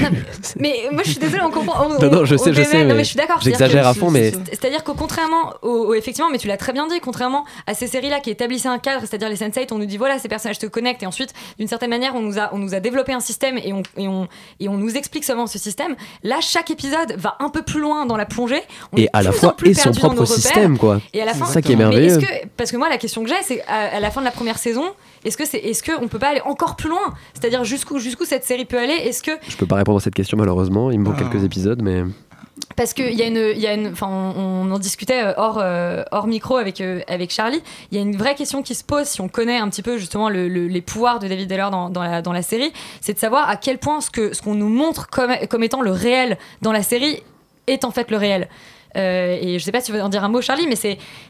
Mais 0.58 0.74
moi 0.92 1.02
je 1.04 1.10
suis 1.10 1.20
désolée 1.20 1.42
on 1.42 1.50
comprend 1.50 1.88
non, 1.88 2.10
non 2.10 2.24
je 2.24 2.36
sais 2.36 2.52
je 2.52 2.62
sais 2.62 2.84
mais, 2.84 2.98
je 2.98 3.08
suis 3.08 3.16
d'accord 3.16 3.40
j'exagère 3.40 3.86
à 3.86 3.94
fond 3.94 4.10
mais 4.10 4.32
c'est 4.52 4.64
à 4.64 4.70
dire 4.70 4.84
que 4.84 4.92
contrairement 4.92 5.54
au, 5.62 5.94
effectivement 5.94 6.30
mais 6.30 6.38
tu 6.38 6.48
l'as 6.48 6.56
très 6.56 6.72
bien 6.72 6.86
dit 6.86 7.00
contrairement 7.00 7.44
à 7.66 7.74
ces 7.74 7.86
séries 7.86 8.10
là 8.10 8.20
qui 8.20 8.30
établissaient 8.30 8.68
un 8.68 8.78
cadre 8.78 9.02
c'est 9.04 9.14
à 9.14 9.18
dire 9.18 9.28
les 9.28 9.36
sense 9.36 9.50
on 9.70 9.78
nous 9.78 9.86
dit 9.86 9.96
voilà 9.96 10.18
ces 10.18 10.28
personnages 10.28 10.58
te 10.58 10.66
connectent 10.66 11.02
et 11.02 11.06
ensuite 11.06 11.32
d'une 11.58 11.68
certaine 11.68 11.90
manière 11.90 12.14
on 12.14 12.20
nous 12.20 12.38
a 12.38 12.50
on 12.52 12.58
nous 12.58 12.74
a 12.74 12.80
développé 12.80 13.12
un 13.12 13.20
système 13.20 13.58
et 13.58 13.72
on 13.72 13.82
et 13.96 14.08
on 14.08 14.28
et 14.58 14.68
on 14.68 14.76
nous 14.76 14.96
explique 14.96 15.24
seulement 15.24 15.46
ce 15.46 15.58
système. 15.58 15.96
Là 16.22 16.38
chaque 16.40 16.70
épisode 16.70 17.14
va 17.16 17.36
un 17.40 17.50
peu 17.50 17.62
plus 17.62 17.80
loin 17.80 18.06
dans 18.06 18.16
la 18.16 18.26
plongée. 18.26 18.62
Et 18.96 19.08
à 19.12 19.22
la 19.22 19.32
fois 19.32 19.56
et 19.64 19.74
son 19.74 19.92
propre 19.92 20.24
système 20.24 20.78
quoi. 20.78 21.00
Et 21.12 21.22
à 21.22 21.24
la 21.24 21.34
fin 21.34 21.46
ça 21.46 21.62
qui 21.62 21.72
est 21.72 21.76
merveilleux 21.76 22.18
parce 22.70 22.76
que 22.76 22.78
moi 22.78 22.88
la 22.88 22.98
question 22.98 23.24
que 23.24 23.28
j'ai 23.28 23.42
c'est 23.42 23.64
à, 23.66 23.98
la 23.98 24.12
fin 24.12 24.20
de 24.20 24.26
la 24.26 24.30
première 24.30 24.56
saison 24.56 24.84
est-ce 25.24 25.36
que 25.36 25.44
c'est 25.44 25.58
est-ce 25.58 25.82
que 25.82 25.90
on 26.00 26.06
peut 26.06 26.20
pas 26.20 26.28
aller 26.28 26.40
encore 26.42 26.76
plus 26.76 26.88
loin? 26.88 27.14
C'est-à-dire 27.34 27.64
jusqu'où 27.64 27.98
jusqu'où 27.98 28.24
cette 28.24 28.44
série 28.44 28.64
peut 28.64 28.78
aller? 28.78 28.94
Est-ce 28.94 29.24
que 29.24 29.32
je 29.48 29.56
peux 29.56 29.66
pas 29.66 29.74
répondre 29.74 29.98
à 29.98 30.00
cette 30.00 30.14
question 30.14 30.36
malheureusement 30.36 30.92
il 30.92 31.00
me 31.00 31.04
manque 31.06 31.16
ah. 31.18 31.22
quelques 31.24 31.42
épisodes 31.42 31.82
mais 31.82 32.04
parce 32.76 32.94
qu'il 32.94 33.12
y 33.12 33.22
a 33.22 33.26
une, 33.26 33.58
y 33.58 33.66
a 33.66 33.74
une, 33.74 33.88
enfin, 33.88 34.06
on, 34.06 34.70
en 34.70 34.78
discutait 34.78 35.24
euh, 35.24 35.32
hors, 35.36 35.58
euh, 35.60 36.04
hors 36.12 36.26
micro 36.26 36.56
avec, 36.56 36.80
euh, 36.80 37.00
avec 37.08 37.30
Charlie. 37.30 37.62
Il 37.90 37.96
y 37.96 38.00
a 38.00 38.02
une 38.02 38.16
vraie 38.16 38.34
question 38.34 38.62
qui 38.62 38.74
se 38.74 38.84
pose 38.84 39.06
si 39.06 39.20
on 39.20 39.28
connaît 39.28 39.58
un 39.58 39.68
petit 39.68 39.82
peu 39.82 39.98
justement 39.98 40.28
les 40.28 40.80
pouvoirs 40.80 41.18
de 41.18 41.26
David 41.26 41.50
Heller 41.50 41.70
dans, 41.70 41.90
dans, 41.90 42.02
la, 42.02 42.22
dans 42.22 42.32
la 42.32 42.42
série, 42.42 42.72
c'est 43.00 43.14
de 43.14 43.18
savoir 43.18 43.48
à 43.48 43.56
quel 43.56 43.78
point 43.78 44.00
ce 44.00 44.10
que 44.10 44.34
ce 44.34 44.42
qu'on 44.42 44.54
nous 44.54 44.68
montre 44.68 45.08
comme, 45.08 45.32
comme 45.48 45.62
étant 45.62 45.80
le 45.80 45.90
réel 45.90 46.38
dans 46.62 46.72
la 46.72 46.82
série 46.82 47.22
est 47.66 47.84
en 47.84 47.90
fait 47.90 48.10
le 48.10 48.16
réel. 48.16 48.48
Euh, 48.96 49.38
et 49.40 49.58
je 49.58 49.64
sais 49.64 49.72
pas 49.72 49.80
si 49.80 49.86
tu 49.86 49.92
veux 49.92 50.02
en 50.02 50.08
dire 50.08 50.24
un 50.24 50.28
mot, 50.28 50.40
Charlie, 50.40 50.66
mais 50.66 50.76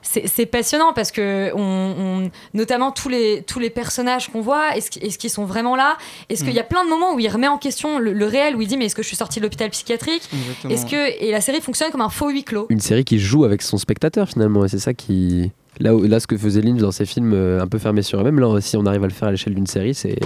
c'est 0.03 0.47
passionnant 0.47 0.93
parce 0.93 1.11
que, 1.11 1.53
on, 1.55 2.31
notamment 2.55 2.91
tous 2.93 3.09
les, 3.09 3.43
tous 3.47 3.59
les 3.59 3.71
personnages 3.71 4.29
qu'on 4.29 4.41
voit, 4.41 4.77
est-ce 4.77 5.19
qu'ils 5.19 5.31
sont 5.31 5.45
vraiment 5.45 5.77
là? 5.77 5.97
Est-ce 6.29 6.45
qu'il 6.45 6.55
y 6.55 6.59
a 6.61 6.63
mm. 6.63 6.69
plein 6.69 6.85
de 6.85 6.91
moments 6.91 7.15
où 7.15 7.19
il 7.19 7.29
remet 7.29 7.49
en 7.49 7.59
question 7.59 7.99
le, 7.99 8.27
réel, 8.27 8.57
où 8.57 8.63
il 8.63 8.69
dit 8.69 8.77
Mais 8.77 8.87
est-ce 8.87 8.97
que 8.97 9.03
je 9.03 9.09
suis 9.09 9.17
sorti 9.17 9.41
de 9.41 9.45
l'hôpital 9.45 9.71
psychiatrique? 9.71 10.29
Est-ce 10.69 10.87
que 10.87 11.23
Et 11.23 11.31
la 11.31 11.41
série 11.41 11.61
fonctionne 11.61 11.91
comme 11.91 12.01
un 12.01 12.09
faux 12.09 12.31
huis 12.31 12.45
clos. 12.45 12.67
Une 12.71 12.81
série 12.81 13.05
qui 13.05 13.19
joue 13.19 13.45
avec 13.45 13.63
son 13.63 13.79
spectateur 13.79 14.29
finalement, 14.29 14.65
et 14.65 14.69
c'est 14.69 14.79
ça 14.79 14.95
qui. 14.95 15.51
Là, 15.79 15.93
là, 15.93 16.21
ce 16.21 16.27
que 16.27 16.37
faisait 16.37 16.61
Lynch 16.61 16.81
dans 16.81 16.91
ses 16.91 17.07
films 17.07 17.33
euh, 17.33 17.63
un 17.63 17.67
peu 17.67 17.79
fermés 17.79 18.03
sur 18.03 18.21
eux-mêmes, 18.21 18.39
là, 18.39 18.61
si 18.61 18.77
on 18.77 18.85
arrive 18.87 19.05
à 19.05 19.07
le 19.07 19.13
faire 19.13 19.29
à 19.29 19.31
l'échelle 19.31 19.55
d'une 19.55 19.67
série, 19.67 19.95
c'est. 19.95 20.19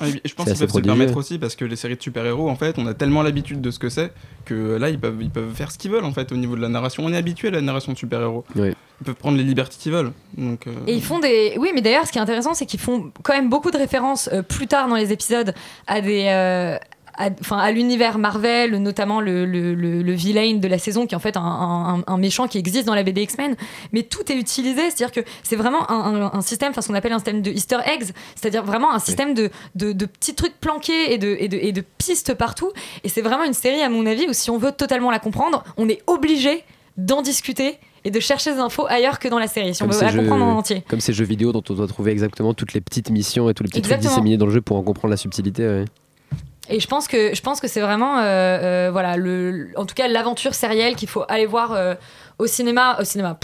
Ah, 0.00 0.04
je 0.24 0.34
pense 0.34 0.46
qu'ils 0.46 0.58
peuvent 0.58 0.70
se 0.70 0.78
permettre 0.80 1.16
aussi 1.16 1.38
parce 1.38 1.56
que 1.56 1.64
les 1.64 1.76
séries 1.76 1.96
de 1.96 2.02
super-héros, 2.02 2.48
en 2.48 2.56
fait, 2.56 2.76
on 2.78 2.86
a 2.86 2.94
tellement 2.94 3.22
l'habitude 3.22 3.60
de 3.60 3.70
ce 3.70 3.78
que 3.78 3.88
c'est 3.88 4.12
que 4.44 4.76
là, 4.76 4.88
ils 4.90 4.98
peuvent, 5.00 5.18
ils 5.20 5.30
peuvent 5.30 5.52
faire 5.54 5.70
ce 5.70 5.78
qu'ils 5.78 5.90
veulent 5.90 6.04
en 6.04 6.12
fait 6.12 6.32
au 6.32 6.36
niveau 6.36 6.54
de 6.54 6.60
la 6.60 6.68
narration. 6.68 7.04
On 7.04 7.12
est 7.12 7.16
habitué 7.16 7.48
à 7.48 7.52
la 7.52 7.60
narration 7.60 7.92
de 7.92 7.98
super-héros. 7.98 8.44
Ils 8.54 8.74
peuvent 9.04 9.14
prendre 9.14 9.38
les 9.38 9.44
libertés 9.44 9.76
qu'ils 9.78 9.92
veulent. 9.92 10.12
Donc, 10.36 10.66
euh, 10.66 10.72
Et 10.86 10.94
ils 10.94 11.02
font 11.02 11.18
des. 11.18 11.54
Oui, 11.58 11.70
mais 11.74 11.80
d'ailleurs, 11.80 12.06
ce 12.06 12.12
qui 12.12 12.18
est 12.18 12.22
intéressant, 12.22 12.54
c'est 12.54 12.66
qu'ils 12.66 12.80
font 12.80 13.10
quand 13.22 13.32
même 13.32 13.48
beaucoup 13.48 13.70
de 13.70 13.78
références 13.78 14.28
euh, 14.32 14.42
plus 14.42 14.66
tard 14.66 14.88
dans 14.88 14.96
les 14.96 15.12
épisodes 15.12 15.54
à 15.86 16.00
des 16.00 16.78
à, 17.20 17.56
à 17.56 17.70
l'univers 17.70 18.18
Marvel, 18.18 18.76
notamment 18.76 19.20
le, 19.20 19.44
le, 19.44 19.74
le, 19.74 20.12
villain 20.12 20.54
de 20.54 20.68
la 20.68 20.78
saison, 20.78 21.06
qui 21.06 21.14
est 21.14 21.16
en 21.16 21.20
fait 21.20 21.36
un, 21.36 22.02
un, 22.06 22.16
méchant 22.16 22.48
qui 22.48 22.58
existe 22.58 22.86
dans 22.86 22.94
la 22.94 23.02
BD 23.02 23.22
X-Men. 23.22 23.56
Mais 23.92 24.02
tout 24.02 24.30
est 24.32 24.36
utilisé, 24.36 24.82
c'est-à-dire 24.84 25.12
que 25.12 25.20
c'est 25.42 25.56
vraiment 25.56 25.90
un, 25.90 26.40
système, 26.40 26.70
enfin 26.70 26.80
ce 26.80 26.88
qu'on 26.88 26.94
appelle 26.94 27.12
un 27.12 27.18
système 27.18 27.42
de 27.42 27.50
Easter 27.50 27.78
eggs, 27.84 28.10
c'est-à-dire 28.34 28.64
vraiment 28.64 28.92
un 28.92 28.98
système 28.98 29.34
de, 29.34 29.50
de, 29.74 29.92
de, 29.92 30.06
petits 30.06 30.34
trucs 30.34 30.58
planqués 30.58 31.12
et 31.12 31.18
de, 31.18 31.36
et 31.38 31.48
de, 31.48 31.58
et 31.60 31.72
de 31.72 31.84
pistes 31.98 32.34
partout. 32.34 32.72
Et 33.04 33.08
c'est 33.08 33.22
vraiment 33.22 33.44
une 33.44 33.54
série, 33.54 33.82
à 33.82 33.90
mon 33.90 34.06
avis, 34.06 34.26
où 34.28 34.32
si 34.32 34.50
on 34.50 34.58
veut 34.58 34.72
totalement 34.72 35.10
la 35.10 35.18
comprendre, 35.18 35.62
on 35.76 35.88
est 35.88 36.02
obligé 36.06 36.64
d'en 36.96 37.22
discuter 37.22 37.78
et 38.04 38.10
de 38.10 38.20
chercher 38.20 38.54
des 38.54 38.60
infos 38.60 38.86
ailleurs 38.88 39.18
que 39.18 39.28
dans 39.28 39.38
la 39.38 39.46
série, 39.46 39.74
si 39.74 39.82
on 39.82 39.86
veut 39.86 40.00
la 40.00 40.12
comprendre 40.12 40.44
en 40.44 40.56
entier. 40.56 40.82
Comme 40.88 41.00
ces 41.00 41.12
jeux 41.12 41.24
vidéo 41.26 41.52
dont 41.52 41.62
on 41.68 41.74
doit 41.74 41.86
trouver 41.86 42.12
exactement 42.12 42.54
toutes 42.54 42.72
les 42.72 42.80
petites 42.80 43.10
missions 43.10 43.50
et 43.50 43.54
tous 43.54 43.62
les 43.62 43.68
petits 43.68 43.82
trucs 43.82 43.98
disséminés 43.98 44.38
dans 44.38 44.46
le 44.46 44.52
jeu 44.52 44.62
pour 44.62 44.78
en 44.78 44.82
comprendre 44.82 45.10
la 45.10 45.18
subtilité. 45.18 45.84
Et 46.68 46.78
je 46.78 46.86
pense 46.86 47.08
que 47.08 47.34
je 47.34 47.40
pense 47.40 47.60
que 47.60 47.68
c'est 47.68 47.80
vraiment 47.80 48.18
euh, 48.18 48.22
euh, 48.22 48.88
voilà 48.92 49.16
le 49.16 49.70
en 49.76 49.86
tout 49.86 49.94
cas 49.94 50.08
l'aventure 50.08 50.54
sérielle 50.54 50.94
qu'il 50.94 51.08
faut 51.08 51.24
aller 51.28 51.46
voir 51.46 51.72
euh, 51.72 51.94
au 52.38 52.46
cinéma 52.46 52.98
au 53.00 53.04
cinéma 53.04 53.38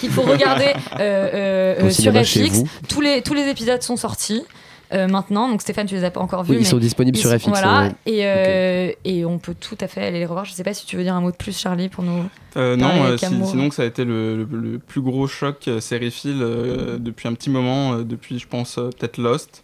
qu'il 0.00 0.10
faut 0.10 0.22
regarder 0.22 0.72
sur 1.92 2.12
FX. 2.12 2.64
Tous 2.88 3.00
les 3.00 3.22
tous 3.22 3.34
les 3.34 3.48
épisodes 3.48 3.82
sont 3.82 3.96
sortis. 3.96 4.44
maintenant. 4.92 5.48
Donc 5.48 5.62
Stéphane, 5.62 5.86
tu 5.86 5.94
les 5.94 6.04
as 6.04 6.10
pas 6.10 6.20
encore 6.20 6.44
vus. 6.44 6.52
Oui, 6.52 6.58
ils 6.60 6.66
sont 6.66 6.76
disponibles 6.76 7.16
sur 7.16 7.30
FX. 7.30 7.48
Voilà, 7.48 7.88
et, 8.04 8.98
et, 9.06 9.24
on 9.24 9.38
peut 9.38 9.54
tout 9.58 9.78
à 9.80 9.88
fait 9.88 10.02
aller 10.02 10.18
les 10.18 10.26
revoir. 10.26 10.44
Je 10.44 10.52
sais 10.52 10.64
pas 10.64 10.74
si 10.74 10.84
tu 10.84 10.98
veux 10.98 11.02
dire 11.02 11.14
un 11.14 11.22
mot 11.22 11.30
de 11.30 11.36
plus, 11.36 11.58
Charlie, 11.58 11.88
pour 11.88 12.04
nous. 12.04 12.24
non, 12.56 13.16
sinon 13.16 13.70
ça 13.70 13.82
a 13.82 13.86
été 13.86 14.04
le, 14.04 14.44
le, 14.44 14.78
plus 14.78 15.00
gros 15.00 15.26
choc 15.26 15.70
sériephile 15.80 16.40
depuis 16.98 17.28
un 17.28 17.34
petit 17.34 17.48
moment, 17.48 18.00
depuis 18.00 18.38
je 18.38 18.48
pense 18.48 18.74
peut-être 18.74 19.18
Lost. 19.18 19.62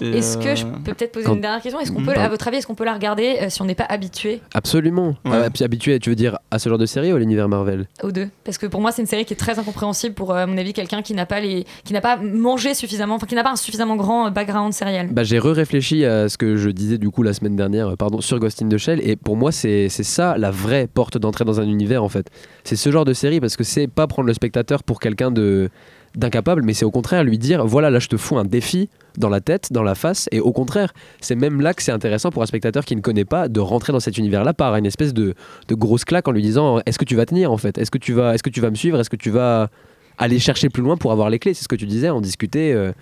Est-ce 0.00 0.38
que 0.38 0.54
je 0.54 0.64
euh, 0.64 0.70
peux 0.84 0.94
peut-être 0.94 1.12
poser 1.12 1.28
une 1.28 1.40
dernière 1.40 1.60
question? 1.60 1.80
Est-ce 1.80 1.92
qu'on 1.92 2.04
peut, 2.04 2.12
à 2.12 2.28
votre 2.28 2.48
avis, 2.48 2.58
est-ce 2.58 2.66
qu'on 2.66 2.74
peut 2.74 2.84
la 2.84 2.94
regarder 2.94 3.38
euh, 3.40 3.48
si 3.48 3.62
on 3.62 3.64
n'est 3.64 3.74
pas 3.74 3.86
habitué? 3.88 4.40
Absolument. 4.54 5.16
Euh, 5.26 5.50
puis 5.52 5.64
habitué, 5.64 5.98
tu 5.98 6.10
veux 6.10 6.16
dire 6.16 6.38
à 6.50 6.58
ce 6.58 6.68
genre 6.68 6.78
de 6.78 6.86
série 6.86 7.12
ou 7.12 7.16
à 7.16 7.18
l'univers 7.18 7.48
Marvel? 7.48 7.86
Aux 8.02 8.12
deux. 8.12 8.28
Parce 8.44 8.58
que 8.58 8.66
pour 8.66 8.80
moi, 8.80 8.92
c'est 8.92 9.02
une 9.02 9.08
série 9.08 9.24
qui 9.24 9.34
est 9.34 9.36
très 9.36 9.58
incompréhensible 9.58 10.14
pour, 10.14 10.34
à 10.34 10.46
mon 10.46 10.56
avis, 10.58 10.72
quelqu'un 10.72 11.02
qui 11.02 11.14
n'a 11.14 11.26
pas 11.26 11.40
les, 11.40 11.64
qui 11.84 11.92
n'a 11.92 12.00
pas 12.00 12.16
mangé 12.16 12.74
suffisamment, 12.74 13.16
enfin 13.16 13.26
qui 13.26 13.34
n'a 13.34 13.44
pas 13.44 13.52
un 13.52 13.56
suffisamment 13.56 13.96
grand 13.96 14.30
background 14.30 14.72
sériel. 14.72 15.08
Bah, 15.12 15.24
j'ai 15.24 15.38
re-réfléchi 15.38 16.04
à 16.04 16.28
ce 16.28 16.38
que 16.38 16.56
je 16.56 16.70
disais 16.70 16.98
du 16.98 17.10
coup 17.10 17.22
la 17.22 17.32
semaine 17.32 17.56
dernière, 17.56 17.96
pardon, 17.96 18.20
sur 18.20 18.38
Ghost 18.38 18.62
in 18.62 18.68
the 18.68 18.78
Shell, 18.78 19.00
et 19.06 19.16
pour 19.16 19.36
moi, 19.36 19.52
c'est 19.52 19.88
ça 19.88 20.36
la 20.38 20.50
vraie 20.50 20.88
porte 20.92 21.18
d'entrée 21.18 21.44
dans 21.44 21.60
un 21.60 21.66
univers 21.66 22.02
en 22.02 22.08
fait. 22.08 22.28
C'est 22.64 22.76
ce 22.76 22.90
genre 22.90 23.04
de 23.04 23.12
série 23.12 23.40
parce 23.40 23.56
que 23.56 23.64
c'est 23.64 23.88
pas 23.88 24.06
prendre 24.06 24.26
le 24.26 24.34
spectateur 24.34 24.82
pour 24.82 25.00
quelqu'un 25.00 25.30
de 25.30 25.70
d'incapable, 26.14 26.62
mais 26.62 26.74
c'est 26.74 26.84
au 26.84 26.90
contraire 26.90 27.24
lui 27.24 27.38
dire 27.38 27.64
voilà, 27.66 27.90
là 27.90 27.98
je 27.98 28.08
te 28.08 28.16
fous 28.16 28.36
un 28.38 28.44
défi 28.44 28.88
dans 29.16 29.28
la 29.28 29.40
tête, 29.40 29.72
dans 29.72 29.82
la 29.82 29.94
face, 29.94 30.28
et 30.32 30.40
au 30.40 30.52
contraire, 30.52 30.92
c'est 31.20 31.34
même 31.34 31.60
là 31.60 31.74
que 31.74 31.82
c'est 31.82 31.92
intéressant 31.92 32.30
pour 32.30 32.42
un 32.42 32.46
spectateur 32.46 32.84
qui 32.84 32.96
ne 32.96 33.00
connaît 33.00 33.24
pas 33.24 33.48
de 33.48 33.60
rentrer 33.60 33.92
dans 33.92 34.00
cet 34.00 34.18
univers-là 34.18 34.54
par 34.54 34.74
une 34.76 34.86
espèce 34.86 35.14
de, 35.14 35.34
grosse 35.70 36.04
claque 36.04 36.28
en 36.28 36.32
lui 36.32 36.42
disant 36.42 36.80
est-ce 36.86 36.98
que 36.98 37.04
tu 37.04 37.16
vas 37.16 37.26
tenir 37.26 37.50
en 37.50 37.56
fait? 37.56 37.78
Est-ce 37.78 37.90
que 37.90 37.98
tu 37.98 38.12
vas, 38.12 38.34
est-ce 38.34 38.42
que 38.42 38.50
tu 38.50 38.60
vas 38.60 38.70
me 38.70 38.74
suivre? 38.74 39.00
Est-ce 39.00 39.10
que 39.10 39.16
tu 39.16 39.30
vas 39.30 39.70
aller 40.18 40.38
chercher 40.38 40.68
plus 40.68 40.82
loin 40.82 40.96
pour 40.96 41.12
avoir 41.12 41.30
les 41.30 41.38
clés? 41.38 41.54
C'est 41.54 41.64
ce 41.64 41.68
que 41.68 41.76
tu 41.76 41.86
disais, 41.86 42.10
en 42.10 42.20
discuter. 42.20 42.72
Euh, 42.72 42.92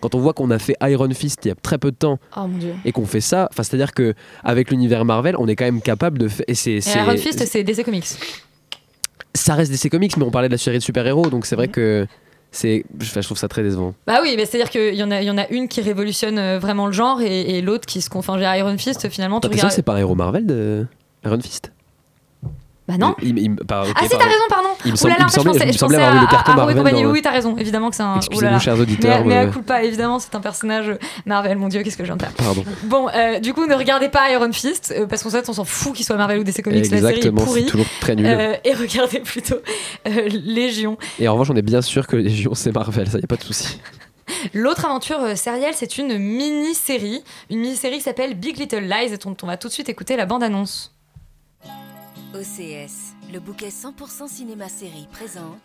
quand 0.00 0.14
on 0.14 0.20
voit 0.20 0.34
qu'on 0.34 0.50
a 0.50 0.58
fait 0.58 0.76
Iron 0.82 1.10
Fist 1.10 1.44
il 1.44 1.48
y 1.48 1.50
a 1.50 1.54
très 1.54 1.78
peu 1.78 1.90
de 1.90 1.96
temps 1.96 2.18
oh, 2.36 2.46
et 2.84 2.92
qu'on 2.92 3.06
fait 3.06 3.20
ça, 3.20 3.48
enfin 3.50 3.62
c'est 3.62 3.74
à 3.74 3.78
dire 3.78 3.92
que 3.92 4.14
avec 4.44 4.70
l'univers 4.70 5.04
Marvel, 5.04 5.36
on 5.38 5.48
est 5.48 5.56
quand 5.56 5.64
même 5.64 5.80
capable 5.80 6.18
de 6.18 6.28
faire. 6.28 6.44
Et, 6.48 6.54
c'est, 6.54 6.80
Iron 6.96 7.16
Fist, 7.16 7.44
c'est 7.46 7.64
DC 7.64 7.84
Comics. 7.84 8.06
Ça 9.34 9.54
reste 9.54 9.72
DC 9.72 9.90
Comics, 9.90 10.16
mais 10.18 10.24
on 10.24 10.30
parlait 10.30 10.48
de 10.48 10.54
la 10.54 10.58
série 10.58 10.78
de 10.78 10.82
super-héros, 10.82 11.30
donc 11.30 11.46
c'est 11.46 11.56
vrai 11.56 11.68
mhm. 11.68 11.72
que 11.72 12.06
c'est 12.52 12.84
je 13.00 13.20
trouve 13.20 13.38
ça 13.38 13.48
très 13.48 13.62
décevant. 13.62 13.94
Bah 14.06 14.20
oui 14.22 14.34
mais 14.36 14.46
c'est 14.46 14.58
à 14.58 14.64
dire 14.64 14.70
qu'il 14.70 14.94
y 14.94 15.02
en 15.02 15.10
a 15.10 15.20
il 15.22 15.26
y 15.26 15.30
en 15.30 15.38
a 15.38 15.48
une 15.48 15.68
qui 15.68 15.80
révolutionne 15.80 16.38
euh, 16.38 16.58
vraiment 16.58 16.86
le 16.86 16.92
genre 16.92 17.20
et, 17.20 17.60
l'autre 17.62 17.86
qui 17.86 18.00
se 18.00 18.10
confond 18.10 18.38
j'ai 18.38 18.44
Iron 18.44 18.76
Fist 18.78 19.08
finalement 19.08 19.40
tu 19.40 19.48
regardes... 19.48 19.72
c'est 19.72 19.82
pas 19.82 19.94
un 19.94 19.98
héros 19.98 20.14
Marvel 20.14 20.46
de 20.46 20.86
Iron 21.24 21.40
Fist? 21.40 21.72
Bah 22.92 23.06
non. 23.06 23.14
Il, 23.22 23.38
il, 23.38 23.56
ah 23.70 23.84
si, 24.02 24.08
t'as 24.08 24.18
raison, 24.18 24.44
pardon. 24.48 24.68
Il 24.84 24.92
me, 24.92 24.96
semblait, 24.96 25.16
je 25.18 25.78
pensais, 25.78 25.96
avoir 25.96 26.12
vu 26.14 26.20
le 26.20 26.26
carton 26.26 26.54
Marvel. 26.54 26.76
Dans... 26.76 27.10
Oui, 27.10 27.22
t'as 27.22 27.30
raison, 27.30 27.56
évidemment 27.56 27.90
que 27.90 27.96
c'est 27.96 28.02
un. 28.02 28.16
Excusez-nous, 28.16 28.60
chers 28.60 28.78
auditeurs. 28.78 29.24
Mais, 29.24 29.36
à 29.36 29.46
coup 29.46 29.62
pas, 29.62 29.82
évidemment, 29.82 30.18
c'est 30.18 30.34
un 30.34 30.40
personnage 30.40 30.96
Marvel. 31.26 31.58
Mon 31.58 31.68
Dieu, 31.68 31.82
qu'est-ce 31.82 31.96
que 31.96 32.04
je 32.04 32.08
viens 32.08 32.16
de 32.16 32.22
faire. 32.22 32.32
Pardon. 32.32 32.64
Bon, 32.84 33.08
euh, 33.14 33.40
du 33.40 33.54
coup, 33.54 33.66
ne 33.66 33.74
regardez 33.74 34.08
pas 34.08 34.30
Iron 34.30 34.52
Fist, 34.52 34.92
euh, 34.96 35.06
parce 35.06 35.22
qu'en 35.22 35.30
fait, 35.30 35.48
on 35.48 35.52
s'en 35.52 35.64
fout 35.64 35.94
qu'il 35.94 36.04
soit 36.04 36.16
Marvel 36.16 36.38
ou 36.38 36.44
DC 36.44 36.62
Comics. 36.62 36.84
Exactement, 36.92 37.46
c'est 37.46 37.66
toujours 37.66 37.86
très 38.00 38.16
nul. 38.16 38.26
Euh, 38.26 38.54
et 38.64 38.72
regardez 38.74 39.20
plutôt 39.24 39.56
euh, 40.06 40.28
Légion. 40.28 40.96
Et 41.18 41.28
en 41.28 41.32
revanche, 41.32 41.50
on 41.50 41.56
est 41.56 41.62
bien 41.62 41.82
sûr 41.82 42.06
que 42.06 42.16
Légion, 42.16 42.54
c'est 42.54 42.72
Marvel, 42.72 43.08
ça 43.08 43.18
y 43.18 43.24
a 43.24 43.26
pas 43.26 43.36
de 43.36 43.44
souci. 43.44 43.78
L'autre 44.54 44.84
aventure 44.84 45.20
euh, 45.20 45.34
sérielle, 45.34 45.74
c'est 45.74 45.98
une 45.98 46.18
mini-série, 46.18 47.22
une 47.50 47.60
mini-série 47.60 47.96
qui 47.96 48.02
s'appelle 48.02 48.34
Big 48.34 48.58
Little 48.58 48.82
Lies, 48.82 49.12
et 49.12 49.16
dont 49.18 49.36
on 49.42 49.46
va 49.46 49.56
tout 49.56 49.68
de 49.68 49.72
suite 49.72 49.88
écouter 49.88 50.16
la 50.16 50.26
bande-annonce. 50.26 50.94
OCS 52.34 53.14
le 53.30 53.40
bouquet 53.40 53.68
100% 53.68 54.26
cinéma 54.26 54.68
série 54.68 55.06
présente. 55.12 55.60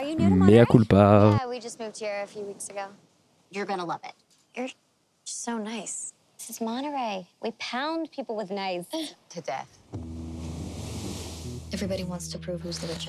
Mea 0.00 0.64
culpa. 0.64 1.38
Yeah, 1.40 1.48
we 1.48 1.60
just 1.60 1.80
moved 1.80 1.98
here 1.98 2.22
a 2.22 2.26
few 2.26 2.42
weeks 2.42 2.68
ago. 2.70 2.86
You're 3.50 3.66
gonna 3.66 3.84
love 3.84 4.00
it. 4.04 4.14
You're 4.56 4.70
so 5.24 5.58
nice. 5.58 6.12
This 6.38 6.50
is 6.50 6.60
Monterey. 6.60 7.26
We 7.42 7.50
pound 7.58 8.10
people 8.12 8.36
with 8.36 8.50
knives 8.50 8.86
to 9.30 9.40
death. 9.40 9.77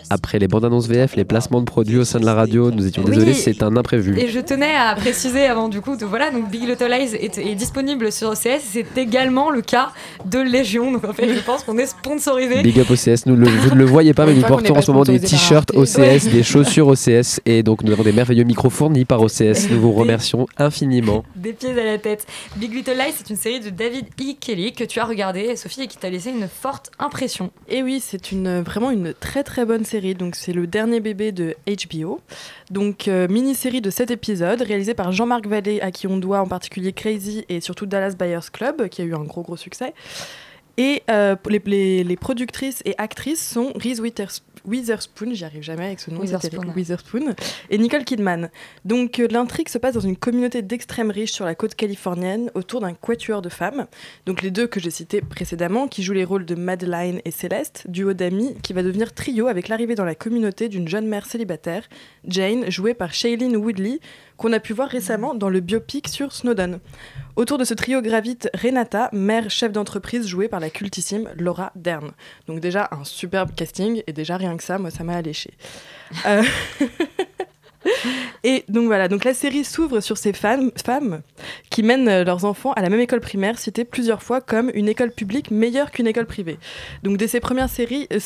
Après 0.10 0.40
les 0.40 0.48
bandes 0.48 0.66
annonces 0.66 0.88
VF, 0.88 1.16
les 1.16 1.26
placements 1.26 1.60
de 1.60 1.66
produits 1.66 1.98
au 1.98 2.04
sein 2.04 2.20
de 2.20 2.26
la 2.26 2.34
radio, 2.34 2.72
nous 2.72 2.86
étions 2.86 3.04
désolés, 3.04 3.34
c'est 3.34 3.64
un 3.64 3.76
imprévu. 3.78 4.18
Et 4.20 4.30
je 4.30 4.40
tenais 4.40 4.76
à 4.76 4.96
préciser 4.96 5.46
avant 5.46 5.70
du 5.70 5.82
coup, 5.82 5.96
de, 5.96 6.06
voilà, 6.06 6.32
donc 6.32 6.50
Big 6.50 6.68
Little 6.68 6.90
Lies 6.90 7.16
est, 7.16 7.56
disponible 7.56 8.12
sur 8.12 8.30
OCS, 8.30 8.62
c'est 8.72 8.98
également 8.98 9.50
le 9.50 9.62
cas 9.62 9.92
de 10.26 10.40
Légion, 10.40 10.92
donc 10.92 11.06
en 11.06 11.14
fait 11.14 11.34
je 11.34 11.40
pense 11.42 11.64
qu'on 11.64 11.78
est 11.78 11.88
sponsorisé. 11.88 12.62
Big 12.62 12.80
Up 12.80 12.90
OCS, 12.90 13.26
nous 13.26 13.36
vous 13.36 13.70
ne 13.70 13.76
le 13.76 13.86
voyez 13.86 14.14
pas, 14.14 14.26
mais 14.26 14.34
nous 14.34 14.42
portons 14.42 14.78
en 14.78 14.82
ce 14.82 14.92
moment 14.92 15.04
des 15.04 15.20
t-shirts 15.20 15.72
OCS, 15.76 16.30
des 16.32 16.44
chaussures 16.44 16.88
OCS, 16.88 17.40
et 17.46 17.64
donc 17.64 17.84
nous 17.84 17.92
avons 17.92 18.04
des 18.04 18.14
merveilleux 18.14 18.44
micros 18.44 18.70
fournis 18.70 19.06
par 19.06 19.22
OCS, 19.22 19.70
nous 19.72 19.80
vous 19.80 19.94
remercions 19.94 20.48
infiniment. 20.58 21.24
Des 21.36 21.54
pieds 21.54 21.72
à 21.72 21.84
la 21.84 21.98
tête. 21.98 22.26
Big 22.58 22.74
Little 22.74 22.98
Lies, 22.98 23.14
c'est 23.16 23.30
une 23.30 23.36
série 23.38 23.60
de 23.60 23.70
David 23.70 24.06
E. 24.20 24.36
Kelly 24.40 24.74
que 24.74 24.84
tu 24.84 25.00
as 25.00 25.06
regardé, 25.06 25.56
Sophie, 25.56 25.84
et 25.84 25.88
qui 25.88 25.98
t'a 25.98 26.10
laissé 26.10 26.30
une 26.30 26.48
forte 26.48 26.92
impression. 27.00 27.52
Et 27.68 27.84
oui, 27.84 28.02
c'est 28.04 28.32
une 28.32 28.49
vraiment 28.62 28.92
une 28.92 29.14
très 29.14 29.44
très 29.44 29.66
bonne 29.66 29.86
série. 29.86 30.16
Donc 30.16 30.36
c'est 30.36 30.54
le 30.54 30.68
dernier 30.68 31.00
bébé 31.00 31.32
de 31.32 31.56
HBO. 31.68 32.20
Donc 32.72 33.08
euh, 33.08 33.28
mini-série 33.28 33.82
de 33.82 33.90
7 33.90 34.12
épisodes 34.12 34.62
réalisée 34.62 34.94
par 34.94 35.12
Jean-Marc 35.12 35.48
Vallée 35.48 35.82
à 35.82 35.92
qui 35.92 36.08
on 36.08 36.18
doit 36.18 36.42
en 36.42 36.48
particulier 36.48 36.94
Crazy 36.94 37.46
et 37.50 37.62
surtout 37.62 37.86
Dallas 37.86 38.16
Buyers 38.18 38.50
Club 38.52 38.88
qui 38.90 39.02
a 39.02 39.06
eu 39.06 39.14
un 39.14 39.24
gros 39.24 39.42
gros 39.42 39.58
succès. 39.58 39.94
Et 40.80 41.04
euh, 41.12 41.36
les, 41.50 42.06
les, 42.06 42.16
productrices 42.16 42.82
et 42.86 42.96
actrices 42.98 43.46
sont 43.46 43.74
Reese 43.76 44.00
Witherspoon 44.00 44.50
Witherspoon, 44.66 45.34
j'y 45.34 45.46
arrive 45.46 45.62
jamais 45.62 45.86
avec 45.86 46.00
ce 46.00 46.12
nom, 46.12 46.22
Witherspoon, 46.22 46.74
Witherspoon 46.76 47.36
et 47.70 47.78
Nicole 47.78 48.04
Kidman. 48.04 48.50
Donc 48.86 49.20
euh, 49.20 49.28
l'intrigue 49.30 49.70
se 49.70 49.78
passe 49.78 49.94
dans 49.94 50.00
une 50.00 50.18
communauté 50.18 50.62
d'extrême 50.62 51.12
riches 51.12 51.32
sur 51.32 51.46
la 51.46 51.56
côte 51.56 51.76
californienne 51.76 52.52
autour 52.56 52.82
d'un 52.82 52.94
quatuor 52.94 53.42
de 53.42 53.50
femmes. 53.50 53.88
Donc 54.26 54.42
les 54.42 54.52
deux 54.52 54.68
que 54.68 54.80
j'ai 54.80 54.92
cités 54.92 55.22
précédemment, 55.22 55.88
qui 55.88 56.04
jouent 56.04 56.14
les 56.14 56.26
rôles 56.26 56.46
de 56.46 56.56
Madeline 56.56 57.22
et 57.26 57.32
Céleste, 57.32 57.86
duo 57.88 58.14
d'amis 58.14 58.56
qui 58.62 58.74
va 58.74 58.84
devenir 58.84 59.14
trio 59.14 59.48
avec 59.48 59.68
l'arrivée 59.68 59.96
dans 59.96 60.06
la 60.06 60.16
communauté 60.16 60.70
d'une 60.70 60.88
jeune 60.88 61.08
mère 61.08 61.26
célibataire, 61.26 61.84
Jane, 62.26 62.70
jouée 62.70 62.94
par 62.94 63.14
Shailene 63.14 63.58
Woodley, 63.58 64.00
qu'on 64.40 64.54
a 64.54 64.60
pu 64.60 64.74
voir 64.74 64.90
récemment 64.90 65.36
dans 65.36 65.50
le 65.50 65.60
biopic 65.60 66.08
sur 66.08 66.32
Snowden. 66.32 66.80
Autour 67.36 67.58
de 67.58 67.66
ce 67.66 67.74
trio 67.74 68.02
gravite 68.02 68.50
Renata, 68.54 69.10
mère 69.12 69.52
chef 69.52 69.72
d'entreprise 69.72 70.26
jouée 70.26 70.48
par 70.48 70.62
la 70.62 70.70
cultissime 70.70 71.30
Laura 71.38 71.72
Dern. 71.76 72.12
Donc 72.48 72.62
déjà 72.62 72.88
un 72.92 73.04
superbe 73.04 73.52
casting 73.54 74.02
et 74.08 74.14
déjà 74.14 74.38
rien 74.38 74.56
que 74.56 74.64
ça, 74.64 74.80
moi 74.80 74.92
ça 74.92 75.04
m'a 75.04 75.16
alléché. 75.16 75.52
Euh, 76.26 76.42
et 78.46 78.64
donc 78.70 78.86
voilà, 78.86 79.10
donc 79.10 79.26
la 79.26 79.34
série 79.34 79.66
s'ouvre 79.66 80.00
sur 80.00 80.18
ces 80.18 80.32
femmes, 80.32 80.72
qui 81.70 81.84
mènent 81.84 82.24
leurs 82.24 82.46
enfants 82.46 82.72
à 82.74 82.82
la 82.82 82.90
même 82.90 83.02
école 83.02 83.22
primaire, 83.22 83.60
citée 83.60 83.84
plusieurs 83.84 84.24
fois 84.24 84.40
comme 84.40 84.72
une 84.74 84.88
école 84.88 85.12
publique 85.12 85.52
meilleure 85.52 85.92
qu'une 85.92 86.08
école 86.08 86.28
privée. 86.28 86.58
Donc 87.04 87.18
dès 87.18 87.28
ces 87.28 87.42
premières 87.42 87.70
séries, 87.70 88.08
euh, 88.14 88.20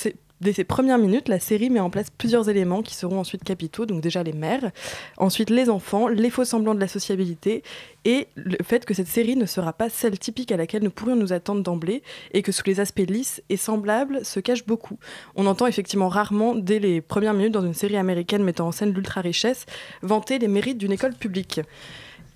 Dès 0.44 0.52
ses 0.52 0.66
premières 0.66 0.98
minutes, 0.98 1.30
la 1.30 1.40
série 1.40 1.70
met 1.70 1.80
en 1.80 1.90
place 1.90 2.08
plusieurs 2.10 2.50
éléments 2.50 2.82
qui 2.82 2.96
seront 2.96 3.18
ensuite 3.18 3.46
capitaux, 3.46 3.86
donc 3.86 4.02
déjà 4.02 4.24
les 4.24 4.34
mères, 4.34 4.72
ensuite 5.16 5.50
les 5.50 5.70
enfants, 5.70 6.10
les 6.10 6.30
faux 6.30 6.44
semblants 6.44 6.76
de 6.76 6.82
la 6.82 6.90
sociabilité, 6.90 7.64
et 8.04 8.28
le 8.36 8.58
fait 8.62 8.84
que 8.84 8.94
cette 8.94 9.08
série 9.08 9.38
ne 9.38 9.46
sera 9.46 9.72
pas 9.72 9.90
celle 9.90 10.20
typique 10.20 10.52
à 10.52 10.58
laquelle 10.58 10.84
nous 10.84 10.90
pourrions 10.90 11.16
nous 11.16 11.32
attendre 11.32 11.64
d'emblée, 11.64 12.04
et 12.34 12.42
que 12.42 12.52
sous 12.52 12.64
les 12.66 12.82
aspects 12.82 13.08
lisses 13.08 13.42
et 13.48 13.56
semblables 13.56 14.26
se 14.26 14.42
cache 14.42 14.66
beaucoup. 14.66 14.98
On 15.36 15.46
entend 15.46 15.66
effectivement 15.66 16.10
rarement, 16.10 16.56
dès 16.56 16.80
les 16.80 17.00
premières 17.00 17.34
minutes 17.34 17.54
dans 17.54 17.66
une 17.66 17.74
série 17.74 17.96
américaine 17.96 18.44
mettant 18.44 18.68
en 18.68 18.74
scène 18.74 18.92
l'ultra-richesse, 18.92 19.66
vanter 20.02 20.40
les 20.40 20.50
mérites 20.50 20.78
d'une 20.78 20.92
école 20.92 21.14
publique. 21.14 21.62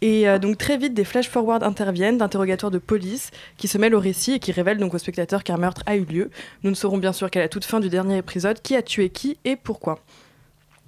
Et 0.01 0.27
euh, 0.27 0.39
donc 0.39 0.57
très 0.57 0.77
vite, 0.77 0.93
des 0.93 1.03
flash-forward 1.03 1.63
interviennent 1.63 2.17
d'interrogatoires 2.17 2.71
de 2.71 2.77
police 2.77 3.31
qui 3.57 3.67
se 3.67 3.77
mêlent 3.77 3.95
au 3.95 3.99
récit 3.99 4.33
et 4.33 4.39
qui 4.39 4.51
révèlent 4.51 4.77
donc 4.77 4.93
au 4.93 4.97
spectateur 4.97 5.43
qu'un 5.43 5.57
meurtre 5.57 5.81
a 5.85 5.95
eu 5.95 6.05
lieu. 6.05 6.29
Nous 6.63 6.69
ne 6.69 6.75
saurons 6.75 6.97
bien 6.97 7.13
sûr 7.13 7.31
qu'à 7.31 7.39
la 7.39 7.49
toute 7.49 7.65
fin 7.65 7.79
du 7.79 7.89
dernier 7.89 8.17
épisode 8.17 8.61
qui 8.61 8.75
a 8.75 8.81
tué 8.81 9.09
qui 9.09 9.37
et 9.45 9.55
pourquoi. 9.55 9.99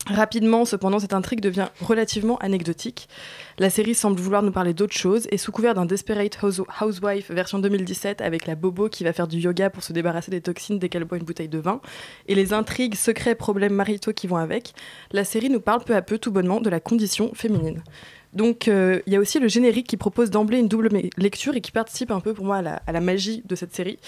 Rapidement, 0.07 0.66
cependant, 0.66 0.99
cette 0.99 1.14
intrigue 1.14 1.41
devient 1.41 1.68
relativement 1.82 2.38
anecdotique. 2.38 3.10
La 3.60 3.70
série 3.70 3.93
semble 3.93 4.20
vouloir 4.20 4.41
nous 4.41 4.51
parler 4.51 4.74
d'autre 4.74 4.95
chose 4.95 5.28
et 5.30 5.38
sous 5.38 5.51
couvert 5.51 5.76
d'un 5.76 5.86
Desperate 5.86 6.38
Housewife 6.41 7.30
version 7.30 7.60
2017 7.60 8.22
avec 8.22 8.47
la 8.47 8.55
bobo 8.55 8.89
qui 8.89 9.03
va 9.03 9.14
faire 9.14 9.28
du 9.28 9.38
yoga 9.38 9.70
pour 9.70 9.84
se 9.84 9.93
débarrasser 9.93 10.32
des 10.32 10.41
toxines 10.41 10.80
dès 10.80 10.89
qu'elle 10.89 11.03
boit 11.03 11.18
une 11.18 11.26
bouteille 11.26 11.49
de 11.49 11.60
vin 11.60 11.82
et 12.28 12.34
les 12.34 12.53
intrigues, 12.53 12.95
secrets, 12.95 13.36
problèmes 13.36 13.74
maritaux 13.74 14.14
qui 14.14 14.26
vont 14.26 14.38
avec, 14.38 14.74
la 15.12 15.26
série 15.26 15.49
nous 15.49 15.60
parle 15.60 15.84
peu 15.84 15.95
à 15.95 16.01
peu 16.01 16.18
tout 16.18 16.32
bonnement 16.32 16.62
de 16.62 16.70
la 16.70 16.80
condition 16.80 17.32
féminine. 17.36 17.84
Donc 18.34 18.68
euh, 18.68 19.02
il 19.08 19.14
y 19.14 19.16
a 19.16 19.20
aussi 19.20 19.40
le 19.40 19.48
générique 19.48 19.88
qui 19.88 19.98
propose 19.98 20.30
d'emblée 20.30 20.60
une 20.60 20.68
double 20.68 20.90
lecture 21.18 21.56
et 21.56 21.62
qui 21.62 21.72
participe 21.72 22.12
un 22.12 22.20
peu 22.20 22.34
pour 22.34 22.46
moi 22.46 22.58
à 22.58 22.92
la, 22.92 23.02
magie 23.02 23.44
de 23.46 23.56
cette 23.56 23.74
série. 23.74 24.00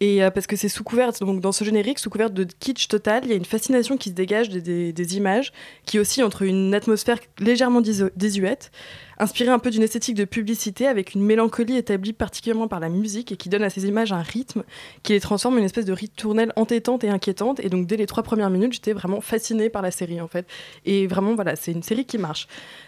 Et 0.00 0.22
euh, 0.22 0.30
parce 0.30 0.46
que 0.46 0.56
c'est 0.56 0.68
sous 0.68 0.84
couvert, 0.84 1.12
donc 1.12 1.40
dans 1.40 1.52
ce 1.52 1.64
générique, 1.64 1.98
sous 1.98 2.10
couvert 2.10 2.30
de 2.30 2.44
kitsch 2.44 2.88
total, 2.88 3.22
il 3.24 3.30
y 3.30 3.32
a 3.32 3.36
une 3.36 3.44
fascination 3.44 3.96
qui 3.96 4.10
se 4.10 4.14
dégage 4.14 4.48
des, 4.48 4.92
des, 4.92 5.16
images, 5.16 5.52
qui 5.86 5.98
aussi 5.98 6.22
entre 6.22 6.42
une 6.42 6.74
atmosphère 6.74 7.18
légèrement 7.38 7.80
désuète, 7.80 8.72
inspirée 9.18 9.50
un 9.50 9.58
peu 9.58 9.70
d'une 9.70 9.82
esthétique 9.82 10.14
de 10.14 10.24
publicité, 10.24 10.86
avec 10.86 11.14
une 11.14 11.22
mélancolie 11.22 11.76
établie 11.76 12.12
particulièrement 12.12 12.68
par 12.68 12.80
la 12.80 12.88
musique 12.88 13.32
et 13.32 13.36
qui 13.36 13.48
donne 13.48 13.62
à 13.62 13.70
ces 13.70 13.86
images 13.86 14.12
un 14.12 14.22
rythme 14.22 14.64
qui 15.02 15.12
les 15.12 15.20
transforme 15.20 15.54
en 15.54 15.58
une 15.58 15.64
espèce 15.64 15.84
de 15.84 15.92
ritournelle 15.92 16.52
entêtante 16.56 17.04
et 17.04 17.08
inquiétante. 17.08 17.60
Et 17.60 17.68
donc 17.68 17.86
dès 17.86 17.96
les 17.96 18.06
trois 18.06 18.22
premières 18.22 18.50
minutes, 18.50 18.74
j'étais 18.74 18.92
vraiment 18.92 19.20
fascinée 19.20 19.68
par 19.68 19.82
la 19.82 19.90
série 19.90 20.20
en 20.20 20.28
fait. 20.28 20.46
Et 20.84 21.06
vraiment 21.06 21.34
voilà, 21.34 21.56
c'est 21.56 21.72
une 21.72 21.82
série 21.82 22.04
qui 22.04 22.18
marche. 22.18 22.46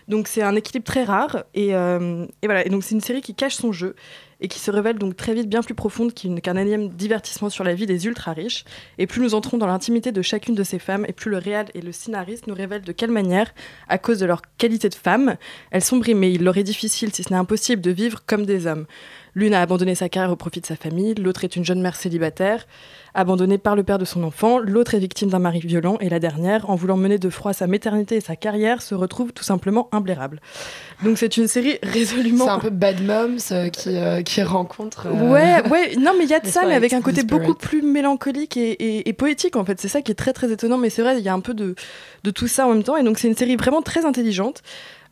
Donc 0.09 0.29
c'est 0.29 0.43
un 0.43 0.55
équilibre 0.55 0.85
très 0.85 1.05
rare 1.05 1.45
et, 1.55 1.74
euh, 1.74 2.27
et 2.43 2.47
voilà. 2.47 2.66
Et 2.66 2.70
donc 2.70 2.85
c'est 2.85 2.95
une 2.95 3.01
série 3.01 3.20
qui 3.20 3.35
cache 3.35 3.55
son 3.55 3.72
jeu 3.72 3.95
et 4.41 4.49
qui 4.49 4.59
se 4.59 4.70
révèle 4.70 4.99
donc 4.99 5.16
très 5.16 5.35
vite 5.35 5.49
bien 5.49 5.62
plus 5.62 5.74
profonde 5.74 6.12
qu'un 6.12 6.57
énième 6.57 6.89
divertissement 6.91 7.49
sur 7.49 7.64
la 7.64 7.74
vie 7.74 7.87
des 7.87 8.07
ultra 8.07 8.33
riches. 8.33 8.64
Et 8.99 9.07
plus 9.07 9.20
nous 9.20 9.35
entrons 9.35 9.57
dans 9.57 9.66
l'intimité 9.66 10.12
de 10.12 10.22
chacune 10.22 10.55
de 10.55 10.62
ces 10.62 10.79
femmes, 10.79 11.05
et 11.09 11.12
plus 11.12 11.31
le 11.31 11.39
réel 11.39 11.66
et 11.74 11.81
le 11.81 11.93
scénariste 11.93 12.47
nous 12.47 12.55
révèlent 12.55 12.83
de 12.83 12.93
quelle 12.93 13.11
manière, 13.11 13.55
à 13.89 13.99
cause 13.99 14.18
de 14.18 14.27
leur 14.27 14.43
qualité 14.59 14.89
de 14.89 14.95
femme, 14.95 15.37
elles 15.70 15.85
sont 15.85 15.97
brimées. 15.97 16.26
Il 16.33 16.45
leur 16.45 16.57
est 16.57 16.62
difficile, 16.62 17.12
si 17.12 17.22
ce 17.22 17.31
n'est 17.31 17.39
impossible, 17.39 17.83
de 17.83 17.91
vivre 17.91 18.22
comme 18.27 18.47
des 18.47 18.66
hommes. 18.66 18.87
L'une 19.37 19.53
a 19.53 19.61
abandonné 19.61 19.95
sa 19.95 20.09
carrière 20.09 20.33
au 20.33 20.37
profit 20.37 20.62
de 20.62 20.66
sa 20.66 20.77
famille, 20.77 21.14
l'autre 21.14 21.45
est 21.45 21.57
une 21.57 21.64
jeune 21.64 21.83
mère 21.83 21.95
célibataire, 21.95 22.66
abandonnée 23.12 23.59
par 23.59 23.77
le 23.77 23.83
père 23.83 23.99
de 23.99 24.07
son 24.07 24.24
enfant, 24.24 24.59
l'autre 24.59 24.95
est 24.95 24.99
victime 24.99 25.29
d'un 25.29 25.39
mari 25.39 25.61
violent, 25.61 25.99
et 26.01 26.09
la 26.09 26.18
dernière, 26.18 26.70
en 26.70 26.74
voulant 26.74 26.97
mener 26.97 27.18
de 27.18 27.29
froid 27.29 27.53
sa 27.53 27.66
maternité 27.66 28.16
et 28.16 28.22
sa 28.22 28.35
carrière, 28.35 28.81
se 28.81 28.95
retrouve 28.95 29.35
tout 29.35 29.45
simplement 29.45 29.91
imblairable. 29.93 30.41
Donc 31.05 31.18
c'est 31.18 31.37
une 31.37 31.49
série 31.49 31.79
résolument... 31.83 32.47
C'est 32.47 32.51
un 32.51 32.59
peu 32.61 32.70
Bad 32.70 33.03
Moms 33.03 33.37
euh, 33.53 33.68
qui, 33.68 33.99
euh, 33.99 34.22
qui 34.22 34.43
rencontre... 34.43 35.09
Euh, 35.09 35.31
ouais, 35.31 35.68
ouais, 35.68 35.97
non 35.97 36.12
mais 36.16 36.24
il 36.24 36.31
y 36.31 36.35
a 36.35 36.41
de 36.41 36.47
ça, 36.47 36.64
mais 36.66 36.74
avec 36.74 36.95
un 36.95 37.03
côté 37.03 37.22
beaucoup 37.22 37.53
plus 37.53 37.83
mélancolique 37.83 38.57
et, 38.57 39.07
et, 39.07 39.12
poétique 39.12 39.57
en 39.57 39.66
fait. 39.66 39.79
C'est 39.79 39.89
ça 39.89 40.01
qui 40.01 40.12
est 40.12 40.16
très 40.16 40.33
très 40.33 40.51
étonnant, 40.51 40.79
mais 40.79 40.89
c'est 40.89 41.03
vrai, 41.03 41.18
il 41.18 41.22
y 41.22 41.29
a 41.29 41.35
un 41.35 41.41
peu 41.41 41.53
de, 41.53 41.74
de 42.24 42.31
tout 42.31 42.49
ça 42.49 42.66
en 42.66 42.72
même 42.72 42.85
temps, 42.85 42.97
et 42.97 43.03
donc 43.03 43.18
c'est 43.18 43.29
une 43.29 43.37
série 43.37 43.57
vraiment 43.57 43.83
très 43.83 44.07
intelligente. 44.07 44.62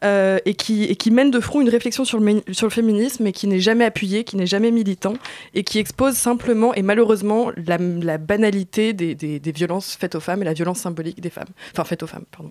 Euh, 0.05 0.39
et, 0.45 0.55
qui, 0.55 0.85
et 0.85 0.97
qui 0.97 1.11
mène 1.11 1.31
de 1.31 1.41
front 1.41 1.63
une 1.63 1.69
réflexion 1.71 2.05
sur 2.05 2.21
le, 2.21 2.43
sur 2.53 2.67
le 2.67 2.71
féminisme 2.71 3.27
et 3.27 3.33
qui 3.33 3.47
n'est 3.47 3.61
jamais 3.61 3.87
appuyé, 3.87 4.25
qui 4.25 4.37
n'est 4.37 4.47
jamais 4.47 4.71
militant 4.71 5.15
et 5.55 5.65
qui 5.65 5.79
expose 5.79 6.15
simplement 6.15 6.75
et 6.75 6.83
malheureusement 6.83 7.51
la, 7.67 7.79
la 7.79 8.19
banalité 8.19 8.93
des, 8.93 9.15
des, 9.15 9.39
des, 9.39 9.53
violences 9.53 9.97
faites 9.99 10.15
aux 10.15 10.21
femmes 10.21 10.43
et 10.43 10.45
la 10.45 10.53
violence 10.53 10.81
symbolique 10.81 11.23
des 11.23 11.31
femmes. 11.31 11.49
Enfin, 11.73 11.85
faites 11.85 12.03
aux 12.03 12.07
femmes, 12.07 12.25
pardon. 12.31 12.51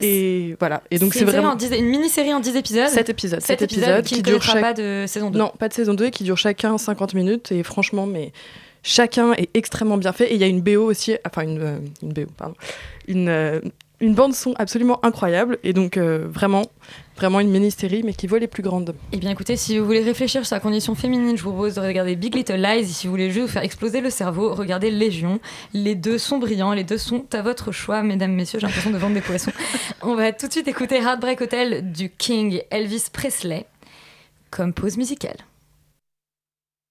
Et 0.00 0.54
voilà. 0.58 0.82
Et 0.90 0.98
donc 0.98 1.14
c'est 1.14 1.24
vraiment. 1.24 1.56
une 1.56 1.86
mini-série 1.86 2.34
en 2.34 2.40
10 2.40 2.56
épisodes? 2.56 2.88
7 2.88 3.08
épisodes. 3.08 3.40
7, 3.40 3.62
épisodes, 3.62 4.04
qui, 4.04 4.18
ne 4.18 4.22
durent 4.22 4.42
chaque... 4.42 4.60
pas 4.60 4.74
de 4.74 5.04
saison 5.06 5.30
2. 5.30 5.38
Non, 5.38 5.50
pas 5.58 5.68
de 5.68 5.74
saison 5.74 5.94
2 5.94 6.10
qui 6.10 6.24
durent 6.24 6.36
chacun 6.36 6.76
50 6.76 7.14
minutes 7.14 7.52
et 7.52 7.62
franchement, 7.62 8.04
mais 8.04 8.32
chacun 8.82 9.32
est 9.32 9.48
extrêmement 9.54 9.96
bien 9.96 10.12
fait 10.12 10.30
et 10.30 10.34
il 10.34 10.40
y 10.40 10.44
a 10.44 10.48
une 10.48 10.60
BO 10.60 10.82
aussi, 10.82 11.16
enfin 11.26 11.42
une, 11.42 11.60
euh, 11.62 11.78
une 12.02 12.12
BO, 12.12 12.26
pardon, 12.36 12.54
une, 13.08 13.28
euh, 13.28 13.60
une 14.02 14.14
bande 14.14 14.34
son 14.34 14.52
absolument 14.58 15.02
incroyable 15.04 15.58
et 15.62 15.72
donc 15.72 15.96
euh, 15.96 16.26
vraiment 16.28 16.66
vraiment 17.16 17.38
une 17.38 17.50
mini-série 17.50 18.02
mais 18.02 18.12
qui 18.14 18.26
vaut 18.26 18.36
les 18.36 18.48
plus 18.48 18.62
grandes. 18.62 18.94
Eh 19.12 19.16
bien 19.16 19.30
écoutez, 19.30 19.56
si 19.56 19.78
vous 19.78 19.86
voulez 19.86 20.02
réfléchir 20.02 20.44
sur 20.44 20.56
la 20.56 20.60
condition 20.60 20.96
féminine, 20.96 21.38
je 21.38 21.42
vous 21.44 21.52
propose 21.52 21.76
de 21.76 21.80
regarder 21.80 22.16
Big 22.16 22.34
Little 22.34 22.56
Lies 22.56 22.80
et 22.80 22.84
si 22.84 23.06
vous 23.06 23.12
voulez 23.12 23.30
juste 23.30 23.46
vous 23.46 23.52
faire 23.52 23.62
exploser 23.62 24.00
le 24.00 24.10
cerveau, 24.10 24.54
regardez 24.54 24.90
Légion. 24.90 25.38
Les 25.72 25.94
deux 25.94 26.18
sont 26.18 26.38
brillants, 26.38 26.72
les 26.72 26.82
deux 26.82 26.98
sont 26.98 27.24
à 27.32 27.42
votre 27.42 27.70
choix, 27.70 28.02
mesdames, 28.02 28.32
messieurs, 28.32 28.58
j'ai 28.58 28.66
l'impression 28.66 28.90
de 28.90 28.98
vendre 28.98 29.14
des 29.14 29.20
poissons. 29.20 29.52
On 30.02 30.16
va 30.16 30.32
tout 30.32 30.48
de 30.48 30.52
suite 30.52 30.66
écouter 30.66 30.96
Heartbreak 30.96 31.40
Hotel 31.40 31.92
du 31.92 32.10
King 32.10 32.60
Elvis 32.70 33.04
Presley 33.12 33.66
comme 34.50 34.72
pause 34.72 34.96
musicale. 34.96 35.36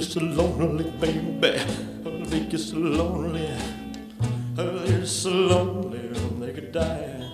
I'll 0.00 0.06
so 0.06 0.20
lonely, 0.20 0.90
baby. 0.92 1.60
I'll 2.06 2.24
be 2.24 2.56
so 2.56 2.78
lonely. 2.78 3.50
I'll 4.56 5.04
so 5.04 5.28
lonely, 5.28 6.08
they 6.40 6.54
could 6.54 6.72
die. 6.72 7.30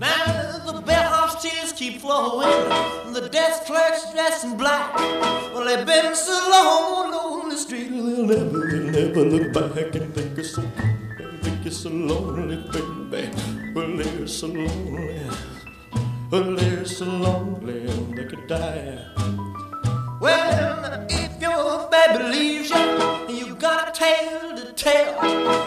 Now 0.00 0.64
the 0.64 0.80
bellhop's 0.80 1.42
tears 1.42 1.74
keep 1.74 2.00
flowing, 2.00 2.48
and 3.04 3.14
the 3.14 3.28
desk 3.28 3.66
clerk's 3.66 4.10
dressed 4.14 4.44
in 4.44 4.56
black. 4.56 4.96
Well, 5.52 5.66
they've 5.66 5.84
been 5.84 6.14
so 6.14 6.32
long 6.50 7.12
on 7.12 7.48
the 7.50 7.58
street, 7.58 7.90
they'll 7.90 8.24
never, 8.24 8.66
they'll 8.70 8.90
never 8.90 9.20
look 9.22 9.52
back 9.52 9.94
and 9.94 10.14
think 10.14 10.38
it's 10.38 10.54
so, 10.54 10.62
think 11.42 11.66
it's 11.66 11.76
so 11.76 11.90
lonely, 11.90 12.64
baby. 12.72 13.30
Well, 13.74 13.94
they're 13.98 14.26
so 14.26 14.46
lonely. 14.46 15.20
Well, 16.30 16.56
they're 16.56 16.86
so 16.86 17.04
lonely, 17.04 17.80
they 18.16 18.24
could 18.24 18.46
die. 18.46 19.51
Well, 20.22 21.04
if 21.08 21.42
your 21.42 21.90
baby 21.90 22.22
leaves 22.30 22.70
you, 22.70 23.26
you 23.28 23.56
got 23.56 23.88
a 23.88 23.92
tale 23.92 24.54
to 24.54 24.72
tell. 24.72 25.16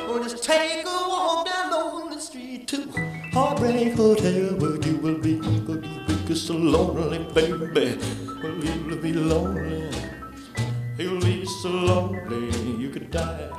Well, 0.08 0.24
just 0.24 0.46
take 0.46 0.86
a 0.86 1.10
walk 1.10 1.46
down 1.46 1.72
lonely 1.72 2.22
street 2.22 2.66
to 2.70 2.90
Heartbreak 3.34 3.96
Hotel, 3.96 4.56
where 4.56 4.78
you 4.82 4.96
will 5.04 5.18
be, 5.18 5.40
where 5.40 5.84
you 5.84 6.00
will 6.08 6.26
be 6.26 6.36
so 6.36 6.54
lonely, 6.54 7.20
baby. 7.34 8.00
Well, 8.42 8.56
you'll 8.64 8.96
be 9.02 9.12
lonely, 9.12 9.92
you'll 11.00 11.20
be 11.20 11.46
so 11.62 11.68
lonely, 11.68 12.82
you 12.82 12.90
could 12.92 13.12
die. 13.12 13.50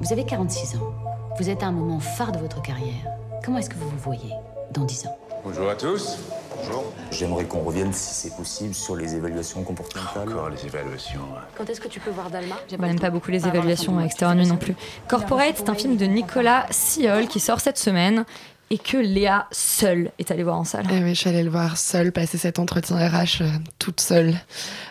Vous 0.00 0.12
avez 0.12 0.24
46 0.24 0.78
ans. 0.78 0.92
Vous 1.38 1.48
êtes 1.48 1.62
à 1.62 1.66
un 1.66 1.72
moment 1.72 2.00
phare 2.00 2.32
de 2.32 2.40
votre 2.40 2.60
carrière. 2.60 3.06
Comment 3.44 3.58
est-ce 3.58 3.70
que 3.70 3.76
vous 3.76 3.88
vous 3.88 3.98
voyez 3.98 4.32
dans 4.72 4.84
10 4.84 5.06
ans? 5.06 5.29
Bonjour 5.42 5.70
à 5.70 5.74
tous. 5.74 6.18
Bonjour. 6.56 6.92
J'aimerais 7.10 7.44
qu'on 7.44 7.60
revienne, 7.60 7.92
si 7.92 8.14
c'est 8.14 8.36
possible, 8.36 8.74
sur 8.74 8.94
les 8.94 9.14
évaluations 9.14 9.62
comportementales. 9.62 10.28
Encore 10.28 10.50
les 10.50 10.66
évaluations. 10.66 11.20
Quand 11.56 11.68
est-ce 11.70 11.80
que 11.80 11.88
tu 11.88 11.98
peux 11.98 12.10
voir 12.10 12.30
Dalma? 12.30 12.56
J'aime 12.68 13.00
pas 13.00 13.10
beaucoup 13.10 13.30
les 13.30 13.46
évaluations 13.46 13.96
avec 13.96 14.10
Extérieur 14.10 14.36
Nuit 14.36 14.46
non 14.46 14.56
plus. 14.56 14.74
Corporate, 15.08 15.54
c'est 15.56 15.70
un 15.70 15.74
film 15.74 15.96
de 15.96 16.04
Nicolas 16.04 16.66
Siol 16.70 17.26
qui 17.26 17.40
sort 17.40 17.60
cette 17.60 17.78
semaine 17.78 18.24
et 18.72 18.78
que 18.78 18.96
Léa 18.96 19.48
seule 19.50 20.12
est 20.20 20.30
allée 20.30 20.44
voir 20.44 20.56
en 20.56 20.64
salle. 20.64 20.86
Eh 20.92 21.02
oui, 21.02 21.10
je 21.10 21.20
suis 21.20 21.28
allée 21.28 21.42
le 21.42 21.50
voir 21.50 21.76
seule, 21.76 22.12
passer 22.12 22.38
cet 22.38 22.60
entretien 22.60 22.96
RH 22.96 23.42
euh, 23.42 23.48
toute 23.80 24.00
seule 24.00 24.34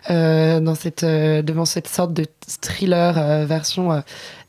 euh, 0.09 0.59
dans 0.59 0.75
cette, 0.75 1.03
euh, 1.03 1.41
devant 1.41 1.63
cette 1.63 1.87
sorte 1.87 2.13
de 2.13 2.25
thriller 2.61 3.45
version 3.45 4.03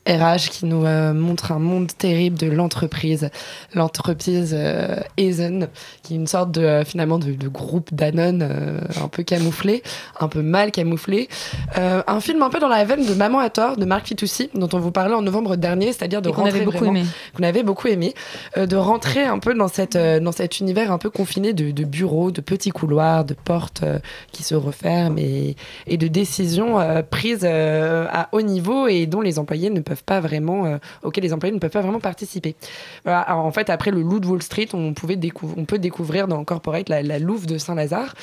RH 0.07 0.49
qui 0.49 0.65
nous 0.65 0.85
euh, 0.85 1.13
montre 1.13 1.51
un 1.51 1.59
monde 1.59 1.91
terrible 1.95 2.37
de 2.37 2.47
l'entreprise, 2.47 3.29
l'entreprise 3.75 4.55
euh, 4.57 4.99
qui 5.15 6.13
est 6.13 6.15
une 6.15 6.25
sorte 6.25 6.51
de 6.51 6.61
euh, 6.61 6.83
finalement 6.83 7.19
de, 7.19 7.47
groupe 7.47 7.93
Danone 7.93 8.81
un 9.01 9.07
peu 9.07 9.23
camouflé, 9.23 9.83
un 10.19 10.27
peu 10.27 10.41
mal 10.41 10.71
camouflé. 10.71 11.27
un 11.75 12.19
film 12.19 12.41
un 12.41 12.49
peu 12.49 12.59
dans 12.59 12.67
la 12.67 12.83
veine 12.85 13.05
de 13.05 13.13
Maman 13.13 13.39
à 13.39 13.49
tort 13.49 13.77
de 13.77 13.85
Marc 13.85 14.07
Fitoussi, 14.07 14.49
dont 14.55 14.69
on 14.73 14.79
vous 14.79 14.91
parlait 14.91 15.13
en 15.13 15.21
novembre 15.21 15.55
dernier, 15.55 15.87
c'est-à-dire 15.87 16.21
de 16.21 16.29
rentrer 16.29 16.49
avait 16.49 16.65
beaucoup 16.65 16.85
aimé. 16.85 17.03
qu'on 17.35 17.43
avait 17.43 17.63
beaucoup 17.63 17.87
aimé, 17.87 18.13
de 18.55 18.75
rentrer 18.75 19.23
un 19.23 19.39
peu 19.39 19.53
dans 19.53 19.67
cette 19.67 19.97
dans 19.97 20.31
cet 20.31 20.59
univers 20.59 20.91
un 20.91 20.97
peu 20.97 21.09
confiné 21.09 21.53
de, 21.53 21.71
de 21.71 21.83
bureaux, 21.83 22.31
de 22.31 22.41
petits 22.41 22.71
couloirs, 22.71 23.25
de 23.25 23.33
portes 23.33 23.83
qui 24.31 24.43
se 24.43 24.55
referment 24.55 25.17
et, 25.17 25.55
et 25.87 25.97
de 25.97 26.07
décisions 26.07 26.77
prises 27.09 27.45
à 27.45 28.29
haut 28.31 28.41
niveau 28.41 28.87
et 28.87 29.05
dont 29.05 29.21
les 29.21 29.37
employés 29.39 29.69
ne 29.69 29.81
peuvent 29.81 29.90
peuvent 29.91 30.03
pas 30.05 30.21
vraiment, 30.21 30.65
euh, 30.65 30.77
auxquels 31.03 31.23
les 31.23 31.33
employés 31.33 31.53
ne 31.53 31.59
peuvent 31.59 31.69
pas 31.69 31.81
vraiment 31.81 31.99
participer. 31.99 32.55
Voilà. 33.03 33.35
en 33.35 33.51
fait, 33.51 33.69
après 33.69 33.91
le 33.91 34.01
loup 34.01 34.21
de 34.21 34.27
Wall 34.27 34.41
Street, 34.41 34.69
on, 34.73 34.93
pouvait 34.93 35.19
on 35.57 35.65
peut 35.65 35.79
découvrir 35.79 36.29
dans 36.29 36.43
Corporate 36.45 36.87
la, 36.87 37.03
la 37.03 37.19
louve 37.19 37.45
de 37.45 37.57
Saint-Lazare, 37.57 38.13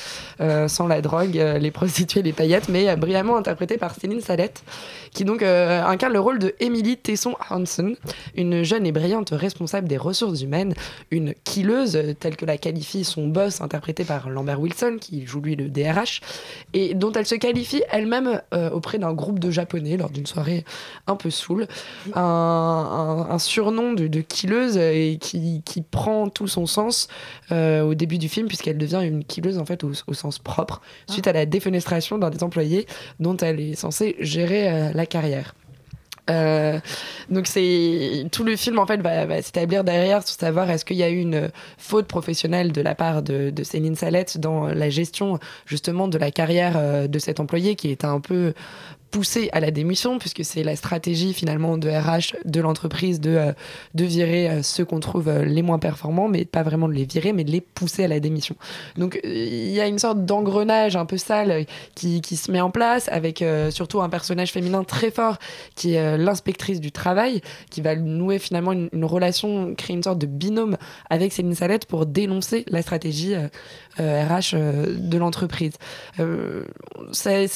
euh, 0.41 0.67
sans 0.67 0.87
la 0.87 1.03
drogue, 1.03 1.39
euh, 1.39 1.59
les 1.59 1.71
prostituées, 1.71 2.23
les 2.23 2.33
paillettes, 2.33 2.71
mais 2.71 2.97
brillamment 2.97 3.37
interprétée 3.37 3.77
par 3.77 3.95
Céline 3.95 4.23
Salette, 4.23 4.63
qui 5.13 5.25
donc 5.25 5.43
incarne 5.43 6.13
le 6.13 6.21
rôle 6.21 6.39
de 6.39 6.55
Emily 6.61 6.97
Tesson 6.97 7.35
Hansen, 7.51 7.97
une 8.35 8.63
jeune 8.63 8.87
et 8.87 8.93
brillante 8.93 9.31
responsable 9.31 9.89
des 9.89 9.97
ressources 9.97 10.41
humaines, 10.41 10.75
une 11.11 11.35
killeuse 11.45 11.99
telle 12.19 12.37
que 12.37 12.47
la 12.47 12.57
qualifie 12.57 13.05
son 13.05 13.29
boss, 13.29 13.61
interprété 13.61 14.05
par 14.05 14.31
Lambert 14.31 14.61
Wilson, 14.61 14.97
qui 15.01 15.27
joue 15.27 15.41
lui 15.41 15.57
le 15.57 15.69
DRH, 15.69 16.21
et 16.73 16.95
dont 16.95 17.13
elle 17.13 17.27
se 17.27 17.35
qualifie 17.35 17.83
elle-même 17.91 18.41
auprès 18.73 18.99
d'un 18.99 19.13
groupe 19.13 19.39
de 19.39 19.51
japonais 19.51 19.97
lors 19.97 20.11
d'une 20.11 20.27
soirée 20.27 20.65
un 21.07 21.17
peu 21.17 21.31
saoule 21.31 21.58
Un, 22.15 23.37
surnom 23.39 23.93
de, 23.93 24.07
de, 24.09 24.21
killeuse 24.21 24.77
et 24.77 25.19
qui, 25.21 25.63
qui, 25.65 25.83
prend 25.83 26.29
tout 26.29 26.49
son 26.49 26.67
sens 26.67 27.09
au 27.51 27.95
début 27.95 28.19
du 28.19 28.29
film, 28.29 28.47
puisqu'elle 28.49 28.79
devient 28.79 29.01
une 29.03 29.25
killeuse 29.25 29.59
en 29.59 29.65
fait 29.65 29.85
au, 29.85 29.93
sens 30.13 30.39
propre, 30.39 30.81
suite 31.09 31.27
ah. 31.27 31.31
à 31.31 31.33
la 31.33 31.47
défenestration 31.47 32.19
d'un 32.19 32.31
des 32.31 32.43
employés 32.43 32.87
dont 33.21 33.37
elle 33.37 33.61
est 33.61 33.75
censée 33.75 34.17
gérer 34.21 34.93
la 34.93 35.07
carrière. 35.07 35.55
Euh, 36.31 36.79
donc 37.31 37.47
c'est 37.47 38.27
tout 38.31 38.45
le 38.45 38.55
film 38.57 38.79
en 38.79 38.87
fait 38.87 39.01
va, 39.01 39.41
s'établir 39.41 39.83
derrière 39.83 40.27
sur 40.27 40.39
savoir 40.39 40.69
est-ce 40.71 40.85
qu'il 40.85 40.97
y 40.97 41.03
a 41.03 41.09
eu 41.09 41.21
une 41.21 41.51
faute 41.79 42.07
professionnelle 42.07 42.73
de 42.73 42.83
la 42.83 42.95
part 42.95 43.23
de, 43.23 43.51
de 43.51 43.63
Céline 43.63 43.95
Salette 43.95 44.39
dans 44.39 44.67
la 44.67 44.91
gestion 44.91 45.39
justement 45.65 46.07
de 46.07 46.19
la 46.19 46.31
carrière 46.31 46.75
euh, 46.77 47.09
de 47.09 47.19
cet 47.19 47.41
employé 47.41 47.77
qui 47.77 47.91
était 47.91 48.07
un 48.07 48.21
peu 48.21 48.53
pousser 49.11 49.49
à 49.53 49.61
la 49.61 49.71
démission, 49.71 50.19
puisque 50.19 50.45
c'est 50.45 50.63
la 50.63 50.77
stratégie 50.77 51.33
finalement 51.33 51.79
de 51.79 51.89
RH 51.89 52.37
de 52.45 52.61
l'entreprise 52.61 53.21
de, 53.21 53.31
euh, 53.31 53.53
de 53.95 54.05
virer 54.05 54.51
euh, 54.51 54.63
ceux 54.63 54.85
qu'on 54.85 55.01
trouve 55.01 55.29
euh, 55.29 55.45
les 55.45 55.63
moins 55.63 55.79
performants, 55.79 56.29
mais 56.29 56.45
pas 56.45 56.63
vraiment 56.63 56.89
de 56.89 56.95
les 56.95 57.05
virer, 57.05 57.33
mais 57.33 57.45
de 57.45 57.51
les 57.51 57.61
pousser 57.61 58.05
à 58.05 58.09
la 58.09 58.21
démission. 58.21 58.57
Donc 58.97 59.19
il 59.25 59.71
y 59.71 59.81
a 59.81 59.87
une 59.87 59.99
sorte 59.99 60.25
d'engrenage 60.25 60.97
un 60.97 61.07
peu 61.07 61.17
sale 61.17 61.67
qui, 61.95 62.21
qui, 62.21 62.37
se 62.37 62.51
met 62.51 62.61
en 62.61 62.71
place, 62.71 63.09
avec 63.09 63.45
surtout 63.71 64.01
un 64.01 64.09
personnage 64.09 64.53
féminin 64.53 64.85
très 64.85 65.11
fort, 65.11 65.39
qui 65.75 65.95
est 65.95 66.19
l'inspectrice 66.19 66.81
du 66.81 66.93
travail, 66.93 67.41
qui 67.71 67.81
va 67.81 67.97
nouer 67.97 68.39
finalement 68.39 68.73
une, 68.73 69.05
relation, 69.05 69.75
créer 69.75 69.97
une 69.97 70.03
sorte 70.03 70.19
de 70.19 70.27
binôme 70.27 70.77
avec 71.11 71.33
Céline 71.33 71.55
Salette 71.55 71.87
pour 71.87 72.07
dénoncer 72.07 72.65
la 72.69 72.83
stratégie 72.83 73.35
RH 73.99 74.55
de 74.55 75.19
l'entreprise. 75.19 75.75
c'est 77.13 77.49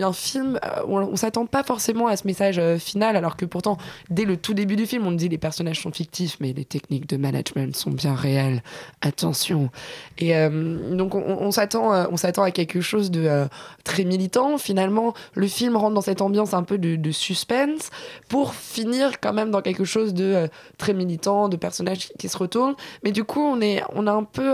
un 0.00 0.12
film 0.12 0.58
on, 0.92 1.16
s'attend 1.16 1.46
pas 1.46 1.62
forcément 1.62 2.06
à 2.06 2.16
ce 2.16 2.26
message 2.26 2.58
euh, 2.58 2.78
final, 2.78 3.16
alors 3.16 3.36
que 3.36 3.44
pourtant, 3.44 3.78
dès 4.10 4.24
le 4.24 4.36
tout 4.36 4.54
début 4.54 4.76
du 4.76 4.86
film, 4.86 5.06
on 5.06 5.12
dit 5.12 5.28
les 5.28 5.38
personnages 5.38 5.80
sont 5.80 5.92
fictifs, 5.92 6.36
mais 6.40 6.52
les 6.52 6.64
techniques 6.64 7.08
de 7.08 7.16
management 7.16 7.74
sont 7.76 7.90
bien 7.90 8.14
réelles. 8.14 8.62
Attention. 9.00 9.70
Et 10.18 10.36
euh, 10.36 10.94
donc, 10.96 11.14
on, 11.14 11.50
s'attend, 11.50 11.92
euh, 11.92 12.06
on 12.10 12.16
s'attend 12.16 12.42
à 12.42 12.50
quelque 12.50 12.80
chose 12.80 13.10
de 13.10 13.46
très 13.84 14.04
militant. 14.04 14.58
Finalement, 14.58 15.14
le 15.34 15.46
film 15.46 15.76
rentre 15.76 15.94
dans 15.94 16.00
cette 16.00 16.20
ambiance 16.20 16.54
un 16.54 16.62
peu 16.62 16.78
de, 16.78 17.12
suspense 17.12 17.90
pour 18.28 18.54
finir 18.54 19.20
quand 19.20 19.32
même 19.32 19.50
dans 19.50 19.60
quelque 19.60 19.84
chose 19.84 20.14
de 20.14 20.48
très 20.78 20.94
militant, 20.94 21.48
de 21.48 21.56
personnages 21.56 22.08
qui, 22.18 22.28
se 22.28 22.36
retournent. 22.36 22.74
Mais 23.04 23.12
du 23.12 23.24
coup, 23.24 23.40
on 23.40 23.60
est, 23.60 23.82
on 23.94 24.06
a 24.06 24.12
un 24.12 24.24
peu, 24.24 24.48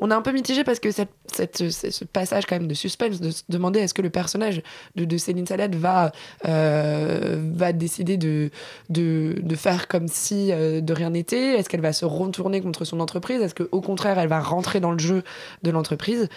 on 0.00 0.10
est 0.10 0.14
un 0.14 0.22
peu 0.22 0.32
mitigé 0.32 0.64
parce 0.64 0.80
que 0.80 0.90
cette, 0.90 1.70
ce 1.70 2.04
passage 2.04 2.46
quand 2.46 2.56
même 2.56 2.68
de 2.68 2.74
suspense, 2.74 3.20
de 3.20 3.30
se 3.30 3.42
demander 3.48 3.80
est-ce 3.80 3.94
que 3.94 4.02
le 4.02 4.10
personnage 4.10 4.62
de, 4.96 5.04
de 5.04 5.18
Céline 5.18 5.39
Salade 5.46 5.74
va, 5.74 6.12
euh, 6.46 7.72
décider 7.72 8.16
de, 8.16 8.50
de, 8.88 9.34
de, 9.40 9.56
faire 9.56 9.88
comme 9.88 10.08
si 10.08 10.50
euh, 10.52 10.80
de 10.80 10.92
rien 10.92 11.10
n'était. 11.10 11.58
Est-ce 11.58 11.68
qu'elle 11.68 11.80
va 11.80 11.92
se 11.92 12.04
retourner 12.04 12.60
contre 12.60 12.84
son 12.84 13.00
entreprise? 13.00 13.40
Est-ce 13.40 13.54
qu'au 13.54 13.80
contraire, 13.80 14.18
elle 14.18 14.28
va 14.28 14.40
rentrer 14.40 14.80
dans 14.80 14.92
le 14.92 14.98
jeu 14.98 15.22
de 15.62 15.70
l'entreprise? 15.70 16.28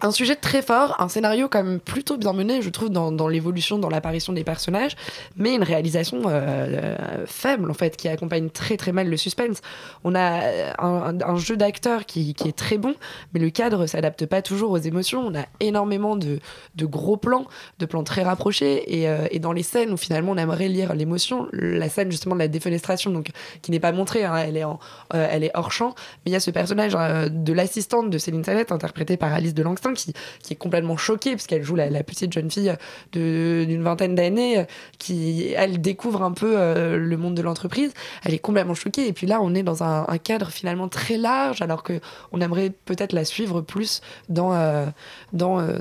Un 0.00 0.10
sujet 0.10 0.36
très 0.36 0.62
fort, 0.62 0.96
un 1.00 1.08
scénario 1.08 1.48
quand 1.48 1.62
même 1.62 1.80
plutôt 1.80 2.16
bien 2.16 2.32
mené, 2.32 2.62
je 2.62 2.70
trouve, 2.70 2.90
dans, 2.90 3.28
l'évolution, 3.28 3.78
dans 3.78 3.88
l'apparition 3.88 4.32
des 4.32 4.44
personnages, 4.44 4.96
mais 5.36 5.54
une 5.54 5.62
réalisation 5.62 6.22
euh, 6.26 6.30
euh, 6.30 7.24
faible, 7.26 7.70
en 7.70 7.74
fait, 7.74 7.96
qui 7.96 8.08
accompagne 8.08 8.50
très 8.50 8.76
très 8.76 8.92
mal 8.92 9.08
le 9.08 9.16
suspense. 9.16 9.60
On 10.02 10.14
a 10.14 10.42
euh, 10.42 10.72
un, 10.78 11.36
jeu 11.36 11.56
d'acteurs 11.56 12.06
qui, 12.06 12.34
est 12.44 12.56
très 12.56 12.78
bon, 12.78 12.94
mais 13.32 13.40
le 13.40 13.50
cadre 13.50 13.86
s'adapte 13.86 14.26
pas 14.26 14.42
toujours 14.42 14.72
aux 14.72 14.78
émotions. 14.78 15.26
On 15.26 15.34
a 15.34 15.44
énormément 15.60 16.16
de, 16.16 16.40
gros 16.76 17.16
plans, 17.16 17.46
de 17.78 17.86
plans 17.86 18.04
très 18.04 18.22
rapprochés, 18.22 19.04
et, 19.04 19.38
dans 19.38 19.52
les 19.52 19.62
scènes 19.62 19.92
où 19.92 19.96
finalement 19.96 20.32
on 20.32 20.36
aimerait 20.36 20.68
lire 20.68 20.94
l'émotion, 20.94 21.48
la 21.52 21.88
scène 21.88 22.10
justement 22.10 22.34
de 22.34 22.40
la 22.40 22.48
défenestration, 22.48 23.10
donc 23.10 23.30
qui 23.62 23.70
n'est 23.70 23.80
pas 23.80 23.92
montrée, 23.92 24.24
hein, 24.24 24.36
elle, 24.36 24.56
est 24.56 24.64
en, 24.64 24.78
elle 25.12 25.44
est 25.44 25.50
hors 25.54 25.72
champ, 25.72 25.94
mais 26.24 26.30
il 26.30 26.32
y 26.32 26.36
a 26.36 26.40
ce 26.40 26.50
personnage 26.50 26.92
de 27.30 27.52
l'assistante 27.52 28.10
de 28.10 28.18
Céline 28.18 28.44
Salette, 28.44 28.72
interprétée 28.72 29.16
par 29.16 29.32
Alice 29.32 29.54
de 29.54 29.62
Qui, 29.92 30.14
est 30.50 30.56
complètement 30.56 30.96
choquée, 30.96 31.32
parce 31.32 31.46
qu'elle 31.46 31.62
joue 31.62 31.74
la, 31.74 32.02
petite 32.02 32.32
jeune 32.32 32.50
fille 32.50 32.74
d'une 33.12 33.82
vingtaine 33.82 34.14
d'années, 34.14 34.64
qui, 34.98 35.52
elle, 35.56 35.80
découvre 35.80 36.22
un 36.22 36.32
peu 36.32 36.54
euh, 36.56 36.96
le 36.96 37.16
monde 37.16 37.34
de 37.34 37.42
l'entreprise. 37.42 37.92
Elle 38.24 38.34
est 38.34 38.38
complètement 38.38 38.74
choquée. 38.74 39.06
Et 39.06 39.12
puis 39.12 39.26
là, 39.26 39.40
on 39.40 39.54
est 39.54 39.62
dans 39.62 39.82
un, 39.82 40.04
cadre 40.22 40.50
finalement 40.50 40.88
très 40.88 41.16
large, 41.16 41.60
alors 41.60 41.82
qu'on 41.82 42.40
aimerait 42.40 42.72
peut-être 42.84 43.12
la 43.12 43.24
suivre 43.24 43.60
plus 43.60 44.00
dans, 44.28 44.54
euh, 44.54 44.86
dans, 45.32 45.60
euh, 45.60 45.78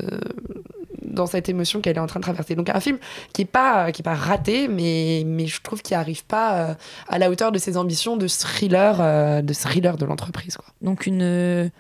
dans 1.02 1.26
cette 1.26 1.50
émotion 1.50 1.82
qu'elle 1.82 1.98
est 1.98 2.02
en 2.02 2.08
train 2.08 2.20
de 2.20 2.26
traverser. 2.26 2.56
Donc 2.56 2.70
un 2.70 2.80
film 2.80 2.98
qui 3.32 3.42
n'est 3.42 3.48
pas, 3.48 3.92
qui 3.92 4.02
est 4.02 4.04
pas 4.04 4.16
raté, 4.16 4.68
mais, 4.68 5.24
mais 5.26 5.48
je 5.48 5.62
trouve 5.62 5.82
qu'il 5.82 5.96
n'arrive 5.96 6.26
pas 6.26 6.76
à 7.08 7.20
la 7.20 7.30
hauteur 7.30 7.52
de 7.52 7.60
ses 7.60 7.78
ambitions 7.78 8.18
de 8.18 8.28
thriller, 8.28 9.44
de, 9.44 9.54
thriller 9.54 9.98
de 9.98 10.06
l'entreprise. 10.06 10.58
Donc 10.82 11.06
une, 11.06 11.72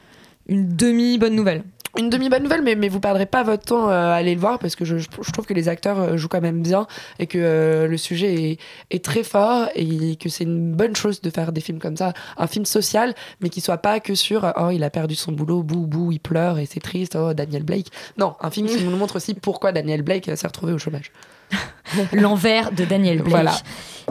une 0.47 0.75
demi-bonne 0.75 1.35
nouvelle 1.35 1.63
une 1.97 2.09
demi-bonne 2.09 2.43
nouvelle, 2.43 2.63
mais, 2.63 2.75
mais 2.75 2.89
vous 2.89 2.99
perdrez 2.99 3.25
pas 3.27 3.43
votre 3.43 3.65
temps 3.65 3.89
euh, 3.89 4.11
à 4.11 4.15
aller 4.15 4.33
le 4.33 4.41
voir 4.41 4.57
parce 4.57 4.75
que 4.75 4.83
je, 4.83 4.97
je, 4.97 5.31
trouve 5.31 5.45
que 5.45 5.53
les 5.53 5.69
acteurs 5.69 5.99
euh, 5.99 6.17
jouent 6.17 6.27
quand 6.27 6.41
même 6.41 6.61
bien 6.61 6.87
et 7.19 7.27
que 7.27 7.37
euh, 7.39 7.87
le 7.87 7.97
sujet 7.97 8.33
est, 8.33 8.59
est, 8.89 9.03
très 9.03 9.23
fort 9.23 9.67
et 9.75 10.15
que 10.15 10.27
c'est 10.27 10.43
une 10.43 10.73
bonne 10.73 10.95
chose 10.95 11.21
de 11.21 11.29
faire 11.29 11.51
des 11.51 11.61
films 11.61 11.79
comme 11.79 11.95
ça. 11.95 12.13
Un 12.37 12.47
film 12.47 12.65
social, 12.65 13.13
mais 13.41 13.49
qui 13.49 13.61
soit 13.61 13.77
pas 13.77 13.99
que 13.99 14.15
sur 14.15 14.51
oh, 14.57 14.69
il 14.71 14.83
a 14.83 14.89
perdu 14.89 15.15
son 15.15 15.33
boulot, 15.33 15.61
bou, 15.61 15.85
bou, 15.85 16.11
il 16.11 16.19
pleure 16.19 16.57
et 16.57 16.65
c'est 16.65 16.79
triste, 16.79 17.15
oh, 17.15 17.33
Daniel 17.33 17.63
Blake. 17.63 17.87
Non, 18.17 18.35
un 18.41 18.49
film 18.49 18.67
qui 18.67 18.83
nous 18.83 18.95
montre 18.97 19.17
aussi 19.17 19.35
pourquoi 19.35 19.71
Daniel 19.71 20.01
Blake 20.01 20.31
s'est 20.35 20.47
retrouvé 20.47 20.73
au 20.73 20.79
chômage. 20.79 21.11
L'envers 22.13 22.71
de 22.71 22.85
Daniel 22.85 23.19
Blake. 23.19 23.29
Voilà. 23.29 23.55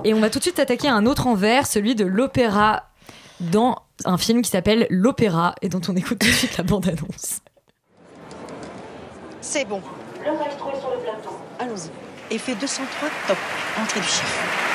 Et 0.04 0.14
on 0.14 0.20
va 0.20 0.30
tout 0.30 0.38
de 0.38 0.44
suite 0.44 0.60
attaquer 0.60 0.88
un 0.88 1.04
autre 1.04 1.26
envers, 1.26 1.66
celui 1.66 1.96
de 1.96 2.04
l'opéra 2.04 2.84
dans 3.40 3.76
un 4.04 4.18
film 4.18 4.42
qui 4.42 4.50
s'appelle 4.50 4.86
L'Opéra 4.88 5.56
et 5.62 5.68
dont 5.68 5.80
on 5.88 5.96
écoute 5.96 6.20
tout 6.20 6.28
de 6.28 6.32
suite 6.32 6.56
la 6.56 6.62
bande-annonce. 6.64 7.40
C'est 9.42 9.64
bon. 9.64 9.82
Le 10.24 10.30
reste 10.30 10.52
est 10.52 10.80
sur 10.80 10.90
le 10.90 10.98
plateau. 10.98 11.36
Allons-y. 11.58 12.34
Effet 12.34 12.54
203, 12.54 13.08
top. 13.26 13.36
Entrée 13.82 14.00
du 14.00 14.06
chef. 14.06 14.72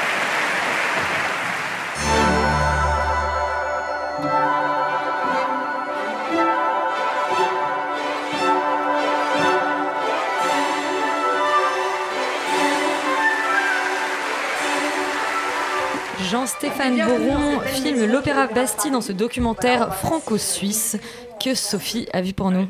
Jean-Stéphane 16.29 16.97
Boron 17.05 17.61
filme 17.61 18.05
l'opéra 18.05 18.47
Bastille 18.47 18.91
dans 18.91 18.99
ce 18.99 19.13
documentaire 19.13 19.95
franco-suisse 19.95 20.97
que 21.41 21.55
Sophie 21.55 22.09
a 22.11 22.21
vu 22.21 22.33
pour 22.33 22.51
nous. 22.51 22.67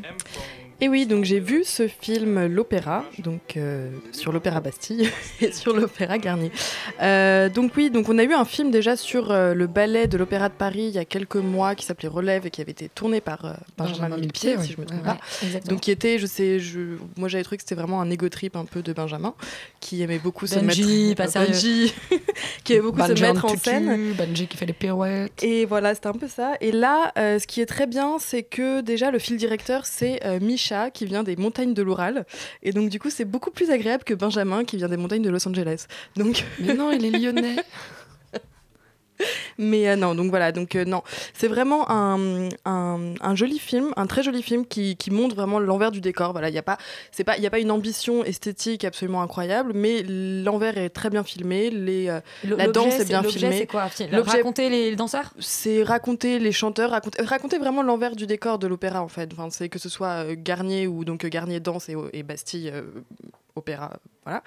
Et 0.80 0.88
oui, 0.88 1.06
donc 1.06 1.24
j'ai 1.24 1.40
vu 1.40 1.64
ce 1.64 1.88
film 1.88 2.46
L'Opéra, 2.46 3.04
donc 3.18 3.56
euh, 3.56 3.90
sur 4.12 4.30
l'Opéra 4.30 4.60
Bastille 4.60 5.10
et 5.40 5.50
sur 5.50 5.74
l'Opéra 5.74 6.18
Garnier. 6.18 6.52
Euh, 7.02 7.48
donc 7.48 7.72
oui, 7.76 7.90
donc 7.90 8.08
on 8.08 8.16
a 8.16 8.22
eu 8.22 8.32
un 8.32 8.44
film 8.44 8.70
déjà 8.70 8.94
sur 8.94 9.32
euh, 9.32 9.54
le 9.54 9.66
ballet 9.66 10.06
de 10.06 10.16
l'Opéra 10.16 10.48
de 10.48 10.54
Paris 10.54 10.84
il 10.84 10.94
y 10.94 10.98
a 10.98 11.04
quelques 11.04 11.34
mois 11.34 11.74
qui 11.74 11.84
s'appelait 11.84 12.06
Relève 12.08 12.46
et 12.46 12.50
qui 12.50 12.60
avait 12.60 12.70
été 12.70 12.88
tourné 12.88 13.20
par 13.20 13.56
Benjamin 13.76 14.18
Millepied, 14.18 14.56
si 14.60 14.72
je 14.72 14.80
me 14.80 14.86
trompe 14.86 15.02
pas. 15.02 15.18
donc 15.66 15.80
qui 15.80 15.90
était, 15.90 16.20
je 16.20 16.26
sais, 16.26 16.60
je, 16.60 16.78
moi 17.16 17.26
j'avais 17.26 17.42
trouvé 17.42 17.56
que 17.56 17.64
c'était 17.64 17.74
vraiment 17.74 18.00
un 18.00 18.08
égo 18.08 18.28
trip 18.28 18.54
un 18.54 18.64
peu 18.64 18.80
de 18.80 18.92
Benjamin, 18.92 19.34
qui 19.80 20.00
aimait 20.02 20.20
beaucoup 20.20 20.46
se 20.46 20.60
mettre, 20.60 21.16
pas 21.16 21.26
Benji, 21.26 21.92
qui 22.62 22.74
aimait 22.74 22.82
beaucoup 22.82 23.02
se 23.02 23.20
mettre 23.20 23.44
en 23.46 23.56
scène. 23.56 24.12
Benji 24.12 24.46
qui 24.46 24.56
fait 24.56 24.66
les 24.66 24.72
pirouettes. 24.74 25.42
Et 25.42 25.64
voilà, 25.64 25.96
c'était 25.96 26.06
un 26.06 26.12
peu 26.12 26.28
ça. 26.28 26.52
Et 26.60 26.70
là, 26.70 27.10
ce 27.16 27.44
qui 27.48 27.60
est 27.60 27.66
très 27.66 27.88
bien, 27.88 28.18
c'est 28.20 28.44
que 28.44 28.80
déjà 28.80 29.10
le 29.10 29.18
fil 29.18 29.36
directeur, 29.36 29.84
c'est 29.84 30.20
Michel 30.40 30.67
qui 30.92 31.06
vient 31.06 31.22
des 31.22 31.36
montagnes 31.36 31.74
de 31.74 31.82
l'Oural. 31.82 32.26
Et 32.62 32.72
donc, 32.72 32.88
du 32.88 32.98
coup, 32.98 33.10
c'est 33.10 33.24
beaucoup 33.24 33.50
plus 33.50 33.70
agréable 33.70 34.04
que 34.04 34.14
Benjamin 34.14 34.64
qui 34.64 34.76
vient 34.76 34.88
des 34.88 34.96
montagnes 34.96 35.22
de 35.22 35.30
Los 35.30 35.46
Angeles. 35.48 35.86
Donc... 36.16 36.44
Mais 36.60 36.74
non, 36.74 36.90
il 36.90 37.04
est 37.04 37.10
lyonnais. 37.10 37.56
Mais 39.58 39.88
euh, 39.88 39.96
non, 39.96 40.14
donc 40.14 40.30
voilà, 40.30 40.52
donc 40.52 40.76
euh, 40.76 40.84
non, 40.84 41.02
c'est 41.34 41.48
vraiment 41.48 41.90
un, 41.90 42.48
un, 42.64 43.34
joli 43.34 43.58
film, 43.58 43.92
un 43.96 44.06
très 44.06 44.22
joli 44.22 44.42
film 44.42 44.66
qui, 44.66 44.96
qui 44.96 45.10
montre 45.10 45.34
vraiment 45.34 45.58
l'envers 45.58 45.90
du 45.90 46.00
décor. 46.00 46.32
Voilà, 46.32 46.48
il 46.48 46.52
n'y 46.52 46.58
a 46.58 46.62
pas, 46.62 46.78
c'est 47.12 47.24
pas, 47.24 47.36
il 47.36 47.46
a 47.46 47.50
pas 47.50 47.58
une 47.58 47.70
ambition 47.70 48.24
esthétique 48.24 48.84
absolument 48.84 49.22
incroyable, 49.22 49.72
mais 49.74 50.02
l'envers 50.02 50.78
est 50.78 50.90
très 50.90 51.10
bien 51.10 51.24
filmé, 51.24 51.70
les, 51.70 52.08
euh, 52.08 52.20
la 52.44 52.68
danse 52.68 53.00
est 53.00 53.08
bien 53.08 53.22
filmée. 53.22 53.58
c'est 53.58 53.66
quoi? 53.66 53.88
Raconter 54.26 54.68
les 54.68 54.96
danseurs? 54.96 55.32
C'est 55.38 55.82
raconter 55.82 56.38
les 56.38 56.52
chanteurs, 56.52 56.90
raconter, 56.90 57.22
raconter 57.22 57.58
vraiment 57.58 57.82
l'envers 57.82 58.16
du 58.16 58.26
décor 58.26 58.58
de 58.58 58.66
l'opéra 58.66 59.02
en 59.02 59.08
fait. 59.08 59.30
Enfin, 59.32 59.48
c'est 59.50 59.68
que 59.68 59.78
ce 59.78 59.88
soit 59.88 60.34
Garnier 60.34 60.86
ou 60.86 61.04
donc 61.04 61.24
Garnier 61.26 61.60
danse 61.60 61.88
et, 61.88 61.96
et 62.12 62.22
Bastille 62.22 62.72
opéra, 63.56 63.98
voilà. 64.24 64.42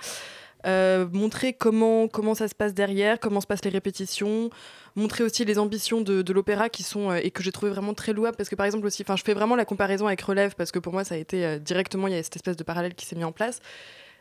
Euh, 0.66 1.08
montrer 1.12 1.54
comment, 1.54 2.08
comment 2.08 2.36
ça 2.36 2.48
se 2.48 2.56
passe 2.56 2.74
derrière, 2.74 3.20
comment 3.20 3.42
se 3.42 3.48
passent 3.48 3.66
les 3.66 3.72
répétitions, 3.72 4.50
montrer 4.96 5.24
aussi 5.24 5.44
les 5.44 5.58
ambitions 5.58 6.02
de, 6.02 6.32
l'opéra 6.32 6.70
qui 6.70 6.84
sont 6.84 7.12
euh, 7.12 7.20
et 7.22 7.32
que 7.32 7.42
j'ai 7.44 7.52
trouvé 7.52 7.72
vraiment 7.72 7.94
très 7.94 8.14
louables 8.14 8.38
parce 8.38 8.50
que 8.50 8.56
par 8.56 8.66
exemple 8.66 8.86
aussi, 8.86 9.02
enfin 9.02 9.16
je 9.16 9.24
fais 9.24 9.34
vraiment 9.34 9.56
la 9.56 9.66
comparaison 9.66 10.08
avec 10.08 10.22
Relève 10.22 10.54
parce 10.56 10.72
que 10.72 10.80
pour 10.80 10.94
moi 10.94 11.04
ça 11.04 11.16
a 11.16 11.18
été 11.18 11.46
euh, 11.46 11.60
directement 11.60 12.08
il 12.08 12.14
y 12.14 12.18
a 12.18 12.24
cette 12.24 12.36
espèce 12.36 12.58
de 12.58 12.64
parallèle 12.64 12.94
qui 12.94 13.06
s'est 13.06 13.16
mis 13.16 13.24
en 13.24 13.32
place. 13.32 13.60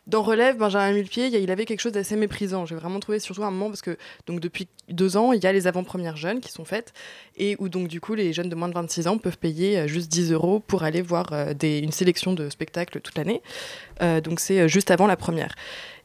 dans 0.07 0.23
Relève, 0.23 0.57
Benjamin 0.57 0.93
Millepied, 0.93 1.27
il 1.27 1.51
avait 1.51 1.65
quelque 1.65 1.79
chose 1.79 1.91
d'assez 1.91 2.15
méprisant. 2.15 2.65
J'ai 2.65 2.75
vraiment 2.75 2.99
trouvé 2.99 3.19
surtout 3.19 3.43
un 3.43 3.51
moment 3.51 3.67
parce 3.67 3.83
que 3.83 3.97
donc 4.25 4.39
depuis 4.39 4.67
deux 4.89 5.17
ans, 5.17 5.33
il 5.33 5.43
y 5.43 5.47
a 5.47 5.53
les 5.53 5.67
avant-premières 5.67 6.17
jeunes 6.17 6.41
qui 6.41 6.51
sont 6.51 6.65
faites 6.65 6.91
et 7.37 7.55
où 7.59 7.69
donc 7.69 7.87
du 7.87 8.01
coup 8.01 8.15
les 8.15 8.33
jeunes 8.33 8.49
de 8.49 8.55
moins 8.55 8.67
de 8.67 8.73
26 8.73 9.07
ans 9.07 9.19
peuvent 9.19 9.37
payer 9.37 9.87
juste 9.87 10.11
10 10.11 10.31
euros 10.31 10.59
pour 10.59 10.81
aller 10.81 11.03
voir 11.03 11.31
une 11.61 11.91
sélection 11.91 12.33
de 12.33 12.49
spectacles 12.49 12.99
toute 12.99 13.15
l'année. 13.15 13.43
Donc 14.23 14.39
c'est 14.39 14.67
juste 14.67 14.89
avant 14.89 15.05
la 15.05 15.17
première. 15.17 15.53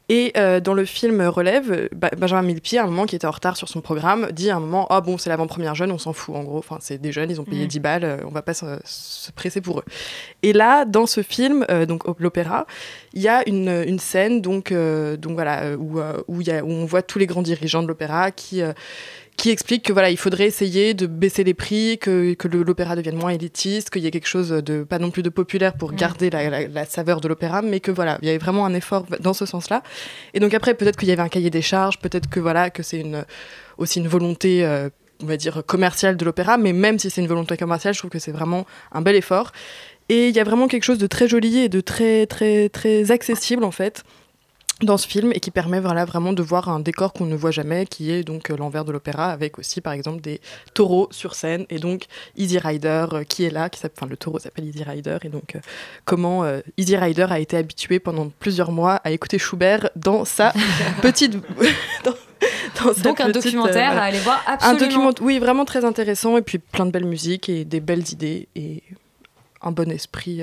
Et 0.09 0.31
euh, 0.37 0.61
dans 0.61 0.73
le 0.73 0.85
film 0.85 1.21
Relève, 1.21 1.89
Benjamin 2.17 2.41
Millepied, 2.41 2.79
à 2.79 2.83
un 2.83 2.85
moment 2.85 3.05
qui 3.05 3.15
était 3.15 3.27
en 3.27 3.31
retard 3.31 3.57
sur 3.57 3.67
son 3.67 3.81
programme, 3.81 4.31
dit 4.31 4.49
à 4.49 4.55
un 4.55 4.59
moment 4.61 4.87
Ah 4.89 5.01
bon, 5.01 5.17
c'est 5.17 5.29
l'avant-première 5.29 5.75
jeune, 5.75 5.91
on 5.91 5.97
s'en 5.97 6.13
fout. 6.13 6.35
En 6.35 6.43
gros, 6.43 6.59
enfin, 6.59 6.77
c'est 6.79 6.97
des 6.97 7.11
jeunes, 7.11 7.29
ils 7.29 7.41
ont 7.41 7.45
payé 7.45 7.67
10 7.67 7.79
mm. 7.79 7.81
balles, 7.81 8.03
euh, 8.05 8.17
on 8.25 8.29
va 8.29 8.41
pas 8.41 8.53
se, 8.53 9.31
presser 9.35 9.59
pour 9.59 9.79
eux. 9.79 9.85
Et 10.43 10.53
là, 10.53 10.85
dans 10.85 11.07
ce 11.07 11.21
film, 11.21 11.65
euh, 11.69 11.85
donc 11.85 12.03
l'opéra, 12.19 12.67
il 13.13 13.21
y 13.21 13.27
a 13.27 13.47
une, 13.49 13.83
une 13.85 13.99
scène 13.99 14.41
donc, 14.41 14.71
donc 14.71 15.33
voilà, 15.33 15.75
où, 15.75 15.99
où, 16.27 16.41
y 16.41 16.51
a, 16.51 16.63
où 16.63 16.69
on 16.69 16.85
voit 16.85 17.01
tous 17.01 17.19
les 17.19 17.25
grands 17.25 17.41
dirigeants 17.41 17.83
de 17.83 17.87
l'opéra 17.87 18.31
qui 18.31 18.61
qui 19.37 19.51
explique 19.51 19.83
que 19.83 19.93
voilà, 19.93 20.09
il 20.09 20.17
faudrait 20.17 20.45
essayer 20.45 20.95
de 20.95 21.05
baisser 21.05 21.43
les 21.43 21.53
prix, 21.53 21.99
que, 21.99 22.33
que 22.33 22.47
l'opéra 22.47 22.95
devienne 22.95 23.15
moins 23.15 23.29
élitiste, 23.29 23.91
qu'il 23.91 24.01
y 24.01 24.07
ait 24.07 24.11
quelque 24.11 24.27
chose 24.27 24.49
de 24.49 24.83
pas 24.83 24.97
non 24.97 25.11
plus 25.11 25.21
de 25.21 25.29
populaire 25.29 25.75
pour 25.75 25.93
garder 25.93 26.31
la, 26.31 26.67
la, 26.67 26.85
saveur 26.85 27.21
de 27.21 27.27
l'opéra, 27.27 27.61
mais 27.61 27.79
que 27.79 27.91
voilà, 27.91 28.17
il 28.23 28.25
y 28.25 28.29
avait 28.29 28.39
vraiment 28.39 28.65
un 28.65 28.73
effort 28.73 29.05
dans 29.19 29.33
ce 29.33 29.45
sens-là. 29.45 29.83
Et 30.33 30.39
donc 30.39 30.55
après, 30.55 30.73
peut-être 30.73 30.97
qu'il 30.97 31.07
y 31.07 31.11
avait 31.11 31.21
un 31.21 31.29
cahier 31.29 31.51
des 31.51 31.61
charges, 31.61 31.99
peut-être 31.99 32.27
que 32.29 32.39
voilà, 32.39 32.71
que 32.71 32.81
c'est 32.81 32.99
une 32.99 33.25
aussi 33.77 33.99
une 33.99 34.07
volonté. 34.07 34.65
Euh, 34.65 34.89
on 35.23 35.25
va 35.25 35.35
dire 35.35 35.63
commerciale 35.65 36.15
de 36.15 36.23
l'opéra, 36.23 36.59
mais 36.59 36.73
même 36.73 36.99
si 36.99 37.09
c'est 37.09 37.21
une 37.21 37.27
volonté 37.27 37.57
commerciale, 37.57 37.95
je 37.95 37.99
trouve 37.99 38.11
que 38.11 38.19
c'est 38.19 38.31
vraiment 38.31 38.67
un 38.91 39.01
bel 39.01 39.15
effort. 39.15 39.51
Et 40.09 40.29
il 40.29 40.35
y 40.35 40.39
a 40.39 40.43
vraiment 40.43 40.67
quelque 40.67 40.83
chose 40.83 40.99
de 40.99 41.07
très 41.07 41.27
joli 41.27 41.57
et 41.57 41.69
de 41.69 41.81
très 41.81 42.27
très 42.27 42.69
très 42.69 43.09
accessible 43.09 43.63
en 43.63 43.71
fait 43.71 44.03
dans 44.81 44.97
ce 44.97 45.07
film 45.07 45.31
et 45.33 45.39
qui 45.39 45.49
permet 45.49 45.79
voilà, 45.79 46.05
vraiment 46.05 46.33
de 46.33 46.43
voir 46.43 46.69
un 46.69 46.79
décor 46.79 47.13
qu'on 47.13 47.25
ne 47.25 47.35
voit 47.35 47.51
jamais, 47.51 47.85
qui 47.85 48.11
est 48.11 48.23
donc 48.23 48.51
euh, 48.51 48.57
l'envers 48.57 48.85
de 48.85 48.91
l'opéra, 48.91 49.31
avec 49.31 49.57
aussi 49.57 49.81
par 49.81 49.93
exemple 49.93 50.21
des 50.21 50.39
taureaux 50.73 51.07
sur 51.11 51.33
scène 51.33 51.65
et 51.69 51.79
donc 51.79 52.05
Easy 52.35 52.59
Rider 52.59 53.05
euh, 53.11 53.23
qui 53.23 53.43
est 53.43 53.49
là, 53.49 53.69
qui 53.69 53.81
enfin 53.85 54.05
le 54.05 54.17
taureau 54.17 54.39
s'appelle 54.39 54.65
Easy 54.65 54.83
Rider 54.83 55.17
et 55.23 55.29
donc 55.29 55.55
euh, 55.55 55.59
comment 56.05 56.43
Easy 56.77 56.95
Rider 56.95 57.25
a 57.29 57.39
été 57.39 57.57
habitué 57.57 57.99
pendant 57.99 58.29
plusieurs 58.39 58.71
mois 58.71 58.95
à 59.03 59.11
écouter 59.11 59.39
Schubert 59.39 59.89
dans 59.95 60.25
sa 60.25 60.53
petite 61.01 61.33
dans, 62.03 62.13
donc 63.03 63.19
un 63.19 63.29
documentaire 63.29 63.97
à 63.97 64.03
aller 64.03 64.19
voir 64.19 64.43
absolument. 64.45 64.79
Un 64.79 64.87
document, 64.87 65.11
oui, 65.21 65.39
vraiment 65.39 65.65
très 65.65 65.85
intéressant 65.85 66.37
et 66.37 66.41
puis 66.41 66.59
plein 66.59 66.85
de 66.85 66.91
belles 66.91 67.05
musiques 67.05 67.49
et 67.49 67.65
des 67.65 67.79
belles 67.79 68.11
idées 68.11 68.47
et 68.55 68.83
un 69.61 69.71
bon 69.71 69.89
esprit. 69.91 70.41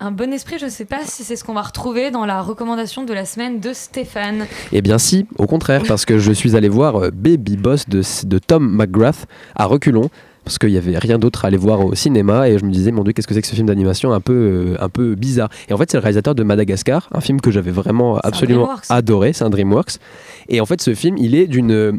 Un 0.00 0.10
bon 0.10 0.32
esprit, 0.32 0.58
je 0.58 0.64
ne 0.64 0.70
sais 0.70 0.84
pas 0.84 1.00
si 1.04 1.22
c'est 1.22 1.36
ce 1.36 1.44
qu'on 1.44 1.54
va 1.54 1.62
retrouver 1.62 2.10
dans 2.10 2.26
la 2.26 2.42
recommandation 2.42 3.04
de 3.04 3.12
la 3.14 3.24
semaine 3.24 3.60
de 3.60 3.72
Stéphane. 3.72 4.46
Eh 4.72 4.82
bien 4.82 4.98
si, 4.98 5.26
au 5.38 5.46
contraire, 5.46 5.82
parce 5.88 6.04
que 6.04 6.18
je 6.18 6.32
suis 6.32 6.56
allé 6.56 6.68
voir 6.68 6.96
euh, 6.96 7.10
Baby 7.12 7.56
Boss 7.56 7.88
de, 7.88 8.02
de 8.26 8.38
Tom 8.38 8.68
McGrath 8.74 9.26
à 9.54 9.66
reculons 9.66 10.10
parce 10.44 10.58
qu'il 10.58 10.70
n'y 10.70 10.76
avait 10.76 10.98
rien 10.98 11.18
d'autre 11.18 11.44
à 11.44 11.48
aller 11.48 11.56
voir 11.56 11.84
au 11.84 11.94
cinéma 11.94 12.48
et 12.48 12.58
je 12.58 12.64
me 12.64 12.70
disais 12.70 12.92
mon 12.92 13.02
dieu 13.02 13.14
qu'est-ce 13.14 13.26
que 13.26 13.32
c'est 13.32 13.40
que 13.40 13.46
ce 13.46 13.54
film 13.54 13.66
d'animation 13.66 14.12
un 14.12 14.20
peu 14.20 14.32
euh, 14.34 14.76
un 14.78 14.90
peu 14.90 15.14
bizarre. 15.14 15.48
Et 15.68 15.72
en 15.72 15.78
fait 15.78 15.90
c'est 15.90 15.96
le 15.96 16.02
réalisateur 16.02 16.34
de 16.34 16.42
Madagascar 16.42 17.08
un 17.12 17.20
film 17.22 17.40
que 17.40 17.50
j'avais 17.50 17.70
vraiment 17.70 18.18
absolument 18.18 18.68
adoré 18.90 19.32
c'est 19.32 19.44
un 19.44 19.48
DreamWorks. 19.48 19.96
Et 20.50 20.60
en 20.60 20.66
fait 20.66 20.82
ce 20.82 20.94
film 20.94 21.16
il 21.16 21.34
est 21.34 21.46
d'une 21.46 21.98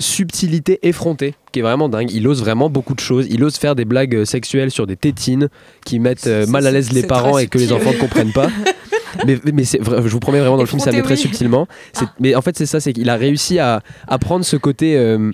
subtilité 0.00 0.80
effrontée 0.82 1.34
qui 1.52 1.60
est 1.60 1.62
vraiment 1.62 1.88
dingue. 1.88 2.10
Il 2.10 2.26
ose 2.26 2.40
vraiment 2.40 2.70
beaucoup 2.70 2.94
de 2.94 3.00
choses. 3.00 3.26
Il 3.30 3.44
ose 3.44 3.56
faire 3.56 3.74
des 3.74 3.84
blagues 3.84 4.16
euh, 4.16 4.24
sexuelles 4.24 4.70
sur 4.70 4.86
des 4.86 4.96
tétines 4.96 5.48
qui 5.84 5.98
mettent 5.98 6.26
euh, 6.26 6.46
mal 6.46 6.66
à 6.66 6.70
l'aise 6.70 6.92
les 6.92 7.02
parents 7.02 7.38
et 7.38 7.46
que 7.46 7.58
les 7.58 7.72
enfants 7.72 7.92
ne 7.92 7.98
comprennent 7.98 8.32
pas. 8.32 8.48
mais, 9.26 9.38
mais 9.52 9.64
je 9.64 10.08
vous 10.08 10.20
promets 10.20 10.40
vraiment 10.40 10.56
dans 10.56 10.62
le 10.62 10.68
film 10.68 10.80
ça 10.80 10.90
met 10.92 11.02
très 11.02 11.16
subtilement. 11.16 11.68
Ah. 11.96 12.12
Mais 12.18 12.34
en 12.34 12.42
fait 12.42 12.56
c'est 12.56 12.66
ça, 12.66 12.80
c'est 12.80 12.92
qu'il 12.92 13.10
a 13.10 13.16
réussi 13.16 13.58
à, 13.58 13.82
à, 14.08 14.18
prendre 14.18 14.44
ce 14.44 14.56
côté 14.56 14.96
euh, 14.96 15.30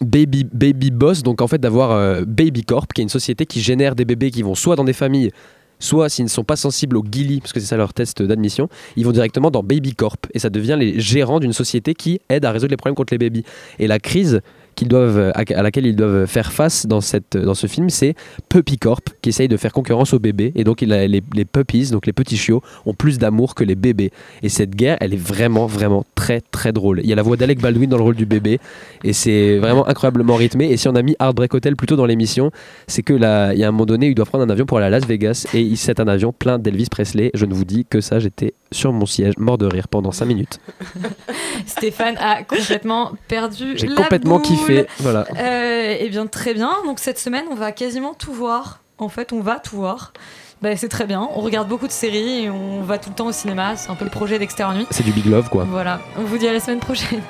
baby 0.00 0.44
baby 0.52 0.90
boss, 0.90 1.22
donc 1.22 1.40
en 1.40 1.48
fait 1.48 1.58
d'avoir 1.58 2.24
Baby 2.26 2.64
Corp, 2.64 2.92
qui 2.92 3.00
est 3.00 3.04
une 3.04 3.08
société 3.08 3.46
qui 3.46 3.60
génère 3.60 3.94
des 3.94 4.04
bébés 4.04 4.30
qui 4.30 4.42
vont 4.42 4.54
soit 4.54 4.76
dans 4.76 4.84
des 4.84 4.92
familles 4.92 5.30
soit 5.80 6.08
s'ils 6.08 6.24
ne 6.24 6.30
sont 6.30 6.44
pas 6.44 6.56
sensibles 6.56 6.96
au 6.96 7.04
GILI, 7.04 7.40
parce 7.40 7.52
que 7.52 7.58
c'est 7.58 7.66
ça 7.66 7.76
leur 7.76 7.92
test 7.92 8.22
d'admission, 8.22 8.68
ils 8.96 9.04
vont 9.04 9.12
directement 9.12 9.50
dans 9.50 9.62
Baby 9.62 9.94
Corp 9.94 10.26
et 10.32 10.38
ça 10.38 10.50
devient 10.50 10.76
les 10.78 11.00
gérants 11.00 11.40
d'une 11.40 11.52
société 11.52 11.94
qui 11.94 12.20
aide 12.28 12.44
à 12.44 12.52
résoudre 12.52 12.70
les 12.70 12.76
problèmes 12.76 12.94
contre 12.94 13.14
les 13.14 13.18
bébés. 13.18 13.44
Et 13.78 13.86
la 13.86 13.98
crise 13.98 14.40
qu'ils 14.76 14.88
doivent, 14.88 15.32
à 15.34 15.62
laquelle 15.62 15.86
ils 15.86 15.96
doivent 15.96 16.26
faire 16.26 16.52
face 16.52 16.86
dans, 16.86 17.00
cette, 17.00 17.36
dans 17.36 17.54
ce 17.54 17.66
film, 17.66 17.90
c'est 17.90 18.14
Puppy 18.48 18.78
Corp 18.78 19.02
qui 19.20 19.30
essaye 19.30 19.48
de 19.48 19.56
faire 19.56 19.72
concurrence 19.72 20.14
aux 20.14 20.18
bébés. 20.18 20.52
Et 20.54 20.64
donc 20.64 20.80
les, 20.80 21.08
les 21.08 21.44
puppies, 21.44 21.90
donc 21.90 22.06
les 22.06 22.12
petits 22.12 22.36
chiots, 22.36 22.62
ont 22.86 22.94
plus 22.94 23.18
d'amour 23.18 23.54
que 23.54 23.64
les 23.64 23.74
bébés. 23.74 24.12
Et 24.42 24.48
cette 24.48 24.74
guerre, 24.74 24.96
elle 25.00 25.12
est 25.12 25.22
vraiment, 25.22 25.66
vraiment 25.66 26.06
très, 26.20 26.42
très 26.42 26.70
drôle. 26.72 27.00
Il 27.02 27.08
y 27.08 27.14
a 27.14 27.16
la 27.16 27.22
voix 27.22 27.38
d'Alec 27.38 27.60
Baldwin 27.60 27.88
dans 27.88 27.96
le 27.96 28.02
rôle 28.02 28.14
du 28.14 28.26
bébé. 28.26 28.60
Et 29.04 29.14
c'est 29.14 29.56
vraiment 29.56 29.88
incroyablement 29.88 30.34
rythmé. 30.34 30.70
Et 30.70 30.76
si 30.76 30.86
on 30.86 30.94
a 30.94 31.00
mis 31.00 31.16
Heartbreak 31.18 31.54
Hotel 31.54 31.76
plutôt 31.76 31.96
dans 31.96 32.04
l'émission, 32.04 32.50
c'est 32.86 33.02
que 33.02 33.14
là, 33.14 33.54
il 33.54 33.58
y 33.58 33.64
a 33.64 33.68
un 33.68 33.70
moment 33.70 33.86
donné, 33.86 34.08
il 34.08 34.14
doit 34.14 34.26
prendre 34.26 34.44
un 34.44 34.50
avion 34.50 34.66
pour 34.66 34.76
aller 34.76 34.88
à 34.88 34.90
Las 34.90 35.06
Vegas. 35.06 35.46
Et 35.54 35.76
c'est 35.76 35.98
un 35.98 36.08
avion 36.08 36.32
plein 36.32 36.58
d'Elvis 36.58 36.88
Presley. 36.90 37.30
Je 37.32 37.46
ne 37.46 37.54
vous 37.54 37.64
dis 37.64 37.86
que 37.88 38.02
ça, 38.02 38.18
j'étais 38.18 38.52
sur 38.70 38.92
mon 38.92 39.06
siège, 39.06 39.32
mort 39.38 39.56
de 39.56 39.64
rire 39.64 39.88
pendant 39.88 40.12
5 40.12 40.26
minutes. 40.26 40.60
Stéphane 41.66 42.18
a 42.18 42.42
complètement 42.42 43.12
perdu 43.26 43.72
J'ai 43.76 43.88
complètement 43.88 44.40
kiffé, 44.40 44.86
voilà. 44.98 45.24
Euh, 45.38 45.96
eh 45.98 46.08
bien, 46.10 46.26
très 46.26 46.52
bien. 46.52 46.70
Donc 46.84 46.98
cette 46.98 47.18
semaine, 47.18 47.46
on 47.50 47.54
va 47.54 47.72
quasiment 47.72 48.12
tout 48.12 48.34
voir. 48.34 48.82
En 48.98 49.08
fait, 49.08 49.32
on 49.32 49.40
va 49.40 49.58
tout 49.58 49.76
voir. 49.76 50.12
Bah, 50.62 50.76
c'est 50.76 50.88
très 50.88 51.06
bien. 51.06 51.26
On 51.34 51.40
regarde 51.40 51.68
beaucoup 51.68 51.86
de 51.86 51.92
séries 51.92 52.44
et 52.44 52.50
on 52.50 52.82
va 52.82 52.98
tout 52.98 53.08
le 53.08 53.14
temps 53.14 53.26
au 53.26 53.32
cinéma. 53.32 53.76
C'est 53.76 53.90
un 53.90 53.94
peu 53.94 54.04
le 54.04 54.10
projet 54.10 54.38
d'Extérieur 54.38 54.76
Nuit. 54.76 54.86
C'est 54.90 55.02
du 55.02 55.12
Big 55.12 55.24
Love, 55.24 55.48
quoi. 55.48 55.64
Voilà. 55.64 56.00
On 56.18 56.22
vous 56.22 56.36
dit 56.36 56.46
à 56.46 56.52
la 56.52 56.60
semaine 56.60 56.80
prochaine. 56.80 57.22